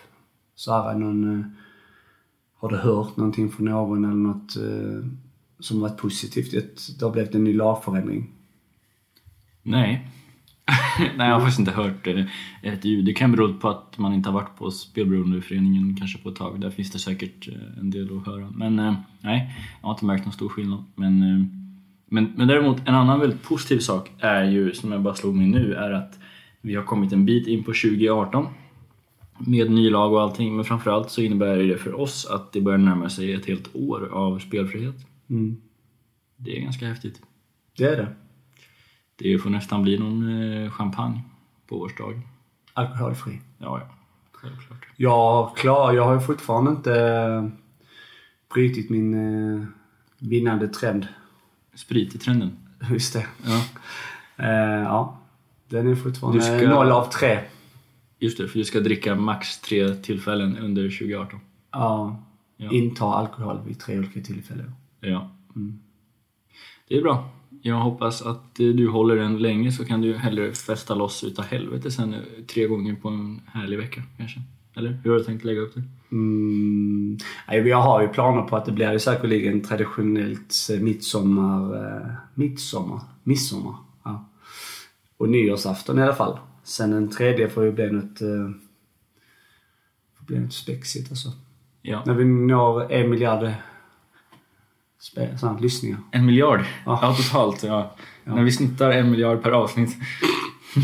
Så 0.55 0.73
här, 0.73 0.95
någon, 0.95 1.41
eh, 1.41 1.47
har 2.57 2.69
du 2.69 2.77
hört 2.77 3.17
någonting 3.17 3.51
från 3.51 3.67
någon 3.67 4.05
eller 4.05 4.15
något 4.15 4.57
eh, 4.57 5.09
som 5.61 5.81
varit 5.81 5.97
positivt? 5.97 6.57
Att 6.57 6.99
det 6.99 7.05
har 7.05 7.13
blivit 7.13 7.35
en 7.35 7.45
ny 7.45 7.53
lagförändring? 7.53 8.31
Nej. 9.63 10.09
Nej, 11.17 11.29
jag 11.29 11.35
har 11.35 11.41
faktiskt 11.41 11.59
inte 11.59 11.73
hört 11.73 12.07
eh, 12.07 12.25
ett 12.63 12.85
ljud. 12.85 13.05
Det 13.05 13.13
kan 13.13 13.33
bero 13.33 13.55
på 13.55 13.69
att 13.69 13.99
man 13.99 14.15
inte 14.15 14.29
har 14.29 14.35
varit 14.35 14.57
på 14.59 14.71
spelberoendeföreningen 14.71 15.97
kanske 15.97 16.19
på 16.19 16.29
ett 16.29 16.37
tag. 16.37 16.61
Där 16.61 16.71
finns 16.71 16.91
det 16.91 16.99
säkert 16.99 17.49
eh, 17.49 17.79
en 17.81 17.91
del 17.91 18.19
att 18.19 18.27
höra. 18.27 18.51
Men 18.51 18.97
nej, 19.21 19.57
jag 19.81 19.89
har 19.89 19.95
inte 19.95 20.05
märkt 20.05 20.25
någon 20.25 20.33
stor 20.33 20.49
skillnad. 20.49 20.85
Men, 20.95 21.62
men, 22.13 22.33
men 22.37 22.49
däremot, 22.49 22.89
en 22.89 22.95
annan 22.95 23.21
väldigt 23.21 23.43
positiv 23.43 23.79
sak 23.79 24.11
är 24.19 24.45
ju, 24.45 24.75
som 24.75 24.93
jag 24.93 25.01
bara 25.01 25.15
slog 25.15 25.35
mig 25.35 25.47
nu, 25.47 25.75
är 25.75 25.91
att 25.91 26.19
vi 26.61 26.75
har 26.75 26.83
kommit 26.83 27.13
en 27.13 27.27
bit 27.27 27.47
in 27.47 27.65
på 27.65 27.71
2018 27.71 28.47
med 29.39 29.71
ny 29.71 29.91
lag 29.91 30.13
och 30.13 30.23
allting. 30.23 30.57
Men 30.57 30.65
framförallt 30.65 31.11
så 31.11 31.21
innebär 31.21 31.57
det 31.57 31.79
för 31.79 32.01
oss 32.01 32.27
att 32.27 32.53
det 32.53 32.61
börjar 32.61 32.79
närma 32.79 33.09
sig 33.09 33.33
ett 33.33 33.47
helt 33.47 33.77
år 33.77 34.09
av 34.13 34.39
spelfrihet. 34.39 34.95
Mm. 35.31 35.57
Det 36.37 36.57
är 36.57 36.61
ganska 36.61 36.87
häftigt. 36.87 37.23
Det 37.77 37.85
är 37.85 37.97
det. 37.97 38.09
Det 39.17 39.39
får 39.39 39.51
nästan 39.51 39.83
bli 39.83 39.99
någon 39.99 40.43
eh, 40.43 40.71
champagne 40.71 41.21
på 41.69 41.81
årsdag. 41.81 42.21
Alkoholfri? 42.73 43.41
Ja, 43.59 43.81
ja. 43.81 43.95
Självklart. 44.33 44.87
Ja, 44.97 45.55
klar. 45.57 45.93
Jag 45.93 46.05
har 46.05 46.15
ju 46.15 46.21
fortfarande 46.21 46.71
inte 46.71 47.01
eh, 47.01 47.49
brutit 48.55 48.91
min 48.91 49.15
eh, 49.15 49.65
vinnande 50.19 50.69
trend. 50.69 51.07
Sprit 51.75 52.15
i 52.15 52.19
trenden. 52.19 52.57
Just 52.91 53.13
det. 53.13 53.27
Ja. 53.45 53.65
Eh, 54.37 54.83
ja. 54.83 55.19
Den 55.69 55.91
är 55.91 55.95
fortfarande 55.95 56.39
Du 56.39 56.43
ska- 56.45 56.69
noll 56.71 56.93
av 56.93 57.05
tre. 57.11 57.41
Just 58.19 58.39
det, 58.39 58.49
för 58.49 58.59
du 58.59 58.65
ska 58.65 58.81
dricka 58.81 59.15
max 59.15 59.61
tre 59.61 59.95
tillfällen 59.95 60.59
under 60.59 60.91
2018. 60.91 61.41
Ja. 61.73 62.23
Ja. 62.57 62.71
Inta 62.73 63.05
alkohol 63.05 63.61
vid 63.67 63.81
tre 63.81 63.99
olika 63.99 64.21
tillfällen. 64.21 64.73
Ja. 65.01 65.31
Det 66.89 66.97
är 66.97 67.03
bra. 67.03 67.31
Jag 67.63 67.77
hoppas 67.77 68.23
att 68.23 68.61
eh, 68.61 68.67
du 68.69 68.89
håller 68.89 69.17
den 69.17 69.39
länge 69.39 69.73
så 69.73 69.85
kan 69.85 70.01
du 70.01 70.17
hellre 70.17 70.53
festa 70.55 70.95
loss 70.95 71.25
utav 71.25 71.45
helvete 71.45 71.91
sen 71.91 72.15
eh, 72.15 72.21
tre 72.49 72.67
gånger 72.67 72.95
på 72.95 73.09
en 73.09 73.41
härlig 73.47 73.79
vecka 73.79 74.03
kanske. 74.17 74.41
Eller 74.75 75.01
hur 75.05 75.11
har 75.11 75.19
du 75.19 75.25
tänkt 75.25 75.45
lägga 75.45 75.61
upp 75.61 75.75
det? 75.75 75.83
Mm. 76.13 77.19
Jag 77.47 77.81
har 77.81 78.03
ju 78.03 78.09
planer 78.09 78.43
på 78.43 78.57
att 78.57 78.65
det 78.65 78.73
blir 78.73 78.93
ju 78.93 78.99
säkerligen 78.99 79.61
traditionellt 79.61 80.55
eh, 80.71 80.81
midsommar... 80.81 81.87
Eh, 81.87 82.13
midsommar? 82.35 83.01
Midsommar? 83.23 83.75
Ja. 84.05 84.29
Och 85.17 85.29
nyårsafton 85.29 85.99
i 85.99 86.03
alla 86.03 86.15
fall. 86.15 86.39
Sen 86.63 86.91
den 86.91 87.11
tredje 87.11 87.49
får 87.49 87.65
ju 87.65 87.73
bli 87.73 87.91
något... 87.91 88.21
Eh, 88.21 88.51
får 90.19 90.27
bli 90.27 90.39
något 90.39 90.53
spexigt 90.53 91.11
alltså. 91.11 91.29
Ja. 91.83 92.03
När 92.07 92.15
vi 92.15 92.25
når 92.25 92.93
en 92.93 93.11
miljard 93.11 93.53
såna, 95.37 95.59
lyssningar. 95.59 95.99
En 96.11 96.27
miljard? 96.27 96.61
Ja. 96.87 96.99
Ja, 97.03 97.15
totalt. 97.15 97.63
Ja. 97.63 97.95
När 98.25 98.43
vi 98.43 98.53
snittar 98.53 98.91
en 98.91 99.11
miljard 99.11 99.43
per 99.43 99.51
avsnitt. 99.51 99.97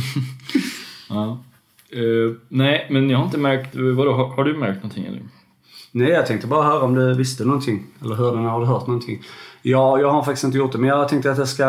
ja. 1.09 1.45
Eh, 1.93 2.37
nej, 2.49 2.87
men 2.91 3.11
jag 3.11 3.19
har 3.19 3.25
inte 3.25 3.39
märkt... 3.39 3.77
Vadå, 3.77 4.13
har, 4.13 4.29
har 4.29 4.45
du 4.45 4.57
märkt 4.57 4.77
någonting 4.77 5.05
eller? 5.05 5.23
Nej, 5.93 6.09
jag 6.09 6.27
tänkte 6.27 6.47
bara 6.47 6.65
höra 6.65 6.83
om 6.83 6.95
du 6.95 7.15
visste 7.15 7.45
någonting. 7.45 7.87
Eller 8.03 8.15
hörde 8.15 8.39
har 8.39 8.61
du 8.61 8.67
hört 8.67 8.87
någonting? 8.87 9.23
Ja, 9.63 10.01
jag 10.01 10.11
har 10.11 10.23
faktiskt 10.23 10.45
inte 10.45 10.59
gjort 10.59 10.73
det, 10.73 10.79
men 10.79 10.89
jag 10.89 11.09
tänkte 11.09 11.31
att 11.31 11.39
jag 11.39 11.49
ska... 11.49 11.65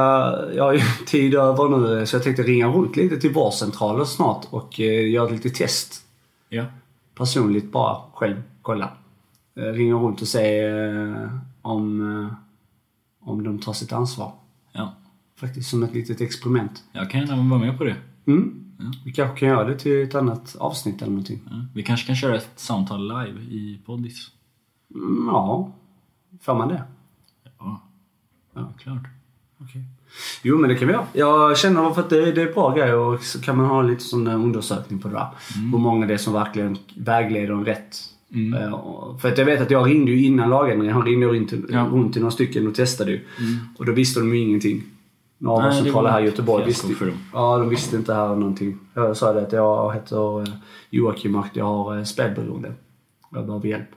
Jag 0.55 0.63
har 0.63 0.73
ju 0.73 0.79
tid 1.05 1.35
över 1.35 1.69
nu, 1.77 2.05
så 2.05 2.15
jag 2.15 2.23
tänkte 2.23 2.43
ringa 2.43 2.67
runt 2.67 2.95
lite 2.95 3.17
till 3.17 3.33
vårdcentraler 3.33 4.05
snart 4.05 4.47
och 4.49 4.79
eh, 4.79 5.09
göra 5.09 5.29
lite 5.29 5.49
test. 5.49 6.01
Ja. 6.49 6.65
Personligt 7.15 7.71
bara, 7.71 7.97
själv, 8.13 8.41
kolla. 8.61 8.89
Eh, 9.55 9.63
ringa 9.63 9.95
runt 9.95 10.21
och 10.21 10.27
se 10.27 10.59
eh, 10.59 11.29
om, 11.61 12.01
eh, 12.23 12.33
om 13.29 13.43
de 13.43 13.59
tar 13.59 13.73
sitt 13.73 13.93
ansvar. 13.93 14.31
Ja. 14.71 14.93
Faktiskt 15.39 15.69
som 15.69 15.83
ett 15.83 15.93
litet 15.93 16.21
experiment. 16.21 16.83
Jag 16.91 17.09
kan 17.09 17.21
gärna 17.21 17.49
vara 17.49 17.59
med 17.59 17.77
på 17.77 17.83
det. 17.83 17.95
Mm. 18.25 18.68
Vi 19.05 19.11
kanske 19.11 19.39
kan 19.39 19.49
göra 19.49 19.63
det 19.67 19.79
till 19.79 20.01
ett 20.03 20.15
annat 20.15 20.55
avsnitt 20.59 21.01
eller 21.01 21.11
någonting. 21.11 21.39
Ja. 21.49 21.65
Vi 21.73 21.83
kanske 21.83 22.07
kan 22.07 22.15
köra 22.15 22.35
ett 22.35 22.49
samtal 22.55 23.07
live 23.07 23.41
i 23.41 23.79
Poddis. 23.85 24.27
Mm, 24.95 25.25
ja, 25.27 25.71
får 26.41 26.55
man 26.55 26.67
det? 26.67 26.83
Ja. 27.59 27.81
Ja, 28.53 28.73
klart. 28.79 29.03
Okej. 29.61 29.83
Jo 30.43 30.57
men 30.57 30.69
det 30.69 30.75
kan 30.75 30.87
vi 30.87 30.93
göra. 30.93 31.05
Jag 31.13 31.57
känner 31.57 31.91
för 31.93 32.01
att 32.01 32.09
det, 32.09 32.31
det 32.31 32.41
är 32.41 32.53
bra 32.53 32.73
grejer 32.75 32.95
och 32.95 33.21
så 33.23 33.41
kan 33.41 33.57
man 33.57 33.65
ha 33.65 33.81
lite 33.81 34.03
sån 34.03 34.27
undersökning 34.27 34.99
på 34.99 35.07
det 35.07 35.13
där. 35.13 35.27
Hur 35.71 35.77
många 35.77 36.05
det 36.05 36.13
är 36.13 36.17
som 36.17 36.33
verkligen 36.33 36.77
vägleder 36.95 37.53
en 37.53 37.65
rätt. 37.65 37.95
Eh, 38.61 38.73
och- 38.73 39.21
För 39.21 39.31
att 39.31 39.37
jag 39.37 39.45
vet 39.45 39.61
att 39.61 39.71
jag 39.71 39.87
ringde 39.87 40.11
ju 40.11 40.25
innan 40.25 40.49
lagändringen. 40.49 40.93
Han 40.95 41.05
ringde 41.05 41.27
runt, 41.27 41.49
till- 41.49 41.65
Ja. 41.71 41.83
runt 41.91 42.13
till 42.13 42.21
några 42.21 42.31
stycken 42.31 42.67
och 42.67 42.75
testade 42.75 43.11
ju. 43.11 43.25
Och 43.77 43.85
då 43.85 43.91
visste 43.91 44.19
de 44.19 44.35
ju 44.35 44.39
ingenting. 44.41 44.83
Några 45.41 45.61
Nej, 45.61 45.69
det 45.69 45.83
centraler 45.83 46.09
var 46.09 46.11
här 46.11 46.21
i 46.21 46.25
Göteborg 46.25 46.65
visste 46.65 46.87
för 46.87 47.05
dem. 47.05 47.17
Ja, 47.33 47.57
de 47.57 47.69
visste 47.69 47.95
inte 47.95 48.13
här 48.13 48.35
någonting. 48.35 48.79
Jag 48.93 49.17
sa 49.17 49.33
det 49.33 49.41
att 49.41 49.51
jag 49.51 49.93
heter 49.93 50.41
eh, 50.41 50.53
Joakim 50.89 51.35
och 51.35 51.45
jag 51.53 51.65
har 51.65 51.97
eh, 51.97 52.03
spelberoende. 52.03 52.73
Jag 53.31 53.45
behöver 53.45 53.67
hjälp. 53.67 53.89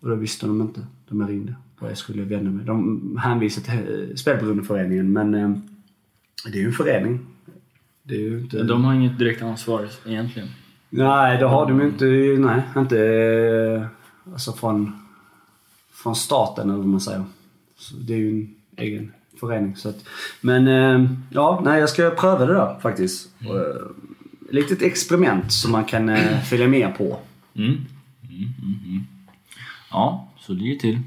Och 0.00 0.08
då 0.08 0.14
visste 0.14 0.46
de 0.46 0.60
inte. 0.60 0.86
De 1.08 1.28
ringde. 1.28 1.54
Vad 1.78 1.90
jag 1.90 1.98
skulle 1.98 2.22
vända 2.22 2.50
mig. 2.50 2.66
De 2.66 3.16
hänvisade 3.22 3.66
till 3.66 4.10
eh, 4.10 4.14
spelberoendeföreningen 4.16 5.12
men 5.12 5.32
det 6.44 6.58
är 6.58 6.60
ju 6.60 6.66
en 6.66 6.72
förening. 6.72 7.26
Det 8.02 8.14
är 8.14 8.20
ju 8.20 8.40
inte... 8.40 8.62
De 8.62 8.84
har 8.84 8.94
inget 8.94 9.18
direkt 9.18 9.42
ansvar 9.42 9.88
egentligen. 10.06 10.48
Nej, 10.90 11.38
det 11.38 11.46
har 11.46 11.66
de 11.66 11.80
ju 11.80 11.86
inte. 11.86 12.04
Nej, 12.46 12.62
inte 12.76 13.88
alltså 14.32 14.52
från, 14.52 14.92
från 15.92 16.16
staten 16.16 16.70
eller 16.70 16.78
vad 16.78 16.88
man 16.88 17.00
säger. 17.00 17.24
Så 17.76 17.96
det 17.96 18.14
är 18.14 18.18
ju 18.18 18.30
en 18.30 18.54
egen 18.76 19.12
förening. 19.40 19.76
Så 19.76 19.88
att, 19.88 20.04
men 20.40 20.68
eh, 20.68 21.10
ja, 21.30 21.60
nej, 21.64 21.80
jag 21.80 21.88
ska 21.88 22.10
pröva 22.10 22.46
det 22.46 22.54
där 22.54 22.78
faktiskt. 22.80 23.28
Mm. 23.40 23.54
litet 24.50 24.82
experiment 24.82 25.52
som 25.52 25.72
man 25.72 25.84
kan 25.84 26.08
eh, 26.08 26.40
följa 26.42 26.68
med 26.68 26.98
på. 26.98 27.18
Mm. 27.54 27.68
Mm, 27.68 27.78
mm, 28.62 28.78
mm. 28.84 29.02
Ja, 29.90 30.28
så 30.38 30.52
ligger 30.52 30.74
det 30.74 30.80
till. 30.80 30.98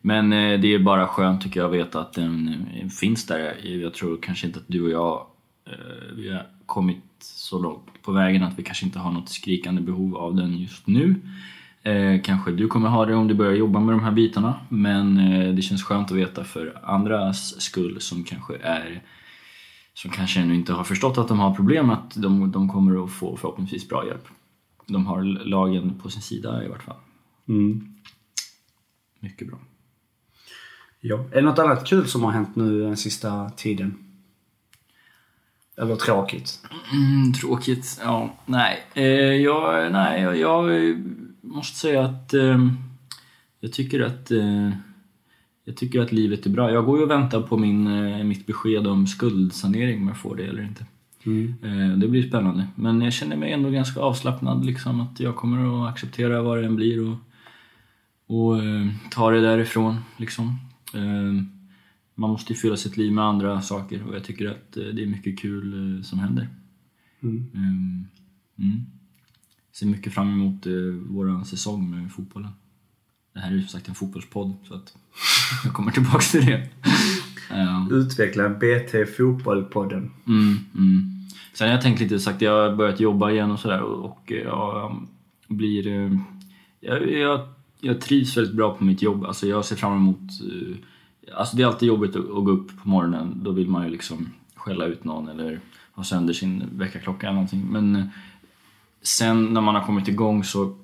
Men 0.00 0.32
eh, 0.32 0.60
det 0.60 0.74
är 0.74 0.78
bara 0.78 1.06
skönt 1.06 1.42
tycker 1.42 1.60
jag 1.60 1.66
att 1.66 1.80
veta 1.80 2.00
att 2.00 2.12
den 2.12 2.64
eh, 2.74 2.88
finns 2.88 3.26
där. 3.26 3.66
Jag 3.66 3.94
tror 3.94 4.18
kanske 4.22 4.46
inte 4.46 4.58
att 4.58 4.64
du 4.68 4.82
och 4.82 4.90
jag 4.90 5.26
eh, 5.66 6.16
vi 6.16 6.32
har 6.32 6.46
kommit 6.66 7.04
så 7.20 7.58
långt 7.58 8.02
på 8.02 8.12
vägen 8.12 8.42
att 8.42 8.58
vi 8.58 8.62
kanske 8.62 8.86
inte 8.86 8.98
har 8.98 9.12
något 9.12 9.28
skrikande 9.28 9.82
behov 9.82 10.16
av 10.16 10.34
den 10.34 10.58
just 10.58 10.86
nu. 10.86 11.14
Eh, 11.88 12.20
kanske 12.22 12.50
du 12.50 12.68
kommer 12.68 12.88
ha 12.88 13.06
det 13.06 13.14
om 13.14 13.28
du 13.28 13.34
börjar 13.34 13.52
jobba 13.52 13.80
med 13.80 13.94
de 13.94 14.04
här 14.04 14.12
bitarna 14.12 14.60
men 14.68 15.18
eh, 15.18 15.54
det 15.54 15.62
känns 15.62 15.84
skönt 15.84 16.10
att 16.10 16.16
veta 16.16 16.44
för 16.44 16.80
andras 16.84 17.60
skull 17.60 18.00
som 18.00 18.24
kanske 18.24 18.56
är 18.56 19.02
som 19.94 20.10
kanske 20.10 20.40
ännu 20.40 20.54
inte 20.54 20.72
har 20.72 20.84
förstått 20.84 21.18
att 21.18 21.28
de 21.28 21.38
har 21.38 21.54
problem 21.54 21.90
att 21.90 22.14
de, 22.14 22.52
de 22.52 22.68
kommer 22.68 23.04
att 23.04 23.12
få 23.12 23.36
förhoppningsvis 23.36 23.88
bra 23.88 24.06
hjälp. 24.06 24.24
De 24.86 25.06
har 25.06 25.22
lagen 25.22 25.98
på 26.02 26.10
sin 26.10 26.22
sida 26.22 26.64
i 26.64 26.68
vart 26.68 26.82
fall. 26.82 26.96
Mm. 27.48 27.94
Mycket 29.20 29.48
bra. 29.48 29.58
Ja. 31.00 31.16
Är 31.16 31.34
det 31.34 31.42
något 31.42 31.58
annat 31.58 31.86
kul 31.86 32.06
som 32.06 32.24
har 32.24 32.32
hänt 32.32 32.56
nu 32.56 32.80
den 32.80 32.96
sista 32.96 33.50
tiden? 33.50 33.98
Eller 35.76 35.96
tråkigt? 35.96 36.60
Mm, 36.92 37.32
tråkigt. 37.32 38.00
Ja, 38.04 38.34
nej. 38.46 38.86
Eh, 38.94 39.04
jag, 39.42 39.92
nej, 39.92 40.22
jag, 40.22 40.36
jag 40.36 40.70
måste 41.48 41.78
säga 41.78 42.04
att 42.04 42.34
eh, 42.34 42.68
jag 43.60 43.72
tycker 43.72 44.00
att 44.00 44.30
eh, 44.30 44.70
jag 45.68 45.76
tycker 45.76 46.00
att 46.00 46.12
livet 46.12 46.46
är 46.46 46.50
bra. 46.50 46.70
Jag 46.70 46.84
går 46.84 46.98
ju 46.98 47.04
och 47.04 47.10
väntar 47.10 47.42
på 47.42 47.56
min, 47.56 47.86
eh, 47.86 48.24
mitt 48.24 48.46
besked 48.46 48.86
om 48.86 49.06
skuldsanering, 49.06 50.02
om 50.02 50.08
jag 50.08 50.16
får 50.16 50.36
det 50.36 50.44
eller 50.44 50.62
inte. 50.62 50.86
Mm. 51.26 51.54
Eh, 51.62 51.98
det 51.98 52.08
blir 52.08 52.28
spännande. 52.28 52.66
Men 52.74 53.00
jag 53.00 53.12
känner 53.12 53.36
mig 53.36 53.52
ändå 53.52 53.70
ganska 53.70 54.00
avslappnad, 54.00 54.64
liksom, 54.64 55.00
att 55.00 55.20
jag 55.20 55.36
kommer 55.36 55.84
att 55.84 55.92
acceptera 55.92 56.42
vad 56.42 56.58
det 56.58 56.66
än 56.66 56.76
blir 56.76 57.08
och, 57.08 57.16
och 58.26 58.64
eh, 58.64 58.86
ta 59.10 59.30
det 59.30 59.40
därifrån. 59.40 59.96
Liksom. 60.16 60.58
Eh, 60.94 61.44
man 62.14 62.30
måste 62.30 62.52
ju 62.52 62.58
fylla 62.58 62.76
sitt 62.76 62.96
liv 62.96 63.12
med 63.12 63.24
andra 63.24 63.62
saker 63.62 64.06
och 64.08 64.14
jag 64.14 64.24
tycker 64.24 64.50
att 64.50 64.72
det 64.72 65.02
är 65.02 65.06
mycket 65.06 65.38
kul 65.38 66.04
som 66.04 66.18
händer. 66.18 66.48
Mm. 67.22 67.46
Mm. 68.56 68.86
Ser 69.72 69.86
mycket 69.86 70.14
fram 70.14 70.28
emot 70.32 70.66
eh, 70.66 70.72
våran 71.08 71.44
säsong 71.44 71.90
med 71.90 72.12
fotbollen. 72.12 72.50
Det 73.34 73.40
här 73.40 73.50
är 73.50 73.54
ju 73.54 73.60
som 73.60 73.68
sagt 73.68 73.88
en 73.88 73.94
fotbollspodd 73.94 74.54
så 74.64 74.74
att 74.74 74.96
jag 75.64 75.72
kommer 75.72 75.92
tillbaks 75.92 76.30
till 76.32 76.46
det. 76.46 76.68
Ja. 77.50 77.88
Utveckla 77.96 78.48
BT 78.48 79.04
Fotboll-podden. 79.04 80.10
Mm, 80.26 80.56
mm. 80.74 81.14
Sen 81.54 81.66
har 81.68 81.74
jag 81.74 81.82
tänkt 81.82 82.00
lite 82.00 82.18
sagt, 82.20 82.42
jag 82.42 82.68
har 82.70 82.76
börjat 82.76 83.00
jobba 83.00 83.30
igen 83.30 83.50
och 83.50 83.58
sådär 83.60 83.80
och, 83.82 84.04
och 84.04 84.32
jag 84.44 85.06
blir... 85.48 85.86
eh, 85.88 86.18
Jag, 86.80 87.10
jag, 87.12 87.48
jag 87.80 88.00
trivs 88.00 88.36
väldigt 88.36 88.54
bra 88.54 88.74
på 88.74 88.84
mitt 88.84 89.02
jobb. 89.02 89.24
Alltså 89.24 89.46
jag 89.46 89.64
ser 89.64 89.76
fram 89.76 89.92
emot... 89.96 90.18
eh, 90.52 90.76
Alltså 91.36 91.56
det 91.56 91.62
är 91.62 91.66
alltid 91.66 91.88
jobbigt 91.88 92.16
att, 92.16 92.24
att 92.24 92.44
gå 92.44 92.50
upp 92.50 92.82
på 92.82 92.88
morgonen. 92.88 93.40
Då 93.44 93.50
vill 93.52 93.68
man 93.68 93.84
ju 93.84 93.90
liksom 93.90 94.28
skälla 94.54 94.86
ut 94.86 95.04
någon 95.04 95.28
eller 95.28 95.60
ha 95.92 96.04
sönder 96.04 96.34
sin 96.34 96.64
väckarklocka 96.72 97.26
eller 97.26 97.34
någonting. 97.34 97.66
Men 97.70 97.96
eh, 97.96 98.04
sen 99.08 99.44
när 99.54 99.60
man 99.60 99.74
har 99.74 99.82
kommit 99.84 100.08
igång 100.08 100.44
så... 100.44 100.76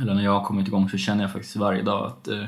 Eller 0.00 0.14
när 0.14 0.24
jag 0.24 0.38
har 0.40 0.44
kommit 0.44 0.68
igång 0.68 0.88
så 0.88 0.98
känner 0.98 1.22
jag 1.24 1.32
faktiskt 1.32 1.56
varje 1.56 1.82
dag 1.82 2.06
att 2.06 2.28
eh, 2.28 2.44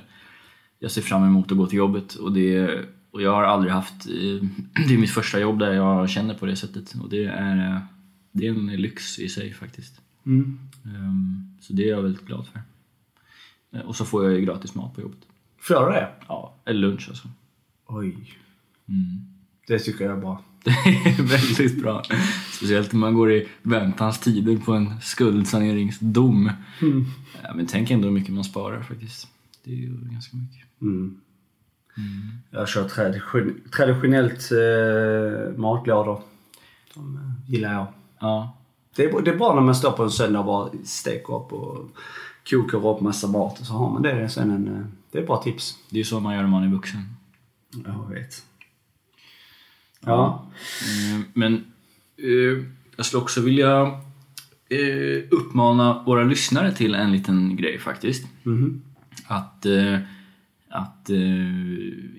jag 0.78 0.90
ser 0.90 1.02
fram 1.02 1.24
emot 1.24 1.50
att 1.52 1.58
gå 1.58 1.66
till 1.66 1.78
jobbet. 1.78 2.14
Och, 2.14 2.32
det, 2.32 2.80
och 3.10 3.22
jag 3.22 3.32
har 3.34 3.42
aldrig 3.42 3.72
haft... 3.72 4.06
eh, 4.06 4.48
Det 4.88 4.94
är 4.94 4.98
mitt 4.98 5.10
första 5.10 5.40
jobb 5.40 5.58
där 5.58 5.72
jag 5.72 6.10
känner 6.10 6.34
på 6.34 6.46
det 6.46 6.56
sättet. 6.56 6.94
Och 7.02 7.10
det 7.10 7.24
är, 7.24 7.56
eh, 7.74 7.78
det 8.32 8.46
är 8.46 8.50
en 8.50 8.66
lyx 8.66 9.18
i 9.18 9.28
sig 9.28 9.52
faktiskt. 9.52 10.00
Mm. 10.26 10.58
Ehm, 10.84 11.56
Så 11.60 11.72
det 11.72 11.84
är 11.84 11.88
jag 11.88 12.02
väldigt 12.02 12.26
glad 12.26 12.46
för. 12.46 12.60
Eh, 13.78 13.84
Och 13.86 13.96
så 13.96 14.04
får 14.04 14.24
jag 14.24 14.34
ju 14.34 14.40
gratis 14.44 14.74
mat 14.74 14.94
på 14.94 15.00
jobbet. 15.00 15.18
Får 15.60 15.86
du 15.86 15.92
det? 15.92 16.08
Ja, 16.28 16.54
eller 16.64 16.80
lunch 16.80 17.06
alltså. 17.08 17.28
Oj. 17.86 18.16
Mm. 18.88 19.27
Det 19.68 19.78
tycker 19.78 20.04
jag 20.04 20.16
är 20.16 20.20
bra. 20.20 20.42
Det 20.64 20.70
är 20.70 21.22
väldigt 21.22 21.82
bra. 21.82 22.02
Speciellt 22.52 22.92
när 22.92 23.00
man 23.00 23.14
går 23.14 23.32
i 23.32 23.48
väntans 23.62 24.20
tider 24.20 24.56
på 24.56 24.72
en 24.72 25.00
skuldsaneringsdom. 25.00 26.50
Ja, 27.42 27.54
men 27.54 27.66
tänk 27.66 27.90
ändå 27.90 28.06
hur 28.08 28.14
mycket 28.14 28.34
man 28.34 28.44
sparar 28.44 28.82
faktiskt. 28.82 29.28
Det 29.64 29.70
är 29.70 29.76
ju 29.76 29.96
ganska 30.10 30.36
mycket. 30.36 30.80
Mm. 30.82 31.18
Jag 32.50 32.68
kör 32.68 32.88
tradition, 32.88 33.60
traditionellt 33.76 34.48
eh, 34.52 35.58
matlådor. 35.58 36.22
De 36.94 37.16
eh, 37.16 37.50
gillar 37.52 37.72
jag. 37.72 37.86
Ja, 38.20 38.56
Det 38.96 39.04
är, 39.04 39.22
det 39.22 39.30
är 39.30 39.36
bra 39.36 39.54
när 39.54 39.62
man 39.62 39.74
står 39.74 39.90
på 39.92 40.02
en 40.02 40.10
söndag 40.10 40.38
och 40.38 40.44
bara 40.46 40.70
steker 40.84 41.34
upp 41.36 41.52
och 41.52 41.90
kokar 42.50 42.86
upp 42.88 43.00
massa 43.00 43.26
mat 43.26 43.60
och 43.60 43.66
så 43.66 43.72
har 43.72 43.90
man 43.90 44.02
det 44.02 44.28
sen 44.28 44.50
en... 44.50 44.76
eh, 44.76 44.84
Det 45.10 45.18
är 45.18 45.22
ett 45.22 45.28
bra 45.28 45.42
tips. 45.42 45.74
det 45.90 45.96
är 45.96 45.98
ju 45.98 46.04
så 46.04 46.20
man 46.20 46.34
gör 46.34 46.42
när 46.42 46.48
man 46.48 46.62
är 46.62 46.68
vuxen. 46.68 47.02
Jag 47.86 48.14
vet. 48.14 48.42
Ja. 50.06 50.46
Eh, 50.80 51.20
Men 51.32 51.54
eh, 52.16 52.64
jag 52.96 53.06
skulle 53.06 53.22
också 53.22 53.40
vilja 53.40 53.80
eh, 54.68 55.22
uppmana 55.30 56.02
våra 56.02 56.24
lyssnare 56.24 56.72
till 56.72 56.94
en 56.94 57.12
liten 57.12 57.56
grej 57.56 57.78
faktiskt. 57.78 58.26
Mhm. 58.42 58.82
Att, 59.26 59.66
att 60.68 61.10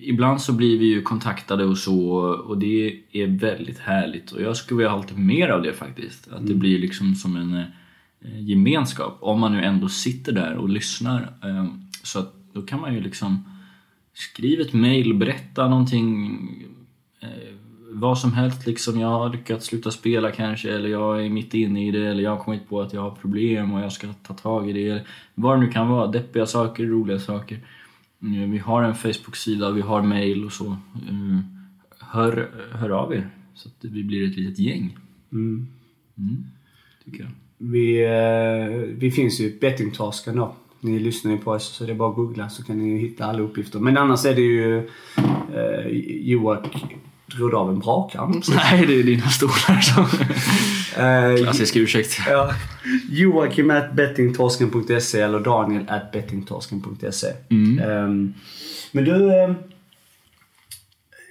ibland 0.01 0.41
så 0.41 0.53
blir 0.53 0.79
vi 0.79 0.85
ju 0.85 1.01
kontaktade 1.01 1.65
och 1.65 1.77
så 1.77 2.09
och 2.47 2.57
det 2.57 2.99
är 3.11 3.27
väldigt 3.27 3.79
härligt 3.79 4.31
och 4.31 4.41
jag 4.41 4.57
skulle 4.57 4.77
vilja 4.77 4.91
ha 4.91 5.01
lite 5.01 5.19
mer 5.19 5.49
av 5.49 5.61
det 5.61 5.73
faktiskt. 5.73 6.27
Att 6.27 6.47
det 6.47 6.53
blir 6.53 6.79
liksom 6.79 7.15
som 7.15 7.35
en 7.35 7.63
gemenskap 8.39 9.17
om 9.21 9.39
man 9.39 9.53
nu 9.53 9.63
ändå 9.63 9.89
sitter 9.89 10.31
där 10.31 10.55
och 10.55 10.69
lyssnar. 10.69 11.33
Så 12.03 12.19
att 12.19 12.33
då 12.53 12.61
kan 12.61 12.81
man 12.81 12.93
ju 12.93 13.01
liksom 13.01 13.43
skriva 14.13 14.61
ett 14.61 14.73
mail, 14.73 15.13
berätta 15.13 15.67
någonting 15.67 16.39
vad 17.99 18.17
som 18.17 18.33
helst 18.33 18.67
liksom. 18.67 18.99
Jag 18.99 19.07
har 19.07 19.29
lyckats 19.29 19.65
sluta 19.65 19.91
spela 19.91 20.31
kanske 20.31 20.73
eller 20.75 20.89
jag 20.89 21.25
är 21.25 21.29
mitt 21.29 21.53
inne 21.53 21.87
i 21.87 21.91
det 21.91 22.07
eller 22.07 22.23
jag 22.23 22.31
har 22.35 22.43
kommit 22.43 22.69
på 22.69 22.81
att 22.81 22.93
jag 22.93 23.01
har 23.01 23.11
problem 23.11 23.73
och 23.73 23.81
jag 23.81 23.91
ska 23.91 24.07
ta 24.27 24.33
tag 24.33 24.69
i 24.69 24.73
det. 24.73 25.03
Vad 25.35 25.57
det 25.57 25.65
nu 25.65 25.71
kan 25.71 25.87
vara. 25.89 26.07
Deppiga 26.07 26.45
saker, 26.45 26.83
roliga 26.85 27.19
saker. 27.19 27.59
Mm, 28.21 28.51
Vi 28.51 28.57
har 28.57 28.83
en 28.83 28.95
Facebook-sida, 28.95 29.71
vi 29.71 29.81
har 29.81 30.01
mail 30.01 30.45
och 30.45 30.51
så. 30.51 30.77
Mm, 31.09 31.39
Hör, 31.99 32.49
hör 32.71 32.89
av 32.89 33.13
er 33.13 33.29
så 33.53 33.69
att 33.69 33.85
vi 33.85 34.03
blir 34.03 34.29
ett 34.29 34.37
litet 34.37 34.59
gäng. 34.59 34.97
Mm. 35.31 35.67
Mm, 36.17 36.43
tycker 37.05 37.19
jag. 37.19 37.29
Vi, 37.57 38.05
eh, 38.05 38.97
vi 38.97 39.11
finns 39.11 39.39
ju 39.39 39.59
Bettingtorsken 39.59 40.35
då. 40.35 40.55
Ni 40.81 40.99
lyssnar 40.99 41.31
ju 41.31 41.37
på 41.37 41.51
oss 41.51 41.75
så 41.75 41.85
det 41.85 41.91
är 41.91 41.95
bara 41.95 42.09
att 42.09 42.15
googla 42.15 42.49
så 42.49 42.63
kan 42.63 42.77
ni 42.77 42.97
hitta 42.97 43.25
alla 43.25 43.39
uppgifter. 43.39 43.79
Men 43.79 43.97
annars 43.97 44.25
är 44.25 44.35
det 44.35 44.41
ju 44.41 44.77
eh, 45.53 45.87
Joak 46.29 46.85
drog 47.37 47.53
av 47.53 47.69
en 47.69 47.79
brakare. 47.79 48.27
Nej, 48.49 48.85
det 48.87 48.99
är 48.99 49.03
dina 49.03 49.29
stolar 49.29 49.81
som... 49.81 50.05
Eh, 50.97 51.35
Klassisk 51.43 51.75
ursäkt. 51.75 52.19
Ja. 52.29 52.53
Joakim 53.09 53.71
at 53.71 53.93
bettingtorsken.se 53.93 55.21
eller 55.21 55.39
Daniel 55.39 55.83
at 55.87 56.11
bettingtorsken.se. 56.11 57.27
Mm. 57.49 57.79
Ehm, 57.79 58.33
men 58.91 59.03
du, 59.03 59.33
ehm, 59.43 59.55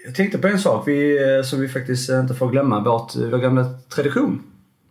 jag 0.05 0.14
tänkte 0.14 0.38
på 0.38 0.49
en 0.49 0.59
sak 0.59 0.88
vi, 0.88 1.18
eh, 1.36 1.42
som 1.44 1.61
vi 1.61 1.68
faktiskt 1.68 2.11
inte 2.11 2.34
får 2.34 2.51
glömma. 2.51 2.80
Vårt, 2.80 3.16
vår 3.16 3.38
gamla 3.38 3.64
tradition. 3.94 4.42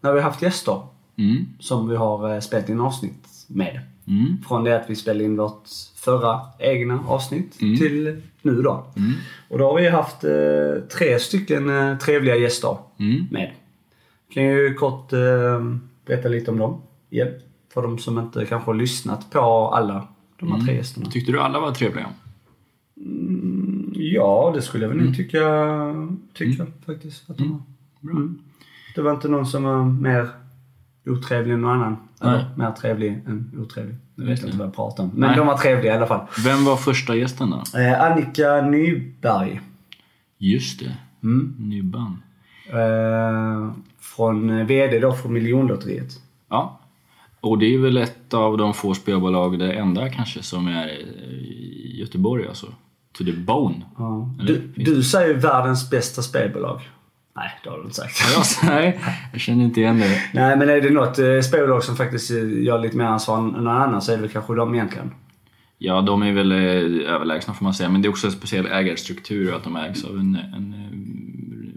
När 0.02 0.14
vi 0.14 0.20
har 0.22 0.30
haft 0.30 0.42
gäster 0.42 0.82
Mm. 1.20 1.46
som 1.60 1.90
vi 1.90 1.96
har 1.96 2.34
eh, 2.34 2.40
spelat 2.40 2.70
in 2.70 2.80
avsnitt 2.82 3.28
med. 3.48 3.80
Mm. 4.08 4.38
Från 4.48 4.64
det 4.64 4.76
att 4.82 4.90
vi 4.90 4.96
spelade 4.96 5.24
in 5.24 5.38
vårt 5.38 5.64
förra 5.96 6.40
egna 6.60 7.00
avsnitt 7.08 7.62
Mm. 7.62 7.78
till 7.78 8.22
nu 8.42 8.62
då. 8.62 8.86
Mm. 8.98 9.12
Och 9.50 9.58
då 9.58 9.66
har 9.68 9.76
vi 9.82 9.90
haft 9.90 10.24
eh, 10.24 10.88
tre 10.98 11.20
stycken 11.20 11.70
eh, 11.70 11.98
trevliga 11.98 12.36
gäster 12.36 12.78
Mm. 13.00 13.26
med. 13.32 13.52
Kan 14.34 14.44
ju 14.44 14.74
kort 14.74 15.14
eh, 15.14 15.20
berätta 16.06 16.30
lite 16.30 16.52
om 16.52 16.58
dem 16.58 16.82
igen. 17.10 17.28
För 17.74 17.82
de 17.82 18.00
som 18.00 18.20
inte 18.20 18.46
kanske 18.46 18.70
har 18.72 18.76
lyssnat 18.76 19.32
på 19.32 19.40
alla 19.68 20.08
de 20.40 20.52
här 20.52 20.66
tre 20.66 20.76
gästerna. 20.76 21.06
Tyckte 21.06 21.32
du 21.32 21.40
alla 21.40 21.60
var 21.60 21.72
trevliga? 21.72 22.10
Ja, 23.94 24.52
det 24.56 24.62
skulle 24.62 24.84
jag 24.86 24.90
väl 24.90 25.04
nog 25.06 25.16
tycka, 25.16 25.40
tycka 26.34 26.66
faktiskt. 26.86 27.30
Att 27.30 27.38
de 27.38 27.62
var. 28.02 28.12
Mm. 28.12 28.40
Det 28.96 29.02
var 29.02 29.12
inte 29.12 29.28
någon 29.28 29.46
som 29.46 29.64
var 29.64 29.84
mer 29.86 30.30
otrevlig 31.10 31.54
än 31.54 31.62
någon 31.62 31.72
annan. 31.72 31.98
Nej. 32.22 32.30
Eller 32.34 32.46
mer 32.56 32.72
trevlig 32.72 33.12
än 33.12 33.52
otrevlig. 33.62 33.96
Jag 34.16 34.24
vet 34.24 34.30
Just 34.32 34.44
inte 34.44 34.58
vad 34.58 34.68
jag 34.68 34.76
pratar 34.76 35.04
om. 35.04 35.10
Men 35.14 35.30
Nej. 35.30 35.38
de 35.38 35.48
var 35.48 35.58
trevliga 35.58 35.94
i 35.94 35.98
alla 35.98 36.08
fall. 36.08 36.28
Vem 36.46 36.66
var 36.66 36.76
första 36.76 37.16
gästen 37.16 37.50
då? 37.50 37.80
Eh, 37.80 38.02
Annika 38.02 38.62
Nyberg. 38.62 39.62
Just 40.38 40.80
det, 40.80 40.96
Mm. 41.24 41.56
Nybban. 41.60 42.22
Eh, 42.70 43.72
från 44.00 44.50
eh, 44.50 44.66
VD 44.66 45.00
då 45.00 45.14
för 45.14 45.30
Miljonlotteriet. 45.30 46.12
Ja. 46.50 46.80
Och 47.42 47.58
det 47.58 47.74
är 47.74 47.78
väl 47.80 47.98
ett 47.98 48.34
av 48.34 48.58
de 48.58 48.74
få 48.74 48.94
spelbolag, 48.94 49.60
det 49.60 49.74
enda 49.74 50.10
kanske, 50.10 50.44
som 50.44 50.68
är 50.68 50.88
i 50.88 52.00
Göteborg 52.00 52.48
alltså. 52.48 52.68
To 53.18 53.24
the 53.24 53.32
bone. 53.34 53.76
Ja. 53.98 54.36
Du, 54.48 54.74
du 54.76 55.04
säger 55.04 55.34
världens 55.34 55.90
bästa 55.90 56.22
spelbolag. 56.22 56.82
Nej, 57.38 57.52
det 57.64 57.70
har 57.70 57.78
du 57.78 57.84
inte 57.84 57.96
sagt. 57.96 58.20
Ja, 58.36 58.44
nej, 58.70 59.00
jag 59.32 59.42
känner 59.42 59.66
inte 59.66 59.80
igen 59.80 60.00
det. 60.00 60.22
Nej, 60.34 60.58
men 60.58 60.70
är 60.70 60.82
det 60.82 60.90
något 60.90 61.20
eh, 61.20 61.40
spelbolag 61.42 61.84
som 61.84 61.96
faktiskt 61.96 62.32
eh, 62.32 62.64
gör 62.64 62.80
lite 62.80 62.98
mer 62.98 63.06
ansvar 63.06 63.38
än 63.38 63.48
någon 63.48 63.68
annan 63.68 64.02
så 64.02 64.12
är 64.12 64.16
det 64.16 64.22
väl 64.22 64.32
kanske 64.32 64.56
de 64.56 64.76
egentligen. 64.76 65.12
Ja, 65.78 66.02
de 66.02 66.22
är 66.22 66.34
väl 66.34 66.52
eh, 66.52 67.14
överlägsna 67.14 67.54
får 67.54 67.64
man 67.64 67.74
säga, 67.74 67.90
men 67.90 68.02
det 68.02 68.08
är 68.08 68.10
också 68.10 68.28
en 68.28 68.34
speciell 68.34 68.66
ägarstruktur 68.66 69.56
att 69.56 69.64
de 69.64 69.76
ägs 69.76 70.04
av 70.04 70.18
en, 70.18 70.36
en 70.36 70.74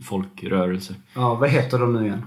folkrörelse. 0.03 0.95
Ja, 1.15 1.35
vad 1.35 1.51
heter 1.51 1.79
de 1.79 1.93
nu 1.93 2.07
igen? 2.07 2.23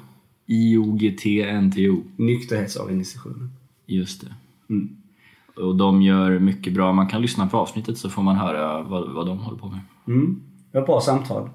IOGT-NTO. 0.45 2.03
Nykterhetsorganisationen. 2.15 3.49
Just 3.85 4.21
det. 4.21 4.33
Mm. 4.69 4.89
Och 5.55 5.75
de 5.75 6.01
gör 6.01 6.39
mycket 6.39 6.73
bra. 6.73 6.93
Man 6.93 7.07
kan 7.07 7.21
lyssna 7.21 7.47
på 7.47 7.57
avsnittet 7.57 7.97
så 7.97 8.09
får 8.09 8.21
man 8.21 8.35
höra 8.35 8.81
vad, 8.81 9.09
vad 9.09 9.25
de 9.25 9.37
håller 9.37 9.57
på 9.57 9.67
med. 9.67 9.79
Mm. 10.07 10.41
Det 10.71 10.77
var 10.77 10.81
ett 10.81 10.87
bra 10.87 11.01
samtal. 11.01 11.49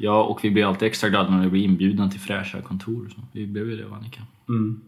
Ja, 0.00 0.22
och 0.22 0.40
vi 0.44 0.50
blir 0.50 0.64
alltid 0.64 0.88
extra 0.88 1.08
glada 1.10 1.30
när 1.30 1.44
vi 1.44 1.50
blir 1.50 1.62
inbjudna 1.64 2.10
till 2.10 2.20
fräscha 2.20 2.62
kontor. 2.62 3.08
Så. 3.14 3.20
Vi 3.32 3.46
blev 3.46 3.70
ju 3.70 3.76
det, 3.76 3.94
Annika. 3.94 4.20
Mm. 4.48 4.80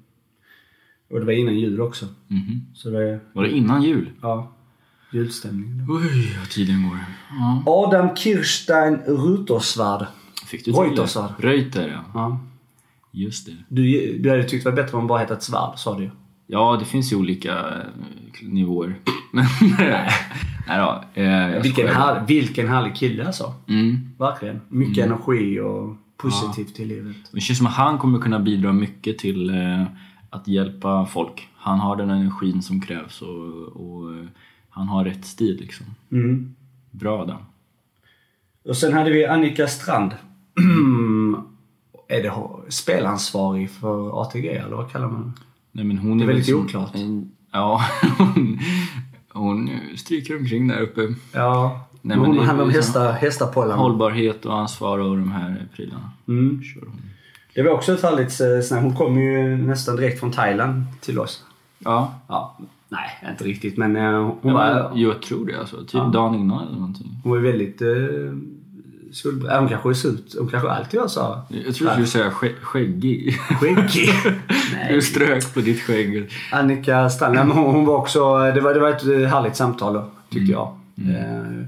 Och 1.10 1.20
det 1.20 1.26
var 1.26 1.32
innan 1.32 1.58
jul 1.58 1.80
också. 1.80 2.06
Mhm. 2.28 2.66
Så 2.74 2.90
det 2.90 3.20
Var 3.32 3.42
det 3.42 3.50
innan 3.50 3.82
jul? 3.82 4.10
ja, 4.22 4.52
julstämning. 5.12 5.86
då. 5.86 5.94
Oj, 5.94 6.36
vad 6.40 6.48
tiden 6.50 6.88
går. 6.88 6.98
Ja. 7.30 7.62
Adam 7.66 8.16
Kirstein 8.16 8.96
Rutersvärd. 9.06 10.06
Fick 10.46 10.64
du 10.64 10.72
det? 10.72 11.34
Reuter, 11.38 11.88
ja. 11.88 12.04
Ja. 12.14 12.40
Just 13.12 13.46
det. 13.46 13.56
Du, 13.68 14.18
du 14.18 14.30
hade 14.30 14.44
tyckt 14.44 14.64
det 14.64 14.70
var 14.70 14.76
bättre 14.76 14.96
om 14.98 15.06
bara 15.06 15.18
hetat 15.18 15.42
Svärd, 15.42 15.78
sa 15.78 15.98
du. 15.98 16.10
Ja, 16.46 16.76
det 16.80 16.84
finns 16.84 17.12
ju 17.12 17.16
olika 17.16 17.58
eh, 17.58 18.48
nivåer. 18.48 18.94
Men, 19.32 19.44
nej 20.70 20.78
då. 20.78 21.22
Eh, 21.22 21.62
Vilken, 21.62 21.72
skojar. 21.72 21.92
här, 21.92 22.26
vilken 22.26 22.68
härlig 22.68 22.94
kille 22.94 23.26
alltså. 23.26 23.54
Mm. 23.68 24.10
Verkligen. 24.18 24.60
Mycket 24.68 25.06
energi 25.06 25.60
och 25.60 25.96
positivt 26.16 26.74
till 26.74 26.88
livet. 26.88 27.16
Det 27.32 27.40
känns 27.40 27.58
som 27.58 27.66
att 27.66 27.72
han 27.72 27.98
kommer 27.98 28.18
kunna 28.18 28.38
bidra 28.38 28.72
mycket 28.72 29.18
till 29.18 29.50
eh, 29.50 29.84
att 30.30 30.48
hjälpa 30.48 31.06
folk. 31.06 31.48
Han 31.56 31.80
har 31.80 31.96
den 31.96 32.10
energin 32.10 32.62
som 32.62 32.80
krävs 32.80 33.22
och, 33.22 33.62
och 33.64 34.14
eh, 34.14 34.24
han 34.70 34.88
har 34.88 35.04
rätt 35.04 35.24
stil 35.24 35.56
liksom. 35.60 35.86
Mm. 36.12 36.54
Bra 36.90 37.24
Dan. 37.24 37.42
Och 38.68 38.76
sen 38.76 38.92
hade 38.92 39.10
vi 39.10 39.26
Annika 39.26 39.66
Strand. 39.68 40.12
är 42.08 42.22
det 42.22 42.32
spelansvarig 42.68 43.70
för 43.70 44.22
ATG 44.22 44.48
eller 44.48 44.76
vad 44.76 44.92
kallar 44.92 45.08
man 45.08 45.22
det? 45.22 45.42
Nej, 45.72 45.84
men 45.84 45.98
hon 45.98 46.18
Det 46.18 46.24
är 46.24 46.26
väl 46.26 46.36
väldigt 46.36 46.54
som 46.54 46.64
oklart. 46.64 46.94
En, 46.94 47.32
ja, 47.52 47.84
hon, 48.18 48.58
hon 49.32 49.70
stryker 49.96 50.36
omkring 50.36 50.68
där 50.68 50.80
uppe. 50.80 51.14
Ja, 51.32 51.86
Nej, 52.02 52.16
men 52.16 52.26
hon 52.26 52.38
är 52.38 52.42
handlar 52.42 52.64
om 52.64 52.70
hästarpollarna. 53.14 53.82
Hållbarhet 53.82 54.46
och 54.46 54.58
ansvar 54.58 54.98
och 54.98 55.16
de 55.16 55.32
här 55.32 55.66
prylarna. 55.76 56.10
Mm. 56.28 56.62
Kör 56.62 56.80
hon. 56.80 57.00
Det 57.54 57.62
var 57.62 57.70
också 57.70 57.92
ett 57.92 58.02
härligt 58.02 58.40
eh, 58.40 58.60
snack. 58.68 58.82
Hon 58.82 58.96
kom 58.96 59.20
ju 59.20 59.56
nästan 59.56 59.96
direkt 59.96 60.20
från 60.20 60.30
Thailand 60.30 60.82
till 61.00 61.18
oss. 61.18 61.44
Ja. 61.78 62.14
ja. 62.28 62.58
Nej, 62.88 63.30
inte 63.30 63.44
riktigt 63.44 63.76
men 63.76 63.96
uh, 63.96 64.34
hon 64.42 64.52
var... 64.52 64.92
Jo, 64.94 65.08
jag 65.08 65.22
tror 65.22 65.46
det 65.46 65.58
alltså. 65.60 65.76
Typ 65.76 65.94
ja. 65.94 66.04
dagen 66.04 66.34
innan 66.34 66.66
eller 66.66 66.78
någonting. 66.78 67.20
Hon 67.22 67.32
var 67.32 67.38
väldigt 67.38 67.82
uh, 67.82 68.32
solbränd. 69.12 69.60
Hon 69.60 69.68
kanske 69.68 69.94
ser 69.94 70.08
ut... 70.08 70.36
Hon 70.38 70.48
kanske 70.48 70.70
alltid 70.70 71.00
var 71.00 71.08
så. 71.08 71.40
Jag 71.48 71.74
tror 71.74 71.88
du 71.88 71.92
skulle 71.92 72.06
säga 72.06 72.30
skä 72.30 72.54
skäggig. 72.62 73.38
Skäggig? 73.60 74.10
Du 74.88 75.02
strök 75.02 75.54
på 75.54 75.60
ditt 75.60 75.80
skägg. 75.80 76.30
Annika 76.52 77.10
Strand, 77.10 77.38
hon, 77.38 77.74
hon 77.74 77.84
var 77.84 77.96
också... 77.96 78.38
Det 78.38 78.60
var, 78.60 78.74
det 78.74 78.80
var 78.80 78.90
ett 78.90 79.30
härligt 79.30 79.56
samtal 79.56 79.94
då, 79.94 80.10
tyckte 80.30 80.38
mm. 80.38 80.50
jag. 80.52 80.78
Mm. 80.98 81.66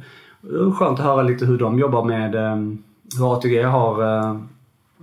Uh, 0.53 0.75
skönt 0.75 0.99
att 0.99 1.05
höra 1.05 1.23
lite 1.23 1.47
hur 1.47 1.59
de 1.59 1.79
jobbar 1.79 2.05
med... 2.05 2.35
Um, 2.35 2.83
hur 3.19 3.33
ATG 3.37 3.63
har... 3.63 4.03
Uh, 4.03 4.41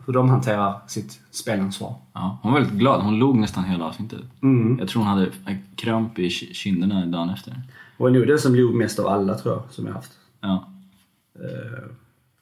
hur 0.05 0.13
de 0.13 0.29
hanterar 0.29 0.79
sitt 0.87 1.19
spelansvar. 1.31 1.95
Ja, 2.13 2.39
hon 2.41 2.51
var 2.53 2.59
väldigt 2.59 2.79
glad. 2.79 3.01
Hon 3.01 3.19
log 3.19 3.37
nästan 3.37 3.63
hela 3.63 3.85
avsnittet. 3.85 4.21
Mm. 4.41 4.79
Jag 4.79 4.87
tror 4.87 5.03
hon 5.03 5.11
hade 5.11 5.27
kramp 5.75 6.19
i 6.19 6.29
kinderna 6.29 7.05
dagen 7.05 7.29
efter. 7.29 7.53
Och 7.97 8.07
är 8.07 8.11
nog 8.11 8.27
den 8.27 8.39
som 8.39 8.55
log 8.55 8.75
mest 8.75 8.99
av 8.99 9.07
alla 9.07 9.37
tror 9.37 9.53
jag, 9.53 9.63
som 9.69 9.85
jag 9.85 9.93
haft. 9.93 10.11
Ja. 10.41 10.67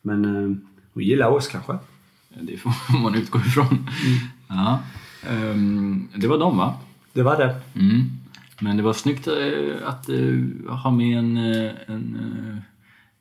Men 0.08 0.26
uh, 0.26 0.58
hon 0.94 1.04
gillar 1.04 1.28
oss 1.28 1.48
kanske? 1.48 1.78
Det 2.42 2.58
får 2.58 2.72
man 3.04 3.16
utgå 3.16 3.40
ifrån. 3.40 3.68
Mm. 3.68 3.88
Ja. 4.48 4.80
Um, 5.30 6.10
det 6.16 6.28
var 6.28 6.38
dem 6.38 6.58
va? 6.58 6.74
Det 7.14 7.24
var 7.24 7.38
det. 7.38 7.62
Mm. 7.76 8.02
Men 8.60 8.78
det 8.78 8.84
var 8.84 8.94
snyggt 8.94 9.28
uh, 9.28 9.76
att 9.86 10.08
ha 10.84 10.92
med 10.92 11.18
en, 11.18 11.38
en, 11.38 12.62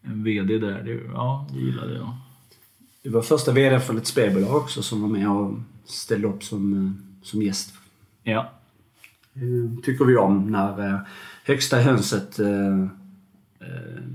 en 0.03 0.24
VD 0.24 0.59
där. 0.59 0.82
Det, 0.82 1.01
ja, 1.12 1.49
det 1.53 1.61
gillade 1.61 1.95
jag. 1.95 2.16
Det 3.03 3.11
var 3.11 3.22
första 3.22 3.53
VD 3.53 3.80
för 3.80 3.97
ett 3.97 4.07
spelbolag 4.07 4.57
också 4.57 4.82
som 4.82 5.03
var 5.03 5.09
med 5.09 5.28
och 5.28 5.59
ställde 5.84 6.28
upp 6.28 6.43
som, 6.43 6.97
som 7.22 7.43
gäst. 7.43 7.74
Ja. 8.22 8.53
Tycker 9.84 10.05
vi 10.05 10.16
om 10.16 10.51
när 10.53 11.01
högsta 11.45 11.76
hönset 11.76 12.41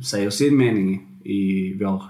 säger 0.04 0.30
sin 0.30 0.58
mening 0.58 1.08
i 1.24 1.74
vår 1.74 2.04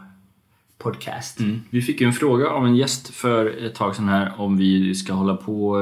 podcast. 0.83 1.39
Mm. 1.39 1.61
Vi 1.69 1.81
fick 1.81 2.01
ju 2.01 2.07
en 2.07 2.13
fråga 2.13 2.49
av 2.49 2.65
en 2.65 2.75
gäst 2.75 3.13
för 3.13 3.65
ett 3.65 3.75
tag 3.75 3.95
sedan 3.95 4.09
här 4.09 4.33
om 4.37 4.57
vi 4.57 4.95
ska 4.95 5.13
hålla 5.13 5.35
på 5.35 5.79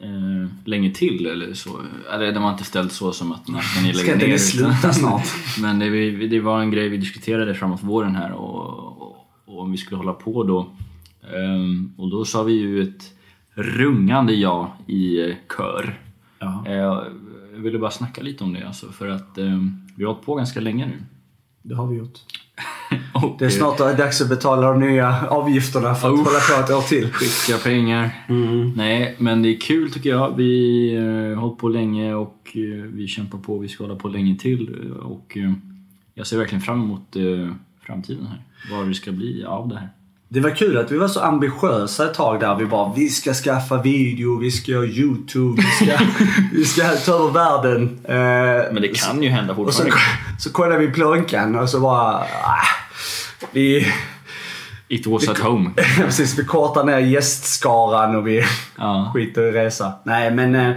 eh, 0.00 0.48
länge 0.64 0.90
till 0.90 1.26
eller 1.26 1.54
så. 1.54 1.80
Eller 2.12 2.32
den 2.32 2.42
var 2.42 2.50
inte 2.50 2.64
ställd 2.64 2.92
så 2.92 3.12
som 3.12 3.32
att 3.32 3.48
när 3.48 3.60
ska 3.60 3.80
ni 3.80 3.92
lägga 3.92 4.14
ner? 4.14 4.18
Ska 4.18 4.24
inte 4.24 4.38
sluta 4.38 4.92
snart? 4.92 5.26
Men 5.60 5.78
det, 5.78 6.26
det, 6.26 6.40
var 6.40 6.60
en 6.60 6.70
grej 6.70 6.88
vi 6.88 6.96
diskuterade 6.96 7.54
framåt 7.54 7.82
våren 7.82 8.16
här 8.16 8.32
och, 8.32 9.02
och, 9.02 9.16
och 9.44 9.60
om 9.60 9.72
vi 9.72 9.76
skulle 9.76 9.96
hålla 9.96 10.12
på 10.12 10.44
då. 10.44 10.70
Um, 11.34 11.94
och 11.96 12.10
då 12.10 12.24
sa 12.24 12.42
vi 12.42 12.52
ju 12.52 12.82
ett 12.82 13.12
rungande 13.54 14.32
ja 14.32 14.76
i 14.86 15.30
eh, 15.30 15.36
kör. 15.56 15.98
Ja. 16.38 16.64
Uh, 16.68 16.74
jag 16.74 17.62
ville 17.62 17.78
bara 17.78 17.90
snacka 17.90 18.22
lite 18.22 18.44
om 18.44 18.52
det 18.52 18.66
alltså 18.66 18.92
för 18.92 19.08
att 19.08 19.38
um, 19.38 19.86
vi 19.96 20.04
har 20.04 20.12
hållit 20.12 20.26
på 20.26 20.34
ganska 20.34 20.60
länge 20.60 20.86
nu. 20.86 21.02
Det 21.62 21.74
har 21.74 21.86
vi 21.86 21.96
gjort. 21.96 22.18
det 23.38 23.44
är 23.44 23.50
snart 23.50 23.78
dags 23.78 24.20
att 24.20 24.28
betala 24.28 24.70
de 24.70 24.80
nya 24.80 25.28
avgifterna 25.28 25.94
för 25.94 26.08
att 26.08 26.14
oh, 26.14 26.24
hålla 26.24 26.38
på 26.38 26.64
ett 26.64 26.70
år 26.70 26.88
till. 26.88 27.12
Skicka 27.12 27.58
pengar. 27.58 28.10
Mm. 28.28 28.72
Nej, 28.76 29.16
men 29.18 29.42
det 29.42 29.48
är 29.48 29.60
kul 29.60 29.92
tycker 29.92 30.10
jag. 30.10 30.36
Vi 30.36 30.96
har 31.36 31.40
hållit 31.40 31.58
på 31.58 31.68
länge 31.68 32.14
och 32.14 32.56
uh, 32.56 32.84
vi 32.84 33.06
kämpar 33.06 33.38
på. 33.38 33.58
Vi 33.58 33.68
ska 33.68 33.84
hålla 33.84 33.96
på 33.96 34.08
länge 34.08 34.36
till. 34.38 34.92
Och 35.02 35.36
uh, 35.36 35.52
jag 36.14 36.26
ser 36.26 36.38
verkligen 36.38 36.62
fram 36.62 36.82
emot 36.82 37.16
uh, 37.16 37.52
framtiden 37.86 38.26
här. 38.26 38.42
Vad 38.76 38.88
det 38.88 38.94
ska 38.94 39.12
bli 39.12 39.44
av 39.44 39.68
det 39.68 39.78
här. 39.78 39.88
Det 40.32 40.40
var 40.40 40.50
kul 40.50 40.78
att 40.78 40.92
vi 40.92 40.98
var 40.98 41.08
så 41.08 41.20
ambitiösa 41.20 42.04
ett 42.04 42.14
tag 42.14 42.40
där. 42.40 42.54
Vi 42.54 42.66
bara, 42.66 42.92
vi 42.96 43.08
ska 43.08 43.34
skaffa 43.34 43.82
video, 43.82 44.38
vi 44.38 44.50
ska 44.50 44.72
göra 44.72 44.84
YouTube, 44.84 45.62
vi 45.62 45.86
ska, 45.86 45.98
vi 46.52 46.64
ska 46.64 46.82
ta 46.82 47.12
över 47.12 47.30
världen. 47.30 47.98
Eh, 48.04 48.72
Men 48.72 48.82
det 48.82 48.88
kan 48.88 49.22
ju 49.22 49.28
hända 49.28 49.54
fortfarande. 49.54 49.92
Så, 49.92 49.98
så 50.38 50.52
kollade 50.52 50.86
vi 50.86 50.92
plånkan 50.92 51.54
och 51.58 51.68
så 51.68 51.80
bara, 51.80 52.14
ah, 52.42 52.81
vi... 53.52 53.86
It 54.88 55.06
was 55.06 55.22
vi, 55.22 55.28
at 55.28 55.38
home. 55.38 55.70
precis, 55.96 56.38
vi 56.38 56.44
kortar 56.44 56.84
ner 56.84 56.98
gästskaran 56.98 58.16
och 58.16 58.26
vi 58.26 58.44
ja. 58.78 59.10
skiter 59.14 59.42
i 59.42 59.52
resa. 59.52 59.92
Nej 60.04 60.34
men, 60.34 60.54
eh, 60.54 60.76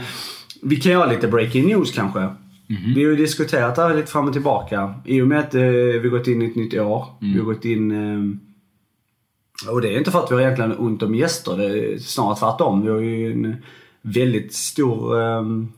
vi 0.62 0.76
kan 0.76 0.92
göra 0.92 1.06
lite 1.06 1.28
breaking 1.28 1.68
news 1.68 1.92
kanske. 1.92 2.20
Mm 2.20 2.36
-hmm. 2.68 2.96
Vi 2.96 3.04
har 3.04 3.12
ju 3.12 3.16
diskuterat 3.16 3.76
det 3.76 3.82
här 3.82 3.96
lite 3.96 4.12
fram 4.12 4.28
och 4.28 4.34
tillbaka. 4.34 4.94
I 5.06 5.22
och 5.22 5.28
med 5.28 5.40
att 5.40 5.56
eh, 5.56 5.62
vi 6.02 6.10
gått 6.12 6.28
in 6.28 6.42
i 6.42 6.46
ett 6.46 6.56
nytt 6.56 6.74
år. 6.74 7.06
Mm. 7.22 7.34
Vi 7.34 7.40
har 7.40 7.46
gått 7.46 7.66
in 7.66 7.92
eh, 7.92 9.72
och 9.72 9.82
det 9.82 9.94
är 9.94 9.98
inte 9.98 10.12
för 10.12 10.24
att 10.24 10.32
vi 10.32 10.36
har 10.36 10.42
egentligen 10.42 10.78
ont 10.78 11.04
om 11.04 11.16
gäster. 11.16 11.58
Det 11.58 11.66
är 11.66 11.98
snarare 11.98 12.36
tvärtom. 12.36 12.82
Vi 12.82 12.92
har 12.92 13.00
ju 13.00 13.32
en 13.32 13.56
väldigt 14.02 14.54
stor 14.54 15.16
um, 15.16 15.74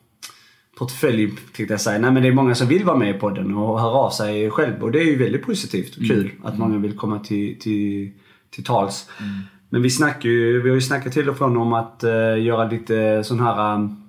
portfölj, 0.77 1.27
tänkte 1.27 1.73
jag 1.73 1.81
säga. 1.81 1.99
Nej 1.99 2.11
men 2.11 2.23
det 2.23 2.29
är 2.29 2.33
många 2.33 2.55
som 2.55 2.67
vill 2.67 2.83
vara 2.83 2.97
med 2.97 3.15
i 3.15 3.19
podden 3.19 3.55
och 3.55 3.79
höra 3.79 3.95
av 3.95 4.09
sig 4.09 4.51
själv. 4.51 4.83
Och 4.83 4.91
det 4.91 4.99
är 4.99 5.03
ju 5.03 5.17
väldigt 5.17 5.41
positivt 5.41 5.97
och 5.97 6.03
kul 6.07 6.25
mm. 6.25 6.45
att 6.45 6.57
många 6.57 6.77
vill 6.77 6.97
komma 6.97 7.19
till, 7.19 7.59
till, 7.59 8.11
till 8.49 8.63
tals. 8.63 9.09
Mm. 9.19 9.33
Men 9.69 9.81
vi 9.81 9.89
snackar 9.89 10.29
ju, 10.29 10.61
vi 10.61 10.69
har 10.69 10.75
ju 10.75 10.81
snackat 10.81 11.13
till 11.13 11.29
och 11.29 11.37
från 11.37 11.57
om 11.57 11.73
att 11.73 12.03
uh, 12.03 12.43
göra 12.43 12.69
lite 12.69 13.23
sån 13.23 13.39
här 13.39 13.75
um, 13.75 14.03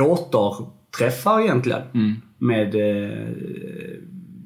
återträffar 0.00 1.40
egentligen. 1.40 1.82
Mm. 1.94 2.14
Med 2.38 2.74
uh, 2.74 3.28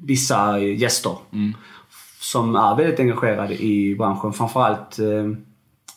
vissa 0.03 0.59
gäster. 0.59 1.17
Mm 1.33 1.53
som 2.23 2.55
är 2.55 2.75
väldigt 2.75 2.99
engagerade 2.99 3.63
i 3.63 3.95
branschen. 3.95 4.33
Framförallt 4.33 4.99
eh, 4.99 5.31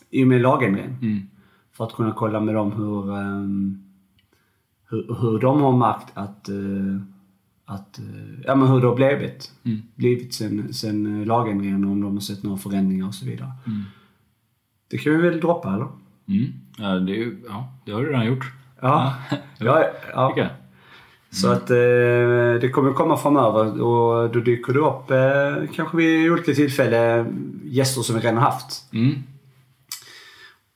i 0.09 0.23
och 0.23 0.27
med 0.27 0.41
lagändringen. 0.41 0.97
Mm. 1.01 1.21
För 1.73 1.83
att 1.83 1.93
kunna 1.93 2.11
kolla 2.11 2.39
med 2.39 2.55
dem 2.55 2.71
hur, 2.71 3.11
um, 3.11 3.86
hur, 4.89 5.15
hur 5.21 5.39
de 5.39 5.61
har 5.61 5.77
märkt 5.77 6.07
att, 6.13 6.49
uh, 6.49 7.01
att 7.65 7.99
uh, 7.99 8.41
ja 8.45 8.55
men 8.55 8.67
hur 8.67 8.81
det 8.81 8.87
har 8.87 8.95
blivit. 8.95 9.51
Mm. 9.63 9.81
Blivit 9.95 10.33
sen, 10.33 10.73
sen 10.73 11.23
lagändringen 11.23 11.85
om 11.85 12.01
de 12.01 12.13
har 12.13 12.21
sett 12.21 12.43
några 12.43 12.57
förändringar 12.57 13.07
och 13.07 13.15
så 13.15 13.25
vidare. 13.25 13.51
Mm. 13.65 13.83
Det 14.89 14.97
kan 14.97 15.13
vi 15.13 15.29
väl 15.29 15.39
droppa 15.39 15.73
eller? 15.73 15.87
Mm. 16.27 16.53
Ja, 16.77 16.99
det, 16.99 17.33
ja, 17.47 17.73
det 17.85 17.91
har 17.91 18.01
du 18.01 18.07
redan 18.07 18.25
gjort. 18.25 18.53
Ja. 18.81 19.15
ja, 19.59 19.89
ja. 20.13 20.33
ja. 20.37 20.47
Så 21.31 21.51
att 21.51 21.69
eh, 21.69 21.77
det 22.61 22.71
kommer 22.73 22.93
komma 22.93 23.17
framöver 23.17 23.81
och 23.81 24.31
då 24.31 24.39
dyker 24.39 24.73
det 24.73 24.79
upp 24.79 25.11
eh, 25.11 25.75
kanske 25.75 25.97
vid 25.97 26.31
olika 26.31 26.53
tillfällen 26.53 27.59
gäster 27.63 28.01
som 28.01 28.15
vi 28.15 28.21
redan 28.21 28.37
haft. 28.37 28.93
Mm. 28.93 29.15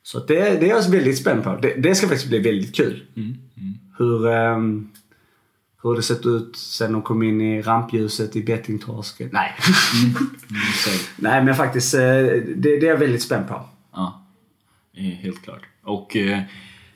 Så 0.03 0.18
att 0.18 0.28
det, 0.28 0.36
det 0.59 0.66
är 0.66 0.70
jag 0.70 0.89
väldigt 0.89 1.18
spänd 1.18 1.43
på. 1.43 1.57
Det, 1.62 1.74
det 1.74 1.95
ska 1.95 2.07
faktiskt 2.07 2.30
bli 2.30 2.39
väldigt 2.39 2.76
kul. 2.76 3.03
Mm. 3.16 3.38
Mm. 4.02 4.10
Hur, 4.10 4.28
eh, 4.28 4.58
hur 5.84 5.95
det 5.95 6.02
sett 6.02 6.26
ut 6.26 6.56
sen 6.56 6.91
de 6.91 7.02
kom 7.02 7.24
in 7.24 7.41
i 7.41 7.62
rampljuset 7.62 8.36
i 8.36 8.43
bettingtorsken. 8.43 9.30
Nej. 9.34 9.56
Mm. 10.04 10.30
Nej 11.18 11.43
men 11.43 11.56
faktiskt, 11.56 11.93
eh, 11.93 11.99
det, 11.99 12.56
det 12.56 12.82
är 12.82 12.89
jag 12.89 12.97
väldigt 12.97 13.22
spänd 13.22 13.47
på. 13.47 13.62
Ja, 13.93 14.24
helt 14.93 15.41
klart. 15.41 15.62
Och 15.84 16.16
eh, 16.16 16.41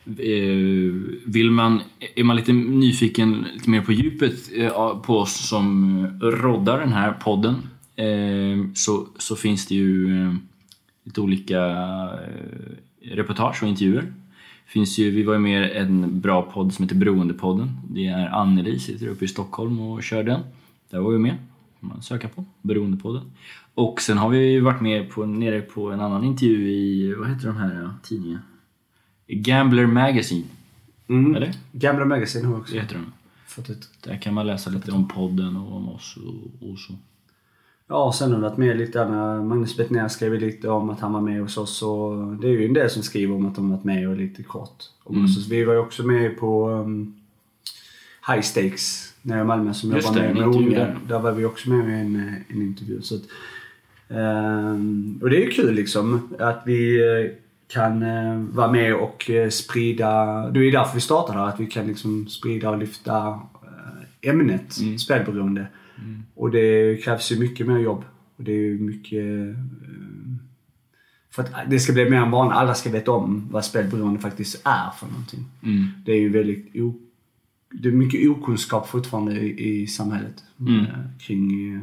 Eh, 0.07 0.93
vill 1.25 1.51
man, 1.51 1.81
är 2.15 2.23
man 2.23 2.35
lite 2.35 2.53
nyfiken 2.53 3.45
lite 3.53 3.69
mer 3.69 3.81
på 3.81 3.91
djupet 3.91 4.33
eh, 4.55 4.99
på 4.99 5.19
oss 5.19 5.47
som 5.47 6.07
roddar 6.21 6.79
den 6.79 6.93
här 6.93 7.11
podden 7.11 7.55
eh, 7.95 8.73
så, 8.73 9.07
så 9.17 9.35
finns 9.35 9.67
det 9.67 9.75
ju 9.75 10.09
lite 11.03 11.21
olika 11.21 11.75
reportage 13.01 13.63
och 13.63 13.69
intervjuer. 13.69 14.13
Finns 14.65 14.97
ju, 14.97 15.11
vi 15.11 15.23
var 15.23 15.33
ju 15.33 15.39
med 15.39 15.71
i 15.71 15.77
en 15.77 16.19
bra 16.21 16.41
podd 16.41 16.73
som 16.73 16.83
heter 16.83 16.95
Beroendepodden. 16.95 17.69
Det 17.89 18.07
är 18.07 18.27
Anneli, 18.27 18.79
sitter 18.79 19.07
uppe 19.07 19.25
i 19.25 19.27
Stockholm 19.27 19.79
och 19.79 20.03
kör 20.03 20.23
den. 20.23 20.41
Där 20.89 20.99
var 20.99 21.11
vi 21.11 21.19
med. 21.19 21.35
man 21.79 22.01
söka 22.01 22.27
på. 22.27 22.45
Beroendepodden. 22.61 23.31
Och 23.73 24.01
sen 24.01 24.17
har 24.17 24.29
vi 24.29 24.59
varit 24.59 24.81
med 24.81 25.09
på, 25.09 25.25
nere 25.25 25.61
på 25.61 25.91
en 25.91 25.99
annan 25.99 26.23
intervju 26.23 26.69
i, 26.71 27.13
vad 27.13 27.29
heter 27.29 27.47
de 27.47 27.57
här 27.57 27.93
tidningarna? 28.03 28.41
Gambler 29.27 29.85
Magazine. 29.85 30.45
Mm. 31.07 31.35
Eller? 31.35 31.53
Gambler 31.71 32.05
Magazine 32.05 32.47
har 32.47 32.57
också. 32.57 32.73
Det 32.73 32.81
heter 32.81 32.99
ett... 33.57 33.89
Där 34.03 34.17
kan 34.17 34.33
man 34.33 34.47
läsa 34.47 34.69
lite 34.69 34.91
om 34.91 35.07
podden 35.07 35.57
och 35.57 35.75
om 35.75 35.89
oss 35.89 36.17
och, 36.17 36.69
och 36.69 36.79
så. 36.79 36.93
Ja, 37.87 38.11
sen 38.11 38.29
har 38.31 38.37
det 38.37 38.49
varit 38.49 38.57
med 38.57 38.77
lite 38.77 39.09
när 39.09 39.41
Magnus 39.41 39.77
Bettner 39.77 40.07
skrev 40.07 40.33
lite 40.33 40.69
om 40.69 40.89
att 40.89 40.99
han 40.99 41.13
var 41.13 41.21
med 41.21 41.41
hos 41.41 41.57
oss. 41.57 41.81
Och 41.81 42.27
det 42.27 42.47
är 42.47 42.51
ju 42.51 42.65
en 42.65 42.73
del 42.73 42.89
som 42.89 43.03
skriver 43.03 43.35
om 43.35 43.45
att 43.45 43.55
de 43.55 43.69
varit 43.69 43.83
med 43.83 44.09
och 44.09 44.15
lite 44.15 44.43
kort. 44.43 44.83
Mm. 45.09 45.27
Så 45.27 45.49
vi 45.49 45.63
var 45.63 45.73
ju 45.73 45.79
också 45.79 46.03
med 46.03 46.39
på 46.39 46.69
um, 46.69 47.15
High 48.27 48.41
Stakes 48.41 49.13
nere 49.21 49.41
i 49.41 49.43
Malmö 49.43 49.73
som 49.73 49.91
jag 49.91 50.01
var 50.01 50.13
med 50.13 50.35
med 50.35 50.47
unga. 50.47 50.95
Där 51.07 51.19
var 51.19 51.31
vi 51.31 51.45
också 51.45 51.69
med 51.69 51.89
i 51.89 52.01
en, 52.01 52.35
en 52.47 52.61
intervju. 52.61 53.01
Så 53.01 53.15
att, 53.15 53.21
um, 54.07 55.19
och 55.21 55.29
det 55.29 55.37
är 55.37 55.45
ju 55.45 55.51
kul 55.51 55.73
liksom 55.73 56.35
att 56.39 56.61
vi 56.65 57.01
kan 57.67 58.03
eh, 58.03 58.37
vara 58.37 58.71
med 58.71 58.95
och 58.95 59.29
eh, 59.29 59.49
sprida, 59.49 60.15
det 60.49 60.59
är 60.59 60.71
därför 60.71 60.95
vi 60.95 61.01
startade 61.01 61.39
här, 61.39 61.47
att 61.47 61.59
vi 61.59 61.65
kan 61.65 61.87
liksom 61.87 62.27
sprida 62.27 62.69
och 62.69 62.77
lyfta 62.77 63.39
eh, 63.63 64.29
ämnet 64.29 64.77
mm. 64.79 64.97
spelberoende. 64.97 65.67
Mm. 66.03 66.23
Och 66.35 66.51
det 66.51 66.97
krävs 67.03 67.31
ju 67.31 67.39
mycket 67.39 67.67
mer 67.67 67.77
jobb. 67.79 68.03
Och 68.37 68.43
det 68.43 68.51
är 68.51 68.55
ju 68.61 68.79
mycket 68.79 69.23
eh, 69.47 69.61
för 71.31 71.43
att 71.43 71.51
det 71.69 71.79
ska 71.79 71.93
bli 71.93 72.09
mer 72.09 72.17
en 72.17 72.31
vana. 72.31 72.53
Alla 72.53 72.73
ska 72.73 72.89
veta 72.89 73.11
om 73.11 73.47
vad 73.51 73.65
spelberoende 73.65 74.19
faktiskt 74.19 74.61
är 74.65 74.89
för 74.99 75.07
någonting. 75.07 75.45
Mm. 75.63 75.85
Det 76.05 76.11
är 76.11 76.19
ju 76.19 76.29
väldigt 76.29 76.75
o, 76.75 76.93
det 77.71 77.87
är 77.87 77.91
mycket 77.91 78.29
okunskap 78.29 78.87
fortfarande 78.89 79.31
i, 79.39 79.81
i 79.81 79.87
samhället 79.87 80.43
Mm. 80.59 80.79
eh, 80.85 80.87
kring 81.19 81.73
eh, 81.75 81.81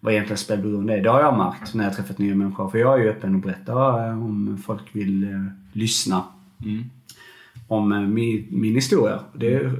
vad 0.00 0.12
egentligen 0.12 0.38
spelberoende 0.38 0.94
är. 0.98 1.02
Det 1.02 1.10
har 1.10 1.20
jag 1.20 1.38
märkt 1.38 1.74
när 1.74 1.84
jag 1.84 1.96
träffat 1.96 2.18
nya 2.18 2.34
människor. 2.34 2.70
För 2.70 2.78
jag 2.78 2.98
är 3.00 3.04
ju 3.04 3.10
öppen 3.10 3.34
och 3.34 3.40
berättar 3.40 4.12
om 4.12 4.58
folk 4.64 4.96
vill 4.96 5.24
eh, 5.24 5.46
lyssna 5.72 6.24
Mm. 6.64 6.84
om 7.68 7.92
eh, 7.92 8.00
min, 8.00 8.46
min 8.50 8.74
historia. 8.74 9.20
Det 9.34 9.54
eh, 9.54 9.72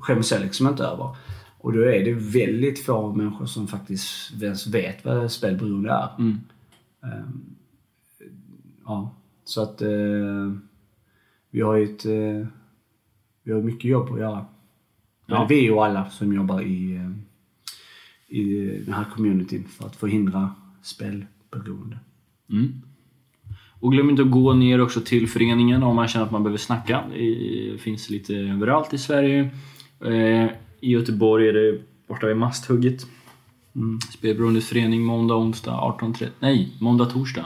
skäms 0.00 0.32
jag 0.32 0.40
liksom 0.40 0.66
inte 0.68 0.84
över. 0.84 1.16
Och 1.62 1.72
då 1.72 1.80
är 1.80 2.04
det 2.04 2.12
väldigt 2.12 2.84
få 2.84 3.12
människor 3.12 3.46
som 3.46 3.68
faktiskt 3.68 4.42
ens 4.42 4.66
vet 4.66 5.04
vad 5.04 5.32
spelberoende 5.32 5.90
är. 5.90 6.08
Mm. 6.18 6.38
Ehm, 7.02 7.40
ja, 8.84 9.14
så 9.44 9.62
att 9.62 9.82
eh, 9.82 10.52
vi 11.50 11.60
har 11.60 11.76
ju 11.76 11.84
ett, 11.84 12.04
eh, 12.06 12.46
vi 13.42 13.52
har 13.52 13.62
mycket 13.62 13.90
jobb 13.90 14.12
att 14.12 14.20
göra. 14.20 14.46
Ja. 15.26 15.46
Vi 15.48 15.70
och 15.70 15.86
alla 15.86 16.10
som 16.10 16.34
jobbar 16.34 16.60
i, 16.60 16.94
eh, 16.94 17.10
i 18.38 18.66
den 18.84 18.94
här 18.94 19.04
communityn 19.04 19.68
för 19.68 19.86
att 19.86 19.96
förhindra 19.96 20.54
spelberoende. 20.82 21.98
Mm. 22.50 22.72
Och 23.80 23.92
glöm 23.92 24.10
inte 24.10 24.22
att 24.22 24.30
gå 24.30 24.52
ner 24.52 24.80
också 24.80 25.00
till 25.00 25.28
föreningen 25.28 25.82
om 25.82 25.96
man 25.96 26.08
känner 26.08 26.26
att 26.26 26.32
man 26.32 26.42
behöver 26.42 26.58
snacka. 26.58 27.04
Det 27.12 27.80
finns 27.80 28.10
lite 28.10 28.34
överallt 28.34 28.94
i 28.94 28.98
Sverige. 28.98 29.50
I 30.80 30.90
Göteborg 30.90 31.48
är 31.48 31.52
det 31.52 31.80
borta 32.08 32.26
vid 32.26 32.36
Masthugget. 32.36 33.06
Mm. 33.74 33.98
Spelberoendes 34.18 34.68
förening 34.68 35.02
måndag, 35.04 35.34
onsdag 35.34 35.70
18.30. 36.00 36.28
Nej, 36.40 36.74
måndag, 36.80 37.04
torsdag. 37.06 37.44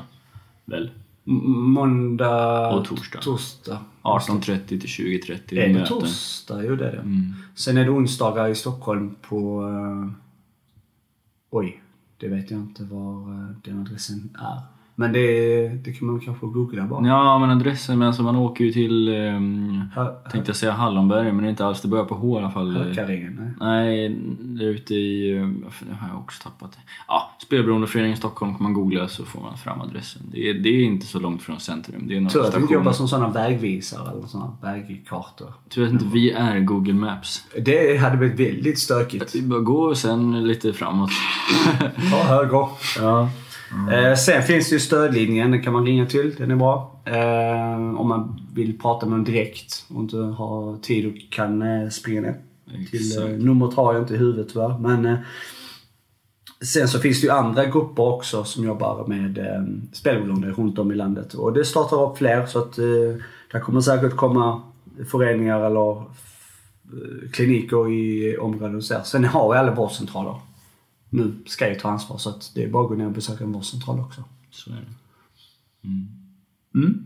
Väl? 0.64 0.91
M- 1.26 1.61
måndag... 1.72 2.74
Och 2.74 2.85
torsdag. 2.85 3.20
Torsdag. 3.20 3.78
18.30 4.03 4.66
till 4.66 4.78
20.30. 4.80 5.59
Är 5.59 5.68
det 5.68 5.74
möten. 5.74 5.87
torsdag? 6.01 6.64
Jo, 6.64 6.76
det 6.76 6.89
är 6.89 6.93
det. 6.93 6.99
Mm. 6.99 7.32
Sen 7.55 7.76
är 7.76 7.85
det 7.85 7.91
onsdagar 7.91 8.49
i 8.49 8.55
Stockholm 8.55 9.14
på... 9.28 9.62
eh, 9.68 10.11
oj, 11.51 11.82
det 12.18 12.28
vet 12.28 12.51
jag 12.51 12.61
inte 12.61 12.85
var 12.85 13.20
eh, 13.32 13.49
den 13.64 13.80
adressen 13.80 14.37
är. 14.39 14.61
Men 14.97 15.13
det, 15.13 15.69
det 15.69 15.93
kan 15.93 16.07
man 16.07 16.21
kanske 16.21 16.47
googla 16.47 16.83
bara. 16.87 17.07
Ja, 17.07 17.39
men 17.39 17.51
adressen, 17.51 17.99
men 17.99 18.09
alltså 18.09 18.23
man 18.23 18.37
åker 18.37 18.65
ju 18.65 18.73
till, 18.73 19.09
um, 19.09 19.83
Hö- 19.95 20.15
tänkte 20.31 20.49
jag 20.49 20.57
säga 20.57 20.73
Hallonberg, 20.73 21.33
men 21.33 21.37
det 21.43 21.49
är 21.49 21.51
inte 21.51 21.67
alls, 21.67 21.83
det 21.83 21.89
börjar 21.89 22.05
på 22.05 22.15
H 22.15 22.39
i 22.39 22.43
alla 22.43 22.51
fall. 22.51 22.77
Hökarängen, 22.77 23.55
nej. 23.61 23.79
Nej, 23.85 24.17
där 24.41 24.65
ute 24.67 24.95
i... 24.95 25.33
Det 25.89 25.95
har 25.95 26.09
jag 26.09 26.19
också 26.19 26.43
tappat. 26.43 26.79
Ja, 27.09 27.31
Spelberoendeföreningen 27.39 28.17
Stockholm 28.17 28.55
kan 28.55 28.63
man 28.63 28.73
googla 28.75 29.09
så 29.09 29.25
får 29.25 29.41
man 29.41 29.57
fram 29.57 29.81
adressen. 29.81 30.23
Det 30.33 30.51
är, 30.51 30.55
det 30.55 30.69
är 30.69 30.85
inte 30.85 31.07
så 31.07 31.19
långt 31.21 31.43
från 31.43 31.61
centrum. 31.61 32.05
Det 32.09 32.17
är 32.17 32.29
Tur 32.29 32.41
att 32.45 32.57
vi 32.57 32.61
inte 32.61 32.75
jobbar 32.75 32.93
som 32.93 33.09
sådana 33.09 33.29
vägvisare 33.29 34.11
eller 34.13 34.27
sådana 34.27 34.53
vägkartor. 34.63 35.53
Tur 35.69 35.87
att 35.87 35.93
inte 35.93 36.05
vi 36.13 36.31
är 36.31 36.61
Google 36.61 36.95
Maps. 36.95 37.45
Det 37.65 37.97
hade 37.97 38.17
blivit 38.17 38.41
väldigt 38.41 38.79
stökigt. 38.79 39.35
Vi 39.35 39.43
bara 39.43 39.61
går 39.61 39.89
och 39.89 39.97
sen 39.99 40.49
lite 40.49 40.73
framåt. 40.73 41.11
Ta 42.11 42.17
höger. 42.17 42.69
Ja. 43.01 43.31
Eh, 43.93 44.14
sen 44.14 44.43
finns 44.43 44.68
det 44.68 44.75
ju 44.75 44.81
stödlinjen, 44.81 45.51
den 45.51 45.62
kan 45.62 45.72
man 45.72 45.87
ringa 45.87 46.07
till. 46.07 46.35
Den 46.39 46.51
är 46.51 46.57
bra. 46.57 47.01
Eh, 47.05 48.01
om 48.01 48.09
man 48.09 48.41
vill 48.55 48.79
prata 48.79 49.07
med 49.07 49.18
någon 49.18 49.25
direkt 49.25 49.85
och 49.89 50.01
inte 50.01 50.16
har 50.16 50.79
tid 50.79 51.07
och 51.07 51.33
kan 51.33 51.62
eh, 51.62 51.89
springa 51.89 52.20
ner. 52.20 52.37
Till, 52.91 53.18
eh, 53.18 53.29
numret 53.29 53.75
har 53.75 53.95
jag 53.95 54.03
inte 54.03 54.14
i 54.14 54.16
huvudet 54.16 54.53
tyvärr. 54.53 54.79
Men 54.79 55.16
sen 56.64 56.89
så 56.89 56.99
finns 56.99 57.20
det 57.20 57.27
ju 57.27 57.33
andra 57.33 57.64
grupper 57.64 58.03
också 58.03 58.45
som 58.45 58.64
jobbar 58.64 59.07
med 59.07 59.39
eh, 59.39 59.62
spelberoende 59.93 60.51
runt 60.51 60.79
om 60.79 60.93
i 60.93 60.95
landet. 60.95 61.35
Och 61.35 61.53
det 61.53 61.64
startar 61.64 62.11
upp 62.11 62.18
fler 62.18 62.47
så 62.47 62.59
att 62.59 62.79
eh, 62.79 62.85
där 63.53 63.61
kommer 63.61 63.81
säkert 63.81 64.16
komma 64.16 64.62
föreningar 65.11 65.61
eller 65.61 66.03
kliniker 67.33 67.93
i 67.93 68.37
området 68.37 68.77
och 68.77 68.85
så. 68.85 69.01
Sen 69.05 69.25
har 69.25 69.53
vi 69.53 69.59
alla 69.59 69.75
vårdcentraler. 69.75 70.35
Nu 71.15 71.33
ska 71.47 71.69
jag 71.69 71.79
ta 71.79 71.91
ansvar 71.91 72.19
så 72.19 72.31
att 72.31 72.53
det 72.55 72.62
är 72.62 72.69
bara 72.69 72.83
att 72.83 72.89
gå 72.89 72.95
ner 72.95 73.07
och 73.07 73.12
besöka 73.12 73.45
en 73.45 73.53
vårdcentral 73.53 74.01
också. 74.01 74.25
Så 74.51 74.71
är 74.71 74.75
det. 74.75 75.89
Mm. 76.79 77.05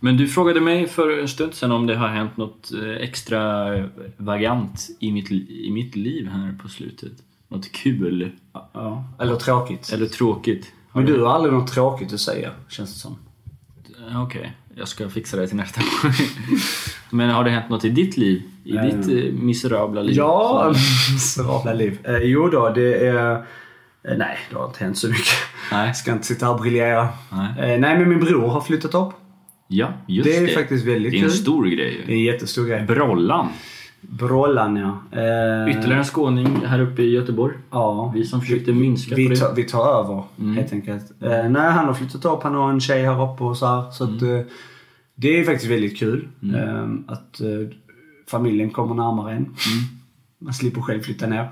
Men 0.00 0.16
du 0.16 0.28
frågade 0.28 0.60
mig 0.60 0.86
för 0.88 1.20
en 1.20 1.28
stund 1.28 1.54
sedan 1.54 1.72
om 1.72 1.86
det 1.86 1.96
har 1.96 2.08
hänt 2.08 2.36
något 2.36 2.72
eh, 2.72 2.90
extra 2.90 3.68
vagant 4.16 4.88
i 5.00 5.12
mitt, 5.12 5.30
i 5.30 5.70
mitt 5.70 5.96
liv 5.96 6.28
här 6.28 6.58
på 6.62 6.68
slutet. 6.68 7.12
Något 7.48 7.72
kul. 7.72 8.30
Ja. 8.52 9.04
Eller 9.18 9.36
tråkigt. 9.36 9.92
Eller 9.92 10.06
tråkigt. 10.06 10.72
Men 10.92 11.06
du 11.06 11.20
har 11.20 11.32
aldrig 11.32 11.54
något 11.54 11.72
tråkigt 11.72 12.12
att 12.12 12.20
säga, 12.20 12.52
känns 12.68 12.92
det 12.92 12.98
som. 12.98 13.16
Okej, 14.14 14.52
jag 14.74 14.88
ska 14.88 15.08
fixa 15.08 15.36
det 15.36 15.46
till 15.46 15.56
nästa 15.56 15.80
gång. 15.80 16.12
Men 17.10 17.30
har 17.30 17.44
det 17.44 17.50
hänt 17.50 17.68
något 17.68 17.84
i 17.84 17.88
ditt 17.88 18.16
liv? 18.16 18.42
I 18.64 18.76
Eh. 18.76 18.82
ditt 18.84 19.08
eh, 19.26 19.32
miserabla 19.32 20.02
liv? 20.02 20.14
Ja, 20.16 20.74
miserabla 21.12 21.72
liv. 21.72 21.98
Eh, 22.04 22.16
jo 22.16 22.48
då, 22.48 22.68
det 22.70 23.06
är... 23.06 23.32
Eh, 23.32 24.16
nej, 24.18 24.38
det 24.50 24.56
har 24.56 24.66
inte 24.66 24.84
hänt 24.84 24.98
så 24.98 25.08
mycket. 25.08 25.34
Nej. 25.72 25.86
Jag 25.86 25.96
ska 25.96 26.12
inte 26.12 26.26
sitta 26.26 26.46
här 26.46 26.52
och 26.54 26.60
briljera. 26.60 27.08
Nej. 27.32 27.72
Eh, 27.74 27.80
nej, 27.80 27.98
men 27.98 28.08
min 28.08 28.20
bror 28.20 28.48
har 28.48 28.60
flyttat 28.60 28.94
upp. 28.94 29.12
Ja, 29.68 29.88
just 30.08 30.28
Det 30.30 30.40
det. 30.46 30.52
är 30.52 30.54
faktiskt 30.54 30.86
väldigt 30.86 31.12
Det 31.12 31.18
är 31.18 31.22
en 31.22 31.28
kul. 31.28 31.38
stor 31.38 31.66
grej 31.66 32.02
Det 32.06 32.12
är 32.12 32.16
en 32.16 32.22
jättestor 32.22 32.66
grej. 32.66 32.82
Brollan. 32.82 33.48
Brollan, 34.08 34.76
ja. 34.76 34.98
Eh, 35.20 35.70
Ytterligare 35.70 35.98
en 35.98 36.04
skåning 36.04 36.46
här 36.66 36.80
uppe 36.80 37.02
i 37.02 37.10
Göteborg. 37.14 37.54
Ja. 37.70 38.12
Vi 38.14 38.24
som 38.24 38.40
försökte 38.40 38.72
minska 38.72 39.10
på 39.10 39.16
Vi 39.16 39.28
det. 39.28 39.36
tar, 39.36 39.54
vi 39.54 39.64
tar 39.64 40.00
över, 40.00 40.22
helt 40.54 40.72
enkelt. 40.72 41.12
Eh, 41.22 41.48
nej, 41.48 41.70
han 41.72 41.84
har 41.86 41.94
flyttat 41.94 42.24
upp. 42.24 42.42
Han 42.42 42.54
har 42.54 42.70
en 42.70 42.80
tjej 42.80 43.04
här 43.04 43.32
uppe 43.32 43.44
och 43.44 43.56
så 43.56 43.66
här. 43.66 43.90
Så 43.90 44.04
att, 44.04 44.22
eh, 44.22 44.40
det 45.14 45.40
är 45.40 45.44
faktiskt 45.44 45.70
väldigt 45.72 45.98
kul. 45.98 46.28
Eh, 46.54 46.84
att 47.06 47.40
eh, 47.40 47.48
familjen 48.30 48.70
kommer 48.70 48.94
närmare 48.94 49.32
en. 49.36 49.54
Man 50.38 50.54
slipper 50.54 50.80
själv 50.80 51.00
flytta 51.02 51.26
ner. 51.26 51.48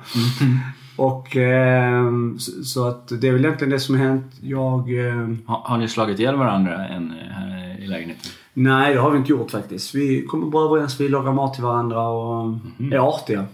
Och 0.96 1.36
ehm, 1.36 2.38
så, 2.38 2.64
så 2.64 2.88
att 2.88 3.08
det 3.20 3.28
är 3.28 3.32
väl 3.32 3.44
egentligen 3.44 3.70
det 3.70 3.80
som 3.80 3.94
har 3.98 4.06
hänt. 4.06 4.26
Jag... 4.40 5.08
ehm, 5.08 5.38
Har, 5.46 5.56
har 5.64 5.78
ni 5.78 5.88
slagit 5.88 6.18
ihjäl 6.18 6.36
varandra 6.36 6.86
än 6.88 7.10
eh, 7.10 7.32
här 7.34 7.76
i 7.80 7.86
lägenheten? 7.86 8.30
Nej, 8.54 8.94
det 8.94 9.00
har 9.00 9.10
vi 9.10 9.18
inte 9.18 9.30
gjort 9.30 9.50
faktiskt. 9.50 9.94
Vi 9.94 10.26
kommer 10.26 10.46
bara 10.46 10.64
överens. 10.64 11.00
Vi 11.00 11.08
lagar 11.08 11.32
mat 11.32 11.54
till 11.54 11.62
varandra 11.62 12.08
och 12.08 12.58
är 12.92 12.98
artiga. 12.98 13.46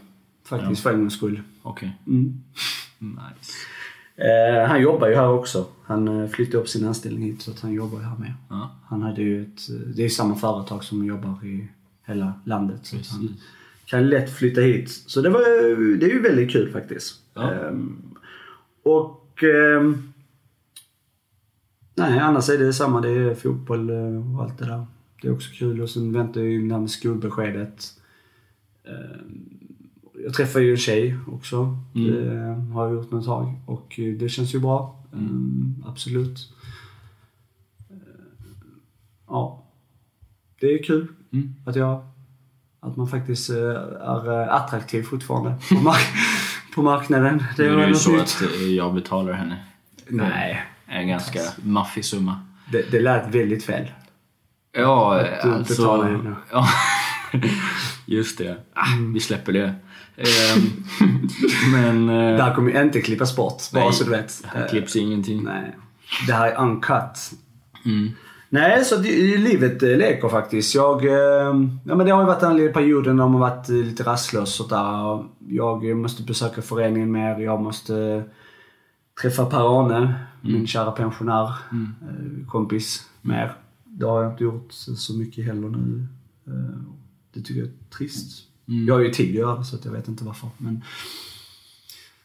Faktiskt, 0.44 0.82
för 0.82 0.92
en 0.92 0.98
gångs 0.98 1.14
skull. 1.14 1.40
Okej. 1.62 1.98
Mm. 2.06 2.40
Nice. 2.98 3.52
Eh, 4.16 4.68
han 4.68 4.82
jobbar 4.82 5.08
ju 5.08 5.14
här 5.14 5.28
också. 5.28 5.66
Han 5.84 6.08
eh, 6.22 6.28
flyttade 6.28 6.58
upp 6.58 6.68
sin 6.68 6.86
anställning 6.86 7.22
hit 7.22 7.42
så 7.42 7.50
att 7.50 7.60
han 7.60 7.72
jobbar 7.72 7.98
ju 7.98 8.04
här 8.04 8.16
med. 8.16 8.34
Ja. 8.48 8.70
Han 8.86 9.02
hade 9.02 9.22
ju 9.22 9.42
ett, 9.42 9.70
eh, 9.70 9.76
det 9.94 10.02
är 10.02 10.04
ju 10.04 10.10
samma 10.10 10.36
företag 10.36 10.84
som 10.84 11.06
jobbar 11.06 11.44
i 11.44 11.68
hela 12.06 12.32
landet. 12.44 12.80
Så 12.82 12.96
att 12.96 13.06
han 13.06 13.36
kan 13.84 14.08
lätt 14.08 14.36
flytta 14.36 14.60
hit. 14.60 14.90
Så 14.90 15.20
det, 15.20 15.30
var, 15.30 15.40
det 15.96 16.06
är 16.06 16.10
ju 16.10 16.20
väldigt 16.20 16.50
kul 16.50 16.72
faktiskt. 16.72 17.14
Ja. 17.34 17.52
Ehm, 17.52 18.02
och... 18.82 19.42
ehm, 19.42 20.09
nej, 22.00 22.18
annars 22.18 22.48
är 22.48 22.58
det 22.58 22.72
samma. 22.72 23.00
Det 23.00 23.08
är 23.10 23.34
fotboll 23.34 23.90
eh, 23.90 24.36
och 24.36 24.42
allt 24.44 24.58
det 24.58 24.64
där. 24.66 24.86
Det 25.22 25.28
är 25.28 25.32
också 25.32 25.50
kul. 25.54 25.80
Och 25.80 25.90
sen 25.90 26.12
väntar 26.12 26.40
ju 26.40 26.68
det 26.68 26.74
här 26.74 26.80
med 26.80 26.90
skolbeskedet. 26.90 27.84
Ehm, 28.84 29.48
jag 30.24 30.34
träffade 30.34 30.64
ju 30.64 30.70
en 30.70 30.76
tjej 30.76 31.16
också. 31.32 31.78
Det 31.94 32.72
har 32.74 32.84
jag 32.86 32.94
gjort 32.94 33.12
ett 33.12 33.24
tag. 33.24 33.54
Och 33.66 34.00
eh, 34.00 34.14
det 34.14 34.28
känns 34.28 34.54
ju 34.54 34.60
bra. 34.60 35.04
Ehm, 35.12 35.84
absolut. 35.86 36.52
Ja. 39.26 39.66
Det 40.60 40.66
är 40.66 40.82
kul 40.82 41.06
Mm. 41.32 41.54
att 41.66 41.76
jag 41.76 42.06
att 42.80 42.96
man 42.96 43.06
faktiskt 43.08 43.50
eh, 43.50 43.56
är 43.56 44.42
eh, 44.42 44.54
attraktiv 44.54 45.02
fortfarande 45.02 45.58
på, 45.68 45.74
mark- 45.74 46.14
på 46.74 46.82
marknaden. 46.82 47.42
Det 47.56 47.62
är 47.62 47.66
är 47.66 47.70
det 47.70 47.76
väl 47.76 47.86
ju 47.86 47.92
något 47.92 48.00
så 48.02 48.12
nytt. 48.12 48.20
att 48.22 48.42
eh, 48.42 48.66
jag 48.66 48.94
betalar 48.94 49.32
henne. 49.32 49.64
Nej, 50.08 50.62
En 50.90 51.08
ganska 51.08 51.40
maffig 51.62 52.04
summa. 52.04 52.40
det, 52.72 52.90
det 52.90 53.00
lät 53.00 53.34
väldigt 53.34 53.64
fel. 53.64 53.92
Ja, 54.72 55.20
Att 55.20 55.42
du 55.42 55.50
alltså... 55.50 55.82
betalar 55.82 56.10
henne. 56.10 56.34
Ja. 56.52 56.68
Just 58.06 58.38
det. 58.38 58.56
Ah, 58.74 58.96
vi 59.14 59.20
släpper 59.20 59.52
det. 59.52 59.74
Ehm, 60.16 60.84
men... 61.72 62.06
Det 62.06 62.34
eh, 62.34 62.44
här 62.44 62.54
kommer 62.54 62.70
ju 62.70 62.82
inte 62.82 63.00
klippas 63.00 63.36
bort, 63.36 63.62
bara 63.72 63.84
Nej, 63.84 63.92
så 63.92 64.04
du 64.04 64.10
vet. 64.10 64.42
Här 64.44 64.68
klipps 64.68 64.96
ingenting. 64.96 65.44
Nej. 65.44 65.76
Det 66.26 66.32
här 66.32 66.50
är 66.50 66.62
uncut. 66.62 67.30
Mm. 67.84 68.10
Nej, 68.48 68.84
så 68.84 68.96
det, 68.96 69.36
livet 69.36 69.82
eh, 69.82 69.88
leker 69.88 70.28
faktiskt. 70.28 70.74
Jag, 70.74 71.04
eh, 71.04 71.54
ja, 71.84 71.94
men 71.94 71.98
det 71.98 72.10
har 72.10 72.20
ju 72.20 72.26
varit 72.26 72.40
den 72.40 72.56
lilla 72.56 72.72
perioden 72.72 73.16
när 73.16 73.28
man 73.28 73.40
varit 73.40 73.68
eh, 73.68 73.74
lite 73.74 74.02
rastlös 74.02 74.60
och 74.60 74.68
där. 74.68 75.24
Jag 75.48 75.96
måste 75.96 76.22
besöka 76.22 76.62
föreningen 76.62 77.12
mer. 77.12 77.38
Jag 77.38 77.62
måste 77.62 78.24
träffa 79.22 79.46
Per-Arne, 79.46 80.14
min 80.40 80.66
kära 80.66 80.90
pensionär, 80.90 81.44
eh, 81.72 82.46
kompis, 82.48 83.06
mer. 83.22 83.52
Det 83.84 84.06
har 84.06 84.22
jag 84.22 84.32
inte 84.32 84.44
gjort 84.44 84.66
så 84.72 85.14
mycket 85.18 85.44
heller 85.44 85.68
nu. 85.68 86.06
Eh, 86.46 86.80
Det 87.32 87.40
tycker 87.40 87.60
jag 87.60 87.68
är 87.68 87.74
trist. 87.98 88.46
Jag 88.86 88.94
har 88.94 89.00
ju 89.00 89.10
tid 89.10 89.28
att 89.28 89.34
göra 89.34 89.64
så 89.64 89.76
att 89.76 89.84
jag 89.84 89.92
vet 89.92 90.08
inte 90.08 90.24
varför. 90.24 90.48
Men 90.58 90.82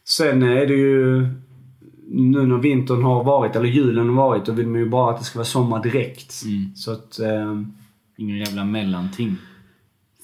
sen 0.04 0.42
är 0.42 0.66
det 0.66 0.74
ju 0.74 1.28
nu 2.08 2.46
när 2.46 2.56
vintern 2.58 3.02
har 3.02 3.24
varit, 3.24 3.56
eller 3.56 3.68
julen 3.68 4.08
har 4.08 4.14
varit, 4.16 4.46
då 4.46 4.52
vill 4.52 4.66
man 4.66 4.80
ju 4.80 4.88
bara 4.88 5.12
att 5.14 5.18
det 5.18 5.24
ska 5.24 5.38
vara 5.38 5.46
sommar 5.46 5.82
direkt. 5.82 6.42
Mm. 6.44 6.74
Så 6.76 6.92
att... 6.92 7.18
Eh, 7.18 7.62
Ingen 8.18 8.36
jävla 8.36 8.64
mellanting. 8.64 9.36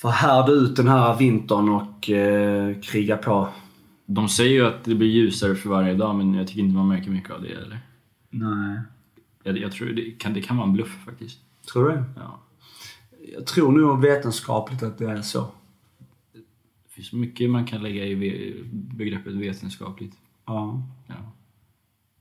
förhärda 0.03 0.53
ut 0.53 0.77
den 0.77 0.89
här 0.89 1.17
vintern 1.19 1.69
och 1.69 2.11
eh, 2.11 2.81
kriga 2.81 3.17
på. 3.17 3.49
De 4.15 4.29
säger 4.29 4.53
ju 4.53 4.67
att 4.67 4.85
det 4.85 4.95
blir 4.95 5.09
ljusare 5.09 5.55
för 5.55 5.69
varje 5.71 5.95
dag 5.95 6.17
men 6.17 6.35
jag 6.35 6.49
tycker 6.49 6.61
inte 6.61 6.75
man 6.75 6.89
märker 6.89 7.11
mycket 7.11 7.31
av 7.31 7.43
det 7.43 7.49
eller? 7.49 7.79
Nej. 8.31 8.81
Jag, 9.43 9.59
jag 9.59 9.73
tror 9.73 9.89
det 9.89 10.11
kan, 10.11 10.35
det 10.35 10.41
kan 10.41 10.57
vara 10.57 10.67
en 10.67 10.73
bluff 10.73 10.99
faktiskt. 11.05 11.41
Tror 11.73 11.89
du? 11.89 12.05
Ja. 12.17 12.41
Jag 13.35 13.47
tror 13.47 13.73
nog 13.73 14.01
vetenskapligt 14.01 14.83
att 14.83 14.99
det 14.99 15.11
är 15.11 15.23
så. 15.23 15.41
Det 16.33 16.95
finns 16.95 17.13
mycket 17.13 17.51
man 17.51 17.67
kan 17.67 17.83
lägga 17.83 18.07
i 18.07 18.65
begreppet 18.73 19.33
vetenskapligt. 19.33 20.17
Ja. 20.47 20.83
Ja. 21.07 21.33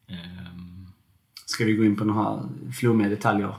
Ehm, 0.07 0.87
Ska 1.45 1.65
vi 1.65 1.73
gå 1.73 1.85
in 1.85 1.95
på 1.95 2.05
några 2.05 2.49
flummiga 2.73 3.09
detaljer? 3.09 3.55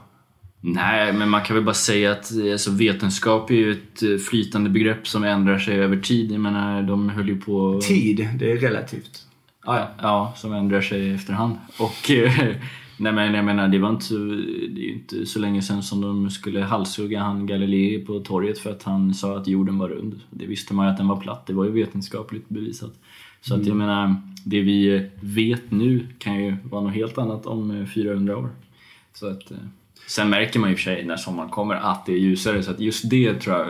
Nej, 0.65 1.13
men 1.13 1.29
man 1.29 1.41
kan 1.41 1.55
väl 1.55 1.65
bara 1.65 1.73
säga 1.73 2.11
att 2.11 2.31
alltså, 2.51 2.71
vetenskap 2.71 3.49
är 3.49 3.55
ju 3.55 3.71
ett 3.71 4.03
eh, 4.03 4.17
flytande 4.17 4.69
begrepp 4.69 5.07
som 5.07 5.23
ändrar 5.23 5.59
sig 5.59 5.79
över 5.79 5.97
tid. 5.97 6.31
Jag 6.31 6.39
menar, 6.39 6.81
de 6.81 7.09
höll 7.09 7.27
ju 7.27 7.41
på... 7.41 7.79
Tid, 7.81 8.29
det 8.39 8.51
är 8.51 8.57
relativt. 8.57 9.25
Ja, 9.65 9.89
ja, 10.01 10.33
som 10.37 10.53
ändrar 10.53 10.81
sig 10.81 11.13
efterhand. 11.13 11.55
Och 11.79 12.11
eh, 12.11 12.31
nej 12.97 13.13
men 13.13 13.33
jag 13.33 13.45
menar, 13.45 13.67
det 13.67 13.79
var 13.79 13.89
inte, 13.89 14.13
det 14.13 14.81
är 14.81 14.85
ju 14.85 14.93
inte 14.93 15.25
så 15.25 15.39
länge 15.39 15.61
sedan 15.61 15.83
som 15.83 16.01
de 16.01 16.29
skulle 16.29 16.61
halshugga 16.61 17.19
han 17.19 17.45
Galilei 17.47 18.05
på 18.05 18.19
torget 18.19 18.59
för 18.59 18.71
att 18.71 18.83
han 18.83 19.13
sa 19.13 19.37
att 19.37 19.47
jorden 19.47 19.77
var 19.77 19.89
rund. 19.89 20.21
Det 20.29 20.45
visste 20.45 20.73
man 20.73 20.85
ju 20.85 20.91
att 20.91 20.97
den 20.97 21.07
var 21.07 21.21
platt, 21.21 21.45
det 21.47 21.53
var 21.53 21.65
ju 21.65 21.71
vetenskapligt 21.71 22.49
bevisat. 22.49 22.93
Så 23.41 23.55
att 23.55 23.65
jag 23.65 23.77
menar, 23.77 24.15
det 24.45 24.61
vi 24.61 25.09
vet 25.21 25.71
nu 25.71 26.07
kan 26.17 26.43
ju 26.43 26.55
vara 26.63 26.81
något 26.81 26.93
helt 26.93 27.17
annat 27.17 27.45
om 27.45 27.71
eh, 27.71 27.85
400 27.85 28.37
år. 28.37 28.49
Så 29.13 29.27
att, 29.27 29.51
eh, 29.51 29.57
sen 30.07 30.29
märker 30.29 30.59
man 30.59 30.69
ju 30.69 30.73
i 30.73 30.75
och 30.75 30.79
för 30.79 30.83
sig 30.83 31.05
när 31.05 31.17
sommaren 31.17 31.49
kommer 31.49 31.75
att 31.75 32.05
det 32.05 32.13
är 32.13 32.17
ljusare, 32.17 32.63
så 32.63 32.71
att 32.71 32.79
just 32.79 33.09
det 33.09 33.39
tror 33.39 33.55
jag, 33.55 33.67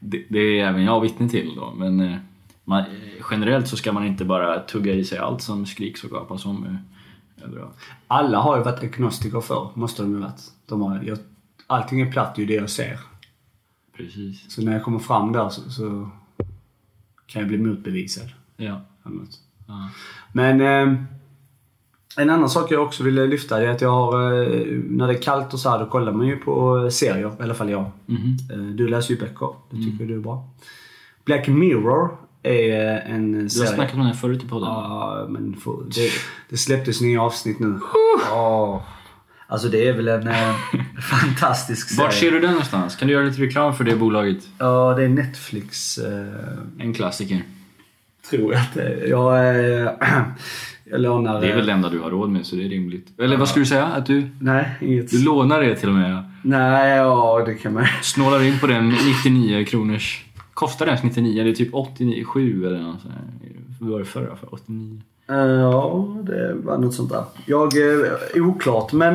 det, 0.00 0.24
det 0.28 0.60
är 0.60 0.66
även 0.66 0.84
jag 0.84 1.00
vittne 1.00 1.28
till 1.28 1.54
då. 1.56 1.74
Men 1.76 2.00
eh, 2.00 2.16
man, 2.64 2.80
eh, 2.80 2.86
generellt 3.30 3.68
så 3.68 3.76
ska 3.76 3.92
man 3.92 4.06
inte 4.06 4.24
bara 4.24 4.60
tugga 4.60 4.92
i 4.92 5.04
sig 5.04 5.18
allt 5.18 5.42
som 5.42 5.66
skriks 5.66 6.04
och 6.04 6.10
gapas 6.10 6.46
om 6.46 6.64
eh, 6.66 7.44
överallt. 7.44 7.76
Alla 8.06 8.38
har 8.38 8.56
ju 8.56 8.62
varit 8.62 8.82
agnostiker 8.82 9.40
förr, 9.40 9.70
måste 9.74 10.02
de 10.02 10.12
ju 10.12 10.18
varit. 10.18 10.42
De 10.66 10.82
har, 10.82 11.02
jag, 11.02 11.18
allting 11.66 12.00
är 12.00 12.12
platt, 12.12 12.34
det 12.34 12.42
är 12.42 12.46
ju 12.46 12.54
det 12.54 12.60
jag 12.60 12.70
ser. 12.70 12.98
Precis. 13.96 14.54
Så 14.54 14.62
när 14.62 14.72
jag 14.72 14.82
kommer 14.82 14.98
fram 14.98 15.32
där 15.32 15.48
så, 15.48 15.70
så 15.70 16.10
kan 17.26 17.40
jag 17.40 17.48
bli 17.48 17.58
motbevisad. 17.58 18.30
Ja. 18.56 18.80
Men 20.32 20.60
eh, 20.60 21.04
en 22.16 22.30
annan 22.30 22.50
sak 22.50 22.70
jag 22.70 22.82
också 22.82 23.02
ville 23.02 23.26
lyfta 23.26 23.62
är 23.62 23.66
att 23.68 23.80
jag 23.80 23.90
har, 23.90 24.42
eh, 24.42 24.66
när 24.88 25.06
det 25.06 25.12
är 25.14 25.22
kallt 25.22 25.52
och 25.54 25.60
så 25.60 25.70
här, 25.70 25.78
då 25.78 25.86
kollar 25.86 26.12
man 26.12 26.26
ju 26.26 26.36
på 26.36 26.88
serier. 26.90 27.32
I 27.40 27.42
alla 27.42 27.54
fall 27.54 27.70
jag. 27.70 27.80
Eh, 28.52 28.58
du 28.74 28.88
läser 28.88 29.14
ju 29.14 29.20
böcker. 29.20 29.48
Det 29.70 29.76
tycker 29.76 30.04
du 30.04 30.14
är 30.14 30.18
bra. 30.20 30.48
Black 31.24 31.48
Mirror 31.48 32.16
är 32.42 32.94
eh, 33.08 33.14
en 33.14 33.32
Du 33.32 33.40
har 33.42 33.48
serie. 33.48 33.66
snackat 33.68 33.94
om 33.94 34.00
här 34.00 34.12
förut 34.12 34.42
i 34.44 34.48
podden. 34.48 34.68
Ja, 34.68 35.26
men 35.28 35.56
för, 35.56 35.72
det, 35.94 36.10
det 36.50 36.56
släpptes 36.56 37.00
nya 37.00 37.22
avsnitt 37.22 37.58
nu. 37.58 37.78
Ja. 38.30 38.84
Alltså 39.46 39.68
det 39.68 39.88
är 39.88 39.92
väl 39.92 40.08
en 40.08 40.28
eh, 40.28 40.54
fantastisk 41.10 41.88
serie. 41.88 42.04
Vart 42.04 42.14
ser 42.14 42.30
du 42.30 42.40
den 42.40 42.50
någonstans? 42.50 42.96
Kan 42.96 43.08
du 43.08 43.14
göra 43.14 43.24
lite 43.24 43.42
reklam 43.42 43.74
för 43.74 43.84
det 43.84 43.96
bolaget? 43.96 44.38
Ja, 44.58 44.94
det 44.96 45.04
är 45.04 45.08
Netflix. 45.08 45.98
Eh, 45.98 46.26
En 46.78 46.94
klassiker. 46.94 47.42
tror 48.30 48.52
jag 48.52 48.60
att 48.62 48.74
det 48.74 48.82
är. 48.82 49.06
Jag, 49.08 49.56
eh, 49.82 49.90
jag 50.84 51.00
lånar... 51.00 51.40
Det 51.40 51.46
är 51.46 51.50
väl 51.56 51.60
eh, 51.60 51.66
det 51.66 51.72
enda 51.72 51.88
du 51.88 52.00
har 52.00 52.10
råd 52.10 52.30
med 52.30 52.46
så 52.46 52.56
det 52.56 52.64
är 52.64 52.68
rimligt. 52.68 53.20
Eller 53.20 53.36
vad 53.36 53.48
skulle 53.48 53.62
du 53.62 53.68
säga? 53.68 53.86
Att 53.86 54.06
du, 54.06 54.28
Nej, 54.40 54.70
inget. 54.80 55.10
du 55.10 55.24
lånar 55.24 55.60
det 55.60 55.76
till 55.76 55.88
och 55.88 55.94
med? 55.94 56.22
Nej, 56.42 56.96
ja 56.96 57.42
det 57.46 57.54
kan 57.54 57.74
man 57.74 57.84
Snålar 58.02 58.42
in 58.42 58.58
på 58.58 58.66
den 58.66 58.88
99 59.24 59.64
kronors... 59.64 60.24
Kostar 60.54 60.86
den 60.86 60.98
99? 61.02 61.44
Det 61.44 61.50
är 61.50 61.54
typ 61.54 61.74
89, 61.74 62.24
7 62.24 62.66
eller 62.66 62.78
något 62.78 63.00
sånt. 63.00 63.14
Vad 63.80 63.90
var 63.90 63.98
det 63.98 64.04
förra 64.04 64.36
för? 64.36 64.54
89? 64.54 65.00
Eh, 65.28 65.36
Ja, 65.36 66.16
det 66.22 66.54
var 66.54 66.78
något 66.78 66.94
sånt 66.94 67.10
där. 67.10 67.24
Jag, 67.46 67.62
eh, 68.36 68.46
oklart 68.48 68.92
men 68.92 69.14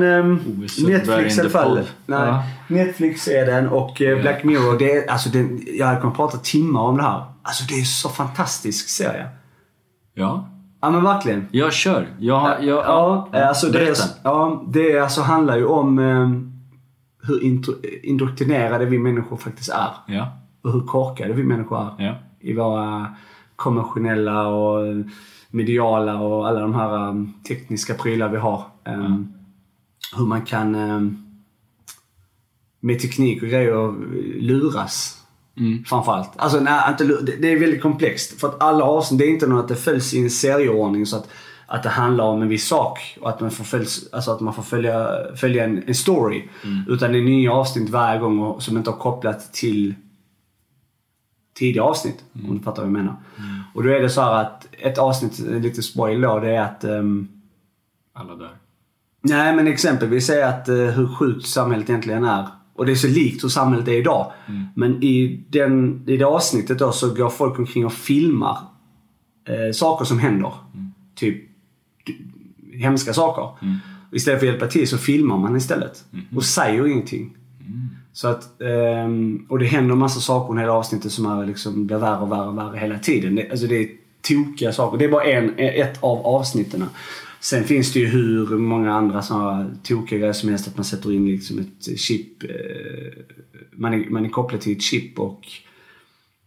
Sundberg 0.70 0.98
Netflix 0.98 1.38
i 1.38 1.42
alla 1.42 1.50
fall. 1.50 1.76
Nej, 2.06 2.20
Ja. 2.20 2.44
Netflix 2.68 3.28
är 3.28 3.46
den 3.46 3.68
och 3.68 4.02
Black 4.22 4.44
Mirror, 4.44 4.80
det 4.80 4.92
är, 4.92 5.10
alltså 5.12 5.30
den, 5.30 5.64
jag 5.74 5.86
hade 5.88 6.02
kunnat 6.02 6.16
prata 6.16 6.38
timmar 6.38 6.82
om 6.82 6.98
det 6.98 7.04
här. 7.04 7.24
Alltså 7.42 7.64
det 7.70 7.74
är 7.80 7.84
så 7.84 8.10
fantastisk 8.10 8.90
serie. 8.90 9.26
Ja. 10.14 10.50
Ja 10.82 10.90
men 10.90 11.04
verkligen. 11.04 11.48
Jag 11.52 11.74
kör. 11.74 12.08
Jag, 12.20 12.40
har- 12.40 12.50
jag, 12.60 12.86
Ja, 12.86 13.30
eh, 13.34 13.48
alltså 13.48 13.68
det, 13.68 13.80
är, 13.80 13.86
Berätta. 13.86 14.04
ja, 14.24 14.64
det 14.68 14.92
är, 14.92 15.02
alltså 15.02 15.22
handlar 15.22 15.58
ju 15.58 15.66
om 15.66 16.00
eh, 16.00 16.30
hur 17.28 17.44
intro, 17.44 17.74
indoktrinerade 18.04 18.86
vi 18.86 19.00
människor 19.00 19.38
faktiskt 19.38 19.70
är. 19.70 19.90
Ja. 20.08 20.38
Och 20.64 20.72
hur 20.74 20.82
korkade 20.82 21.34
vi 21.34 21.44
människor 21.44 21.80
är. 21.82 22.06
Ja. 22.06 22.16
I 22.40 22.54
våra 22.54 23.16
konventionella 23.56 24.48
och 24.48 24.86
mediala 25.52 26.20
och 26.22 26.48
alla 26.48 26.60
de 26.60 26.74
här 26.76 27.08
um, 27.10 27.34
tekniska 27.48 27.94
prylar 27.94 28.30
vi 28.30 28.38
har. 28.38 28.64
Um, 28.86 29.34
Hur 30.18 30.26
man 30.26 30.42
kan 30.42 30.76
um, 30.76 31.26
med 32.80 33.00
teknik 33.00 33.44
och 33.44 33.50
grejer 33.50 33.94
luras. 34.42 35.19
Mm. 35.60 35.84
Framförallt. 35.84 36.32
Alltså 36.36 36.60
nej, 36.60 36.96
det, 37.40 37.52
är 37.52 37.60
väldigt 37.60 37.82
komplext. 37.82 38.40
För 38.40 38.48
att 38.48 38.64
alla 38.64 38.84
avsnitt, 38.84 39.20
det 39.20 39.26
är 39.26 39.30
inte 39.30 39.48
något 39.48 39.64
att 39.64 39.68
det 39.68 39.76
följs 39.76 40.14
i 40.14 40.24
en 40.24 40.30
serieordning 40.30 41.06
så 41.06 41.18
att, 41.18 41.30
att 41.68 41.84
det 41.84 41.90
handlar 41.90 42.26
om 42.26 42.42
en 42.42 42.48
viss 42.48 42.68
sak. 42.68 43.18
Och 43.22 43.30
att 43.30 43.40
man 43.42 43.52
får, 43.52 43.64
följs, 43.64 44.10
alltså 44.12 44.32
att 44.32 44.40
man 44.40 44.54
får 44.54 44.64
följa, 44.64 45.10
följa 45.36 45.64
en, 45.64 45.84
en 45.88 45.96
story. 45.96 46.44
Utan 46.88 47.12
det 47.12 47.18
är 47.18 47.24
nya 47.24 47.52
avsnitt 47.52 47.90
varje 47.90 48.20
gång 48.20 48.40
och, 48.40 48.64
som 48.64 48.78
inte 48.78 48.90
har 48.90 48.98
kopplat 48.98 49.54
till 49.54 49.96
tidiga 51.56 51.84
avsnitt. 51.84 52.24
Om 52.48 52.58
du 52.58 52.64
fattar 52.64 52.82
vad 52.82 52.92
jag 52.92 52.98
menar. 52.98 53.16
Och 53.74 53.84
då 53.84 53.90
är 53.90 54.00
det 54.00 54.10
så 54.10 54.22
här 54.22 54.42
att 54.42 54.68
ett 54.72 54.98
avsnitt, 54.98 55.40
lite 55.40 55.82
spoil 55.82 56.22
då, 56.22 56.40
det 56.40 56.50
är 56.50 56.62
att 56.62 56.84
ehm, 56.84 57.28
Alla 58.14 58.36
där. 58.36 58.50
Nej, 59.22 59.56
men 59.56 59.68
exempelvis 59.68 60.30
är 60.30 60.44
att 60.44 60.70
eh, 60.70 60.76
hur 60.76 61.16
sjukt 61.16 61.48
samhället 61.48 61.90
egentligen 61.90 62.24
är. 62.24 62.48
Och 62.80 62.86
det 62.86 62.92
är 62.92 62.96
så 62.96 63.08
likt 63.08 63.44
hur 63.44 63.50
samhället 63.50 63.88
är 63.88 63.92
idag. 63.98 64.32
Men 64.76 65.04
i, 65.04 65.44
den, 65.50 66.04
i 66.08 66.18
det 66.18 66.24
avsnittet 66.26 66.80
då 66.80 66.92
så 66.92 67.14
går 67.14 67.30
folk 67.30 67.60
omkring 67.60 67.86
och 67.86 67.94
filmar 67.94 68.58
eh, 69.48 69.72
saker 69.74 70.06
som 70.06 70.20
händer. 70.20 70.54
Typ 71.16 71.36
d- 72.08 72.14
hemska 72.78 73.14
saker. 73.14 73.50
Istället 74.12 74.40
för 74.40 74.48
att 74.48 74.52
hjälpa 74.54 74.68
till 74.68 74.88
så 74.88 74.98
filmar 74.98 75.38
man 75.38 75.56
istället. 75.58 76.04
Och 76.36 76.44
säger 76.44 76.88
ingenting. 76.88 77.36
Så 78.14 78.28
att, 78.28 78.62
ehm, 78.62 79.46
och 79.50 79.60
det 79.60 79.66
händer 79.66 79.96
massa 79.96 80.20
saker 80.20 80.56
i 80.58 80.60
hela 80.60 80.74
avsnittet 80.74 81.12
som 81.12 81.26
är 81.26 81.46
liksom, 81.46 81.88
blir 81.88 81.98
värre 81.98 82.18
och 82.20 82.32
värre 82.32 82.48
och 82.48 82.58
värre 82.58 82.78
hela 82.78 83.00
tiden. 83.00 83.36
Det, 83.36 83.52
alltså 83.52 83.68
det 83.68 83.76
är 83.76 83.88
tokiga 84.22 84.74
saker. 84.74 84.98
Det 84.98 85.06
är 85.06 85.10
bara 85.10 85.24
en, 85.24 85.54
ett 85.58 86.04
av 86.04 86.18
avsnitten. 86.26 86.86
Sen 87.42 87.64
finns 87.64 87.94
det 87.94 88.00
ju 88.00 88.08
hur 88.08 88.58
många 88.58 88.94
andra 88.94 89.22
sådana 89.22 89.72
tokiga 89.84 90.20
grejer 90.20 90.34
som 90.34 90.50
helst. 90.50 90.68
Att 90.68 90.78
man 90.78 90.86
sätter 90.86 91.14
in 91.14 91.26
liksom 91.26 91.60
ett 91.60 92.00
chip. 92.00 92.44
Eh, 92.44 92.50
man, 93.72 93.94
är, 93.94 94.10
man 94.10 94.26
är 94.26 94.30
kopplad 94.30 94.62
till 94.62 94.72
ett 94.72 94.82
chip 94.82 95.20
och 95.20 95.42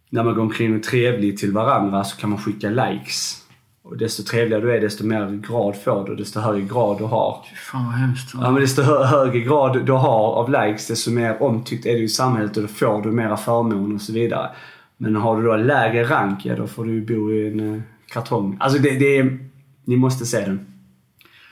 när 0.09 0.23
man 0.23 0.35
går 0.35 0.41
omkring 0.41 0.71
och 0.71 0.77
är 0.77 0.81
trevlig 0.83 1.37
till 1.37 1.51
varandra 1.51 2.03
så 2.03 2.17
kan 2.17 2.29
man 2.29 2.39
skicka 2.39 2.69
likes. 2.69 3.39
Och 3.83 3.97
desto 3.97 4.23
trevligare 4.23 4.61
du 4.63 4.71
är, 4.75 4.81
desto 4.81 5.05
mer 5.05 5.41
grad 5.49 5.75
får 5.75 6.07
du. 6.07 6.15
Desto 6.15 6.39
högre 6.39 6.61
grad 6.61 6.97
du 6.97 7.03
har. 7.03 7.45
Fan 7.71 7.85
vad 7.85 7.93
hemskt. 7.93 8.31
Ja, 8.33 8.51
men 8.51 8.61
desto 8.61 8.81
hö- 8.81 9.03
högre 9.03 9.39
grad 9.39 9.85
du 9.85 9.91
har 9.91 10.33
av 10.33 10.49
likes, 10.51 10.87
desto 10.87 11.11
mer 11.11 11.43
omtyckt 11.43 11.85
är 11.85 11.93
du 11.93 12.03
i 12.03 12.09
samhället 12.09 12.57
och 12.57 12.63
då 12.63 12.67
får 12.67 13.01
du 13.01 13.11
mera 13.11 13.37
förmåner 13.37 13.95
och 13.95 14.01
så 14.01 14.13
vidare. 14.13 14.49
Men 14.97 15.15
har 15.15 15.41
du 15.41 15.47
då 15.47 15.55
lägre 15.55 16.03
rank, 16.03 16.45
ja 16.45 16.55
då 16.55 16.67
får 16.67 16.85
du 16.85 17.01
bo 17.01 17.31
i 17.31 17.47
en 17.47 17.75
eh, 17.75 17.81
kartong. 18.07 18.57
Alltså 18.59 18.79
det, 18.79 18.99
det 18.99 19.17
är... 19.17 19.39
Ni 19.85 19.95
måste 19.95 20.25
se 20.25 20.39
den. 20.39 20.65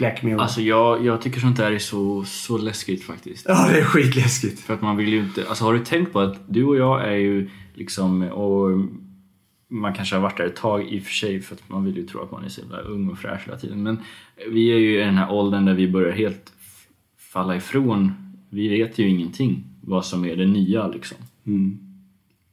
Black 0.02 0.24
Mirror. 0.24 0.42
Alltså 0.42 0.62
jag, 0.62 1.06
jag 1.06 1.22
tycker 1.22 1.40
sånt 1.40 1.58
där 1.58 1.72
är 1.72 1.80
så, 1.80 2.24
så 2.24 2.58
läskigt 2.58 3.04
faktiskt. 3.04 3.46
ja, 3.50 3.68
det 3.72 3.80
är 3.80 3.84
skitläskigt. 3.84 4.60
För 4.60 4.74
att 4.74 4.82
man 4.82 4.98
vill 4.98 5.14
ju 5.14 5.20
inte... 5.20 5.50
Alltså 5.50 5.64
har 5.64 5.74
du 5.74 5.80
tänkt 5.80 6.14
på 6.14 6.20
att 6.20 6.38
du 6.48 6.64
och 6.64 6.76
jag 6.76 7.08
är 7.08 7.16
ju 7.16 7.50
liksom... 7.74 8.22
Och 8.22 8.70
man 9.70 9.94
kanske 9.94 10.16
har 10.16 10.22
varit 10.22 10.38
där 10.38 10.46
ett 10.46 10.56
tag 10.56 10.88
i 10.94 11.00
och 11.00 11.04
för 11.04 11.14
sig 11.14 11.42
för 11.42 11.56
att 11.56 11.70
man 11.70 11.86
vill 11.86 11.98
ju 11.98 12.08
tro 12.08 12.22
att 12.22 12.32
man 12.32 12.44
är 12.44 12.50
så 12.50 12.62
jävla 12.62 12.78
ung 12.78 13.10
och 13.10 13.18
fräsch 13.18 13.46
hela 13.46 13.58
tiden. 13.58 13.84
Men 13.84 14.00
vi 14.52 14.72
är 14.72 14.78
ju 14.78 15.02
i 15.02 15.06
den 15.06 15.18
här 15.18 15.32
åldern 15.32 15.66
där 15.66 15.74
vi 15.74 15.88
börjar 15.88 16.12
helt 16.12 16.54
falla 17.18 17.56
ifrån. 17.56 18.12
Vi 18.50 18.68
vet 18.68 19.00
ju 19.00 19.08
ingenting 19.08 19.64
vad 19.82 20.06
som 20.06 20.26
är 20.26 20.36
det 20.36 20.46
nya 20.46 20.88
liksom. 20.88 21.18
Mm. 21.46 21.91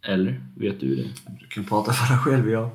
Eller? 0.09 0.41
Vet 0.55 0.81
du 0.81 0.95
det? 0.97 1.09
Du 1.41 1.47
kan 1.49 1.65
prata 1.65 1.93
för 1.93 2.15
dig 2.15 2.19
själv, 2.25 2.51
jag. 2.51 2.63
Ja, 2.63 2.71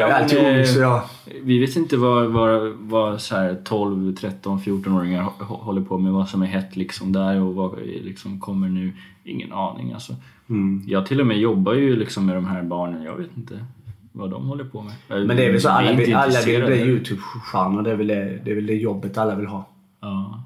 Jag 0.00 0.10
är 0.10 0.22
alltid 0.22 0.42
men, 0.42 0.52
ung 0.54 0.60
eh, 0.60 0.64
så 0.66 0.80
jag... 0.80 1.02
Vi 1.42 1.58
vet 1.58 1.76
inte 1.76 1.96
vad, 1.96 2.26
vad, 2.32 2.72
vad 2.72 3.20
så 3.22 3.36
här 3.36 3.58
12, 3.64 4.14
13, 4.14 4.58
14-åringar 4.58 5.22
hå- 5.22 5.62
håller 5.62 5.80
på 5.80 5.98
med, 5.98 6.12
vad 6.12 6.28
som 6.28 6.42
är 6.42 6.46
hett 6.46 6.76
liksom 6.76 7.12
där 7.12 7.40
och 7.40 7.54
vad 7.54 7.78
liksom 7.78 8.40
kommer 8.40 8.68
nu. 8.68 8.92
Ingen 9.24 9.52
aning 9.52 9.92
alltså. 9.92 10.16
Mm. 10.48 10.82
Jag 10.86 11.06
till 11.06 11.20
och 11.20 11.26
med 11.26 11.38
jobbar 11.38 11.74
ju 11.74 11.96
liksom 11.96 12.26
med 12.26 12.34
de 12.36 12.46
här 12.46 12.62
barnen, 12.62 13.02
jag 13.02 13.16
vet 13.16 13.36
inte. 13.36 13.66
vad 14.12 14.30
de 14.30 14.46
håller 14.48 14.64
på 14.64 14.82
med. 14.82 14.92
Men 15.08 15.36
det 15.36 15.44
är 15.46 15.52
väl 15.52 15.60
så, 15.60 15.68
alla, 15.68 15.90
inte 15.90 16.04
vill, 16.04 16.14
alla 16.14 16.40
vill 16.46 16.64
bli 16.64 16.80
YouTube-stjärnor. 16.82 17.82
Det, 17.82 17.90
är 17.90 17.96
väl 17.96 18.06
det, 18.06 18.40
det 18.44 18.50
är 18.50 18.54
väl 18.54 18.66
det 18.66 18.74
jobbet 18.74 19.18
alla 19.18 19.34
vill 19.34 19.46
ha. 19.46 19.68
Ja. 20.00 20.44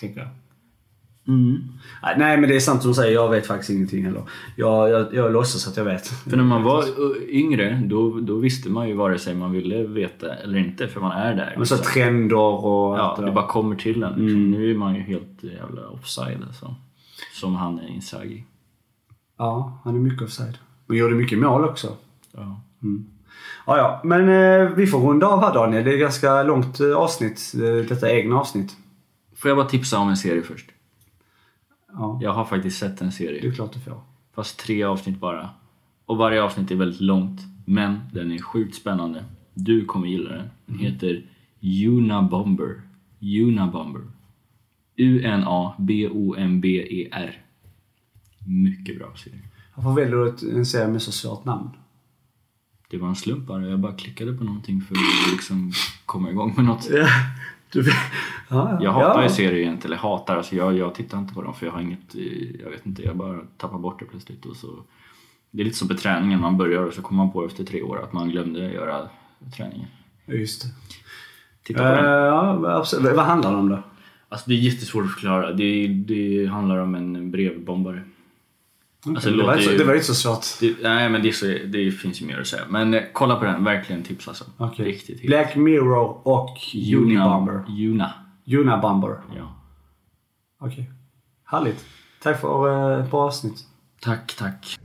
Tänker 0.00 0.20
jag. 0.20 0.28
Nej, 1.24 2.14
Nej, 2.18 2.36
men 2.36 2.48
det 2.48 2.56
är 2.56 2.60
sant 2.60 2.82
som 2.82 2.90
du 2.90 2.94
säger. 2.94 3.14
Jag 3.14 3.30
vet 3.30 3.46
faktiskt 3.46 3.70
ingenting 3.70 4.04
heller. 4.04 4.22
Jag, 4.56 4.90
jag, 4.90 5.14
jag 5.14 5.32
låtsas 5.32 5.68
att 5.68 5.76
jag 5.76 5.84
vet. 5.84 6.06
För 6.06 6.36
när 6.36 6.44
man 6.44 6.62
var 6.62 6.82
uh, 6.82 7.16
yngre, 7.28 7.82
då, 7.84 8.20
då 8.20 8.36
visste 8.36 8.68
man 8.70 8.88
ju 8.88 8.94
vare 8.94 9.18
sig 9.18 9.34
man 9.34 9.52
ville 9.52 9.82
veta 9.82 10.34
eller 10.34 10.58
inte, 10.58 10.88
för 10.88 11.00
man 11.00 11.12
är 11.12 11.34
där. 11.34 11.54
Men 11.56 11.66
så 11.66 11.76
trender 11.76 12.36
och 12.36 12.98
ja, 12.98 13.16
det 13.18 13.24
det 13.24 13.32
bara 13.32 13.46
kommer 13.46 13.76
till 13.76 14.02
en. 14.02 14.08
Liksom. 14.08 14.26
Mm. 14.26 14.50
Nu 14.50 14.70
är 14.70 14.74
man 14.74 14.94
ju 14.94 15.00
helt 15.00 15.42
jävla 15.42 15.88
offside 15.88 16.42
alltså. 16.46 16.74
Som 17.34 17.54
han 17.54 17.78
är 17.78 17.88
Inzaghi. 17.88 18.44
Ja, 19.38 19.80
han 19.84 19.94
är 19.94 20.00
mycket 20.00 20.22
offside. 20.22 20.58
Men 20.86 20.96
gjorde 20.96 21.14
mycket 21.14 21.38
mål 21.38 21.64
också. 21.64 21.96
Ja. 22.32 22.60
Ja, 23.66 23.76
ja. 23.76 24.00
Men 24.04 24.28
eh, 24.28 24.70
vi 24.70 24.86
får 24.86 24.98
runda 24.98 25.26
av 25.26 25.40
här 25.40 25.54
Daniel. 25.54 25.84
Det 25.84 25.90
är 25.90 25.94
ett 25.94 26.00
ganska 26.00 26.42
långt 26.42 26.80
eh, 26.80 26.96
avsnitt. 26.96 27.52
Eh, 27.54 27.88
detta 27.88 28.10
egna 28.10 28.36
avsnitt. 28.36 28.76
Får 29.36 29.48
jag 29.48 29.58
bara 29.58 29.68
tipsa 29.68 29.98
om 29.98 30.08
en 30.08 30.16
serie 30.16 30.42
först? 30.42 30.70
Ja, 31.92 32.18
Jag 32.22 32.32
har 32.32 32.44
faktiskt 32.44 32.78
sett 32.78 33.00
en 33.00 33.06
det 33.06 33.12
serie. 33.12 33.46
är 33.48 33.52
klart 33.52 33.72
du 33.72 33.80
får. 33.80 34.00
Fast 34.34 34.58
tre 34.58 34.82
avsnitt 34.82 35.20
bara. 35.20 35.50
Och 36.06 36.16
varje 36.16 36.42
avsnitt 36.42 36.70
är 36.70 36.74
väldigt 36.76 37.00
långt. 37.00 37.40
Men 37.64 38.00
den 38.12 38.32
är 38.32 38.38
sjukt 38.38 38.74
spännande. 38.74 39.24
Du 39.54 39.84
kommer 39.84 40.06
gilla 40.06 40.30
den. 40.30 40.50
Den 40.66 40.78
heter 40.78 41.22
Unabomber. 41.88 42.82
Unabomber. 43.20 44.02
U-N-A-B-O-M-B-E-R. 45.96 47.42
Mycket 48.46 48.98
bra 48.98 49.12
serie. 49.16 49.38
Varför 49.74 49.92
väljer 50.02 50.16
du 50.40 50.58
en 50.58 50.66
serie 50.66 50.88
med 50.88 51.02
så 51.02 51.12
svårt 51.12 51.44
namn? 51.44 51.70
Det 52.90 52.98
var 52.98 53.08
en 53.08 53.16
slump 53.16 53.46
bara. 53.46 53.66
Jag 53.68 53.78
bara 53.80 53.92
klickade 53.92 54.32
på 54.32 54.44
någonting 54.44 54.80
för 54.80 54.94
att 54.94 55.32
liksom 55.32 55.72
komma 56.06 56.30
igång 56.30 56.54
med 56.56 56.64
något. 56.64 56.88
Ja, 56.90 57.06
du, 57.72 57.92
ja, 58.48 58.78
Jag 58.80 58.92
hatar 58.92 59.18
ja. 59.18 59.22
ju 59.22 59.28
serier 59.28 59.60
egentligen. 59.60 59.92
Eller 59.92 60.02
hatar, 60.02 60.36
alltså 60.36 60.56
jag, 60.56 60.78
jag 60.78 60.94
tittar 60.94 61.18
inte 61.18 61.34
på 61.34 61.42
dem 61.42 61.54
för 61.54 61.66
jag 61.66 61.72
har 61.72 61.80
inget, 61.80 62.14
jag 62.64 62.70
vet 62.70 62.86
inte, 62.86 63.02
jag 63.02 63.16
bara 63.16 63.38
tappar 63.56 63.78
bort 63.78 63.98
det 63.98 64.04
plötsligt. 64.04 64.46
Och 64.46 64.56
så, 64.56 64.82
det 65.50 65.62
är 65.62 65.64
lite 65.64 65.76
som 65.76 65.88
på 65.88 65.94
träningen, 65.94 66.40
man 66.40 66.56
börjar 66.56 66.82
och 66.82 66.94
så 66.94 67.02
kommer 67.02 67.24
man 67.24 67.32
på 67.32 67.46
efter 67.46 67.64
tre 67.64 67.82
år 67.82 68.02
att 68.02 68.12
man 68.12 68.28
glömde 68.28 68.72
göra 68.72 69.08
träningen. 69.56 69.88
Just 70.26 70.62
det. 70.62 70.68
Titta 71.62 71.78
på 71.78 72.02
den. 72.02 72.04
ja, 72.04 72.76
absolut. 72.78 73.16
Vad 73.16 73.24
handlar 73.24 73.50
det 73.50 73.56
om 73.56 73.68
då? 73.68 73.82
Alltså 74.28 74.50
det 74.50 74.54
är 74.54 74.58
jättesvårt 74.58 75.04
att 75.04 75.12
förklara. 75.12 75.52
Det, 75.52 75.86
det 75.88 76.46
handlar 76.46 76.78
om 76.78 76.94
en 76.94 77.30
brevbombare. 77.30 78.02
Alltså, 79.06 79.30
det, 79.30 79.36
det 79.36 79.42
var 79.42 79.52
inte, 79.52 79.64
så- 79.64 79.70
ju- 79.72 79.78
det 79.78 79.84
var 79.84 79.94
inte 79.94 80.06
så 80.06 80.14
svårt. 80.14 80.44
Det, 80.60 80.76
nej 80.82 81.08
men 81.08 81.22
det, 81.22 81.32
så, 81.32 81.46
det 81.46 81.90
finns 81.90 82.22
ju 82.22 82.26
mer 82.26 82.40
att 82.40 82.46
säga. 82.46 82.62
Men 82.68 82.94
eh, 82.94 83.02
kolla 83.12 83.36
på 83.36 83.44
den, 83.44 83.64
verkligen 83.64 84.02
tips 84.02 84.28
alltså. 84.28 84.44
Okej. 84.56 84.84
Riktigt. 84.84 85.22
Black 85.26 85.56
Mirror 85.56 86.28
och 86.28 86.58
Unibomber. 86.96 87.64
Una. 87.68 88.12
Unabomber. 88.46 89.16
Ja. 89.36 89.56
Okej. 90.60 90.90
Härligt. 91.44 91.84
Tack 92.22 92.40
för 92.40 92.92
eh, 92.98 93.04
ett 93.04 93.10
bra 93.10 93.20
avsnitt. 93.26 93.66
Tack, 94.00 94.34
tack. 94.38 94.78